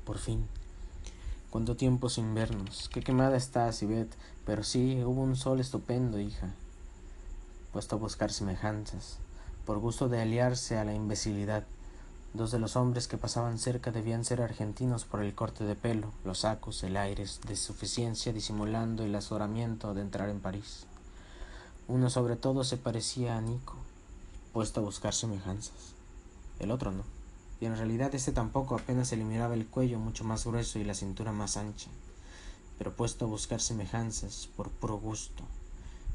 por 0.05 0.19
fin. 0.19 0.47
Cuánto 1.51 1.77
tiempo 1.77 2.09
sin 2.09 2.33
vernos. 2.33 2.89
Qué 2.91 3.03
quemada 3.03 3.37
estás, 3.37 3.83
Ivette. 3.83 4.15
Pero 4.47 4.63
sí, 4.63 5.03
hubo 5.05 5.21
un 5.21 5.35
sol 5.35 5.59
estupendo, 5.59 6.21
hija. 6.21 6.55
Puesto 7.73 7.97
a 7.97 7.99
buscar 7.99 8.33
semejanzas, 8.33 9.19
por 9.67 9.79
gusto 9.79 10.09
de 10.09 10.21
aliarse 10.21 10.79
a 10.79 10.85
la 10.85 10.95
imbecilidad. 10.95 11.65
Dos 12.35 12.53
de 12.53 12.61
los 12.61 12.77
hombres 12.77 13.09
que 13.09 13.19
pasaban 13.19 13.59
cerca 13.59 13.91
debían 13.91 14.25
ser 14.25 14.43
argentinos 14.43 15.05
por 15.05 15.23
el 15.23 15.35
corte 15.35 15.65
de 15.65 15.75
pelo, 15.75 16.13
los 16.25 16.41
sacos, 16.41 16.85
el 16.85 16.97
aire 16.97 17.27
de 17.49 17.57
suficiencia 17.57 18.33
disimulando 18.33 19.03
el 19.03 19.15
azoramiento 19.17 19.93
de 19.95 20.03
entrar 20.03 20.29
en 20.29 20.39
París. 20.39 20.87
Uno 21.89 22.09
sobre 22.09 22.37
todo 22.37 22.63
se 22.63 22.77
parecía 22.77 23.37
a 23.37 23.41
Nico, 23.41 23.75
puesto 24.53 24.81
a 24.81 24.85
buscar 24.85 25.13
semejanzas. 25.13 25.95
El 26.59 26.71
otro 26.71 26.93
no. 26.93 27.03
Y 27.61 27.67
en 27.67 27.77
realidad 27.77 28.15
este 28.15 28.31
tampoco 28.31 28.77
apenas 28.77 29.09
se 29.09 29.17
le 29.17 29.25
miraba 29.25 29.55
el 29.55 29.67
cuello 29.67 29.99
mucho 29.99 30.23
más 30.23 30.47
grueso 30.47 30.79
y 30.79 30.85
la 30.85 30.95
cintura 30.95 31.33
más 31.33 31.57
ancha. 31.57 31.91
Pero 32.79 32.95
puesto 32.95 33.25
a 33.25 33.29
buscar 33.29 33.61
semejanzas 33.61 34.49
por 34.57 34.71
puro 34.71 34.99
gusto. 34.99 35.43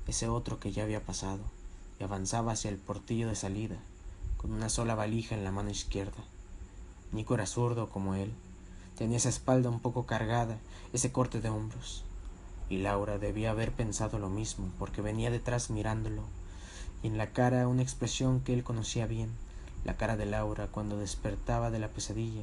Ese 0.07 0.29
otro 0.29 0.59
que 0.59 0.71
ya 0.71 0.83
había 0.83 1.05
pasado 1.05 1.41
y 1.99 2.03
avanzaba 2.03 2.53
hacia 2.53 2.69
el 2.69 2.77
portillo 2.77 3.27
de 3.27 3.35
salida, 3.35 3.77
con 4.37 4.53
una 4.53 4.69
sola 4.69 4.95
valija 4.95 5.35
en 5.35 5.43
la 5.43 5.51
mano 5.51 5.69
izquierda. 5.69 6.23
Nico 7.11 7.35
era 7.35 7.47
zurdo 7.47 7.89
como 7.89 8.15
él. 8.15 8.31
Tenía 8.97 9.17
esa 9.17 9.29
espalda 9.29 9.69
un 9.69 9.81
poco 9.81 10.05
cargada, 10.05 10.57
ese 10.93 11.11
corte 11.11 11.41
de 11.41 11.49
hombros 11.49 12.04
y 12.69 12.77
Laura 12.77 13.17
debía 13.17 13.51
haber 13.51 13.71
pensado 13.71 14.19
lo 14.19 14.29
mismo, 14.29 14.69
porque 14.79 15.01
venía 15.01 15.29
detrás 15.29 15.69
mirándolo, 15.69 16.23
y 17.03 17.07
en 17.07 17.17
la 17.17 17.31
cara 17.31 17.67
una 17.67 17.83
expresión 17.83 18.41
que 18.41 18.53
él 18.53 18.63
conocía 18.63 19.05
bien, 19.05 19.29
la 19.83 19.97
cara 19.97 20.17
de 20.17 20.25
Laura 20.25 20.67
cuando 20.67 20.97
despertaba 20.97 21.69
de 21.69 21.79
la 21.79 21.89
pesadilla 21.89 22.41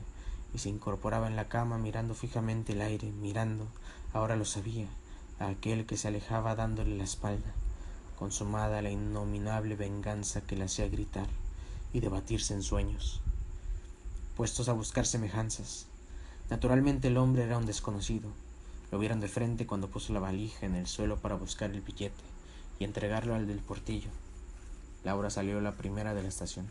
y 0.54 0.58
se 0.58 0.68
incorporaba 0.68 1.26
en 1.26 1.34
la 1.34 1.48
cama 1.48 1.76
mirando 1.78 2.14
fijamente 2.14 2.72
el 2.72 2.82
aire, 2.82 3.10
mirando, 3.10 3.66
ahora 4.12 4.36
lo 4.36 4.44
sabía, 4.44 4.86
a 5.40 5.48
aquel 5.48 5.86
que 5.86 5.96
se 5.96 6.08
alejaba 6.08 6.54
dándole 6.54 6.96
la 6.96 7.04
espalda, 7.04 7.52
consumada 8.18 8.82
la 8.82 8.90
innominable 8.90 9.74
venganza 9.74 10.42
que 10.42 10.56
le 10.56 10.64
hacía 10.64 10.88
gritar 10.88 11.26
y 11.92 12.00
debatirse 12.00 12.54
en 12.54 12.62
sueños. 12.62 13.20
Puestos 14.36 14.68
a 14.68 14.72
buscar 14.72 15.06
semejanzas, 15.06 15.86
naturalmente 16.48 17.08
el 17.08 17.16
hombre 17.16 17.42
era 17.42 17.58
un 17.58 17.66
desconocido, 17.66 18.28
Lo 18.92 18.98
vieron 18.98 19.20
de 19.20 19.28
frente 19.28 19.66
cuando 19.66 19.88
puso 19.88 20.12
la 20.12 20.20
valija 20.20 20.66
en 20.66 20.74
el 20.74 20.86
suelo 20.86 21.16
para 21.16 21.34
buscar 21.34 21.70
el 21.70 21.80
billete 21.80 22.22
y 22.78 22.84
entregarlo 22.84 23.34
al 23.34 23.46
del 23.46 23.60
portillo. 23.60 24.10
Laura 25.02 25.30
salió 25.30 25.62
la 25.62 25.72
primera 25.72 26.12
de 26.12 26.22
la 26.22 26.28
estación. 26.28 26.66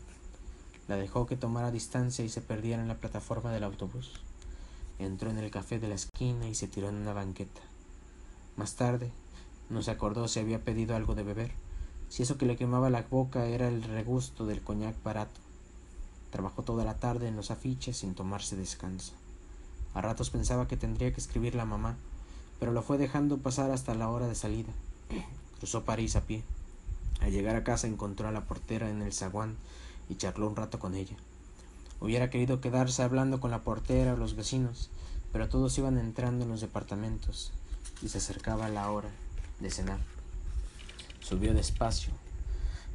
La 0.86 0.94
dejó 0.94 1.26
que 1.26 1.36
tomara 1.36 1.72
distancia 1.72 2.24
y 2.24 2.28
se 2.28 2.40
perdiera 2.40 2.80
en 2.80 2.86
la 2.86 2.98
plataforma 2.98 3.50
del 3.50 3.64
autobús. 3.64 4.20
Entró 5.00 5.30
en 5.30 5.38
el 5.38 5.50
café 5.50 5.80
de 5.80 5.88
la 5.88 5.96
esquina 5.96 6.48
y 6.48 6.54
se 6.54 6.68
tiró 6.68 6.90
en 6.90 6.94
una 6.94 7.12
banqueta. 7.12 7.60
Más 8.56 8.76
tarde, 8.76 9.10
no 9.68 9.82
se 9.82 9.90
acordó 9.90 10.28
si 10.28 10.38
había 10.38 10.62
pedido 10.62 10.94
algo 10.94 11.16
de 11.16 11.24
beber, 11.24 11.50
si 12.08 12.22
eso 12.22 12.38
que 12.38 12.46
le 12.46 12.56
quemaba 12.56 12.88
la 12.88 13.02
boca 13.02 13.46
era 13.46 13.66
el 13.66 13.82
regusto 13.82 14.46
del 14.46 14.62
coñac 14.62 14.94
barato. 15.02 15.40
Trabajó 16.30 16.62
toda 16.62 16.84
la 16.84 16.98
tarde 16.98 17.26
en 17.26 17.34
los 17.34 17.50
afiches 17.50 17.96
sin 17.96 18.14
tomarse 18.14 18.54
descanso. 18.54 19.14
A 19.92 20.02
ratos 20.02 20.30
pensaba 20.30 20.68
que 20.68 20.76
tendría 20.76 21.12
que 21.12 21.20
escribir 21.20 21.56
la 21.56 21.64
mamá, 21.64 21.96
pero 22.62 22.70
lo 22.70 22.82
fue 22.82 22.96
dejando 22.96 23.38
pasar 23.38 23.72
hasta 23.72 23.92
la 23.92 24.08
hora 24.08 24.28
de 24.28 24.36
salida. 24.36 24.72
Cruzó 25.58 25.82
París 25.82 26.14
a 26.14 26.20
pie. 26.20 26.44
Al 27.20 27.32
llegar 27.32 27.56
a 27.56 27.64
casa 27.64 27.88
encontró 27.88 28.28
a 28.28 28.30
la 28.30 28.42
portera 28.42 28.88
en 28.88 29.02
el 29.02 29.12
zaguán 29.12 29.56
y 30.08 30.14
charló 30.14 30.46
un 30.46 30.54
rato 30.54 30.78
con 30.78 30.94
ella. 30.94 31.16
Hubiera 31.98 32.30
querido 32.30 32.60
quedarse 32.60 33.02
hablando 33.02 33.40
con 33.40 33.50
la 33.50 33.64
portera 33.64 34.14
o 34.14 34.16
los 34.16 34.36
vecinos, 34.36 34.90
pero 35.32 35.48
todos 35.48 35.76
iban 35.76 35.98
entrando 35.98 36.44
en 36.44 36.52
los 36.52 36.60
departamentos 36.60 37.50
y 38.00 38.10
se 38.10 38.18
acercaba 38.18 38.68
la 38.68 38.88
hora 38.92 39.10
de 39.58 39.68
cenar. 39.68 39.98
Subió 41.18 41.54
despacio. 41.54 42.12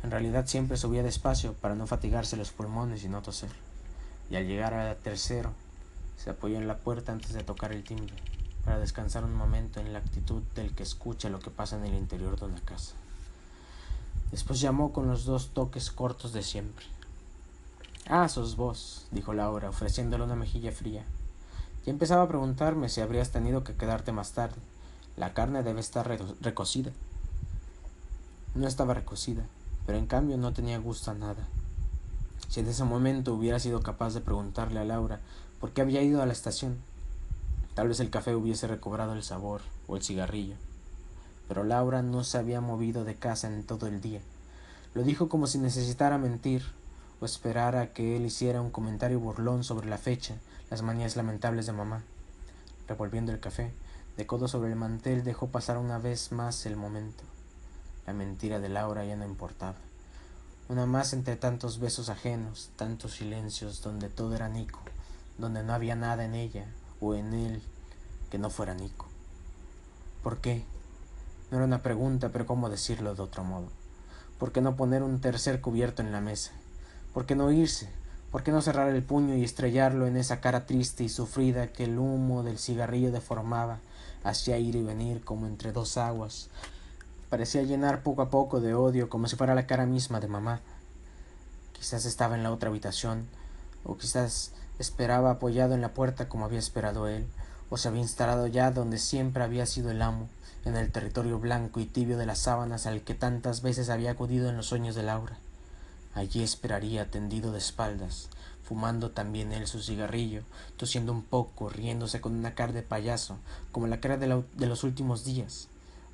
En 0.02 0.12
realidad 0.12 0.48
siempre 0.48 0.78
subía 0.78 1.04
despacio 1.04 1.52
para 1.56 1.76
no 1.76 1.88
fatigarse 1.88 2.38
los 2.38 2.52
pulmones 2.52 3.04
y 3.04 3.10
no 3.10 3.22
toser. 3.22 3.52
Y 4.32 4.38
al 4.38 4.48
llegar 4.48 4.74
al 4.74 4.96
tercero, 4.96 5.52
se 6.16 6.30
apoyó 6.30 6.56
en 6.56 6.70
la 6.70 6.78
puerta 6.78 7.12
antes 7.12 7.34
de 7.34 7.44
tocar 7.44 7.74
el 7.74 7.84
timbre, 7.84 8.16
para 8.68 8.80
descansar 8.80 9.24
un 9.24 9.34
momento 9.34 9.80
en 9.80 9.94
la 9.94 10.00
actitud 10.00 10.42
del 10.54 10.76
que 10.76 10.84
escucha 10.84 11.30
lo 11.30 11.40
que 11.40 11.50
pasa 11.50 11.78
en 11.78 11.86
el 11.86 11.94
interior 11.94 12.38
de 12.38 12.48
una 12.48 12.60
casa. 12.60 12.96
Después 14.30 14.60
llamó 14.60 14.92
con 14.92 15.08
los 15.08 15.24
dos 15.24 15.52
toques 15.54 15.90
cortos 15.90 16.34
de 16.34 16.44
siempre. 16.44 16.86
Ah, 18.10 18.28
sos 18.28 18.58
vos, 18.58 19.08
dijo 19.12 19.34
Laura, 19.34 19.70
ofreciéndole 19.70 20.26
una 20.26 20.36
mejilla 20.36 20.74
fría. 20.74 21.06
Ya 21.86 21.94
empezaba 21.94 22.24
a 22.24 22.28
preguntarme 22.28 22.90
si 22.90 23.00
habrías 23.00 23.32
tenido 23.32 23.64
que 23.64 23.74
quedarte 23.74 24.12
más 24.12 24.34
tarde. 24.34 24.58
La 25.16 25.34
carne 25.34 25.64
debe 25.64 25.80
estar 25.80 26.06
recocida. 26.42 26.92
No 28.54 28.68
estaba 28.68 28.94
recocida, 28.94 29.44
pero 29.86 29.98
en 29.98 30.08
cambio 30.08 30.38
no 30.38 30.52
tenía 30.52 30.78
gusto 30.78 31.12
a 31.12 31.14
nada. 31.14 31.48
Si 32.50 32.60
en 32.60 32.68
ese 32.68 32.84
momento 32.84 33.34
hubiera 33.34 33.60
sido 33.60 33.82
capaz 33.82 34.14
de 34.14 34.20
preguntarle 34.20 34.82
a 34.82 34.84
Laura 34.84 35.22
por 35.62 35.72
qué 35.72 35.80
había 35.80 36.02
ido 36.02 36.22
a 36.22 36.26
la 36.26 36.34
estación, 36.34 36.76
tal 37.78 37.90
vez 37.90 38.00
el 38.00 38.10
café 38.10 38.34
hubiese 38.34 38.66
recobrado 38.66 39.14
el 39.14 39.22
sabor 39.22 39.62
o 39.86 39.98
el 39.98 40.02
cigarrillo. 40.02 40.56
Pero 41.48 41.64
Laura 41.64 42.02
no 42.02 42.24
se 42.24 42.40
había 42.40 42.60
movido 42.60 43.04
de 43.06 43.14
casa 43.14 43.48
en 43.50 43.64
todo 43.64 43.86
el 43.86 44.02
día. 44.02 44.20
Lo 44.96 45.04
dijo 45.04 45.30
como 45.30 45.46
si 45.46 45.60
necesitara 45.60 46.18
mentir 46.18 46.64
o 47.22 47.26
esperar 47.26 47.76
a 47.76 47.94
que 47.94 48.18
él 48.18 48.26
hiciera 48.26 48.62
un 48.62 48.72
comentario 48.72 49.20
burlón 49.20 49.64
sobre 49.64 49.88
la 49.88 50.00
fecha, 50.00 50.38
las 50.72 50.82
manías 50.82 51.16
lamentables 51.16 51.68
de 51.68 51.74
mamá. 51.74 52.02
Revolviendo 52.88 53.32
el 53.32 53.40
café, 53.40 53.72
de 54.18 54.26
codo 54.26 54.48
sobre 54.48 54.72
el 54.72 54.76
mantel, 54.76 55.24
dejó 55.24 55.50
pasar 55.50 55.78
una 55.78 56.00
vez 56.00 56.32
más 56.32 56.66
el 56.66 56.78
momento. 56.78 57.24
La 58.08 58.14
mentira 58.14 58.60
de 58.60 58.70
Laura 58.70 59.06
ya 59.06 59.18
no 59.18 59.26
importaba. 59.26 59.78
Una 60.68 60.88
más 60.88 61.14
entre 61.14 61.36
tantos 61.36 61.78
besos 61.78 62.10
ajenos, 62.10 62.72
tantos 62.76 63.12
silencios 63.12 63.84
donde 63.84 64.10
todo 64.10 64.36
era 64.36 64.50
Nico, 64.50 64.80
donde 65.38 65.62
no 65.62 65.74
había 65.74 65.96
nada 65.96 66.26
en 66.26 66.34
ella 66.34 66.66
o 67.02 67.16
en 67.16 67.34
él 67.34 67.62
que 68.30 68.38
no 68.38 68.50
fuera 68.50 68.74
Nico. 68.74 69.08
¿Por 70.24 70.38
qué? 70.38 70.64
No 71.52 71.58
era 71.58 71.66
una 71.66 71.82
pregunta, 71.82 72.30
pero 72.30 72.46
cómo 72.46 72.70
decirlo 72.70 73.16
de 73.16 73.22
otro 73.22 73.44
modo. 73.44 73.68
¿Por 74.38 74.52
qué 74.52 74.62
no 74.62 74.76
poner 74.76 75.04
un 75.04 75.22
tercer 75.22 75.62
cubierto 75.62 76.02
en 76.02 76.12
la 76.12 76.22
mesa? 76.22 76.52
¿Por 77.14 77.26
qué 77.26 77.36
no 77.36 77.52
irse? 77.52 77.90
¿Por 78.32 78.44
qué 78.44 78.52
no 78.52 78.62
cerrar 78.62 78.90
el 78.90 79.04
puño 79.04 79.36
y 79.36 79.44
estrellarlo 79.44 80.06
en 80.06 80.18
esa 80.18 80.42
cara 80.42 80.66
triste 80.66 81.04
y 81.04 81.10
sufrida 81.10 81.68
que 81.68 81.86
el 81.86 81.98
humo 81.98 82.44
del 82.44 82.60
cigarrillo 82.60 83.12
deformaba, 83.12 83.80
hacía 84.24 84.58
ir 84.58 84.76
y 84.76 84.84
venir 84.84 85.24
como 85.24 85.48
entre 85.48 85.72
dos 85.72 85.98
aguas? 85.98 86.50
Parecía 87.30 87.64
llenar 87.64 88.04
poco 88.04 88.22
a 88.22 88.30
poco 88.30 88.60
de 88.60 88.74
odio 88.74 89.10
como 89.10 89.28
si 89.28 89.36
fuera 89.36 89.56
la 89.56 89.66
cara 89.66 89.86
misma 89.86 90.20
de 90.20 90.28
mamá. 90.28 90.60
Quizás 91.72 92.06
estaba 92.06 92.36
en 92.36 92.44
la 92.44 92.52
otra 92.52 92.70
habitación, 92.70 93.28
o 93.86 93.98
quizás 93.98 94.52
esperaba 94.80 95.32
apoyado 95.32 95.74
en 95.74 95.82
la 95.82 95.94
puerta 95.94 96.30
como 96.30 96.46
había 96.46 96.60
esperado 96.60 97.08
él, 97.08 97.26
o 97.70 97.78
se 97.78 97.88
había 97.88 98.02
instalado 98.02 98.48
ya 98.48 98.72
donde 98.72 98.98
siempre 98.98 99.44
había 99.44 99.66
sido 99.66 99.92
el 99.92 100.02
amo, 100.02 100.30
en 100.66 100.76
el 100.76 100.92
territorio 100.92 101.40
blanco 101.40 101.80
y 101.80 101.86
tibio 101.86 102.18
de 102.18 102.26
las 102.26 102.40
sábanas 102.40 102.86
al 102.86 103.02
que 103.02 103.14
tantas 103.14 103.62
veces 103.62 103.90
había 103.90 104.12
acudido 104.12 104.50
en 104.50 104.58
los 104.58 104.68
sueños 104.68 104.96
de 104.96 105.04
Laura. 105.04 105.38
Allí 106.14 106.44
esperaría 106.44 107.10
tendido 107.10 107.52
de 107.52 107.60
espaldas, 107.60 108.30
fumando 108.64 109.12
también 109.12 109.54
él 109.54 109.68
su 109.68 109.82
cigarrillo, 109.82 110.44
tosiendo 110.76 111.14
un 111.14 111.24
poco, 111.24 111.70
riéndose 111.70 112.20
con 112.20 112.36
una 112.36 112.54
cara 112.54 112.74
de 112.74 112.82
payaso, 112.82 113.38
como 113.72 113.88
la 113.88 114.02
cara 114.02 114.18
de, 114.18 114.28
los 114.68 114.84
últimos 114.84 115.24
días, 115.24 115.70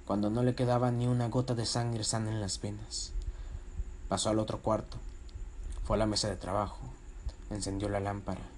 cuando 0.05 0.29
no 0.29 0.43
le 0.43 0.53
quedaba 0.53 0.91
ni 0.91 1.07
una 1.07 1.29
gota 1.29 1.55
de 1.55 1.65
sangre 1.65 2.03
sana 2.03 2.29
en 2.29 2.41
las 2.41 2.61
venas. 2.61 3.11
Pasó 4.07 4.29
al 4.29 4.39
otro 4.39 4.61
cuarto, 4.61 4.97
fue 5.83 5.95
a 5.95 5.99
la 5.99 6.05
mesa 6.05 6.29
de 6.29 6.35
trabajo, 6.35 6.79
encendió 7.49 7.89
la 7.89 7.99
lámpara. 7.99 8.52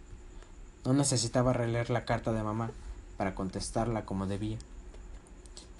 No 0.85 0.93
necesitaba 0.93 1.51
releer 1.51 1.89
la 1.89 2.05
carta 2.05 2.31
de 2.31 2.43
mamá 2.43 2.69
para 3.17 3.33
contestarla 3.33 4.05
como 4.05 4.27
debía. 4.27 4.59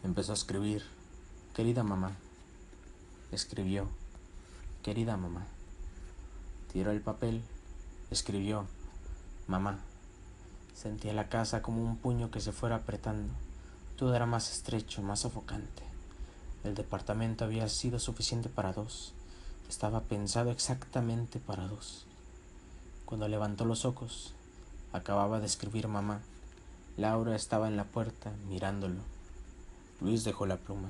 Empezó 0.04 0.32
a 0.32 0.36
escribir, 0.36 0.84
querida 1.54 1.84
mamá. 1.84 2.14
Escribió, 3.32 3.88
querida 4.82 5.16
mamá. 5.16 5.46
Tiró 6.74 6.90
el 6.90 7.02
papel, 7.02 7.44
escribió, 8.10 8.66
mamá. 9.46 9.78
Sentía 10.74 11.14
la 11.14 11.30
casa 11.30 11.62
como 11.62 11.84
un 11.84 11.98
puño 11.98 12.32
que 12.32 12.42
se 12.42 12.52
fuera 12.52 12.78
apretando. 12.78 13.32
Todo 13.98 14.16
era 14.16 14.26
más 14.26 14.52
estrecho, 14.52 15.04
más 15.04 15.20
sofocante. 15.20 15.84
El 16.64 16.74
departamento 16.74 17.46
había 17.46 17.70
sido 17.70 18.00
suficiente 18.00 18.50
para 18.50 18.74
dos. 18.74 19.14
Estaba 19.70 20.02
pensado 20.02 20.50
exactamente 20.50 21.40
para 21.40 21.68
dos. 21.68 22.08
Cuando 23.06 23.28
levantó 23.28 23.66
los 23.66 23.86
ojos, 23.86 24.34
acababa 24.96 25.40
de 25.40 25.46
escribir 25.46 25.88
mamá. 25.88 26.22
Laura 26.98 27.36
estaba 27.36 27.68
en 27.68 27.78
la 27.78 27.84
puerta 27.84 28.32
mirándolo. 28.48 29.02
Luis 30.02 30.24
dejó 30.24 30.46
la 30.46 30.58
pluma. 30.58 30.90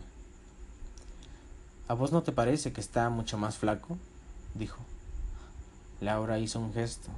¿A 1.87 1.93
vos 1.93 2.11
no 2.11 2.23
te 2.23 2.31
parece 2.31 2.71
que 2.73 2.81
está 2.81 3.09
mucho 3.09 3.37
más 3.37 3.57
flaco? 3.57 3.97
dijo. 4.53 4.79
Laura 6.01 6.39
hizo 6.39 6.59
un 6.59 6.73
gesto. 6.73 7.09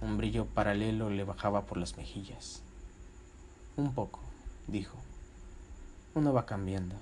Un 0.00 0.16
brillo 0.16 0.46
paralelo 0.46 1.10
le 1.10 1.24
bajaba 1.24 1.66
por 1.66 1.78
las 1.78 1.96
mejillas. 1.96 2.62
Un 3.76 3.94
poco, 3.94 4.20
dijo. 4.66 4.96
Uno 6.14 6.32
va 6.32 6.46
cambiando. 6.46 6.94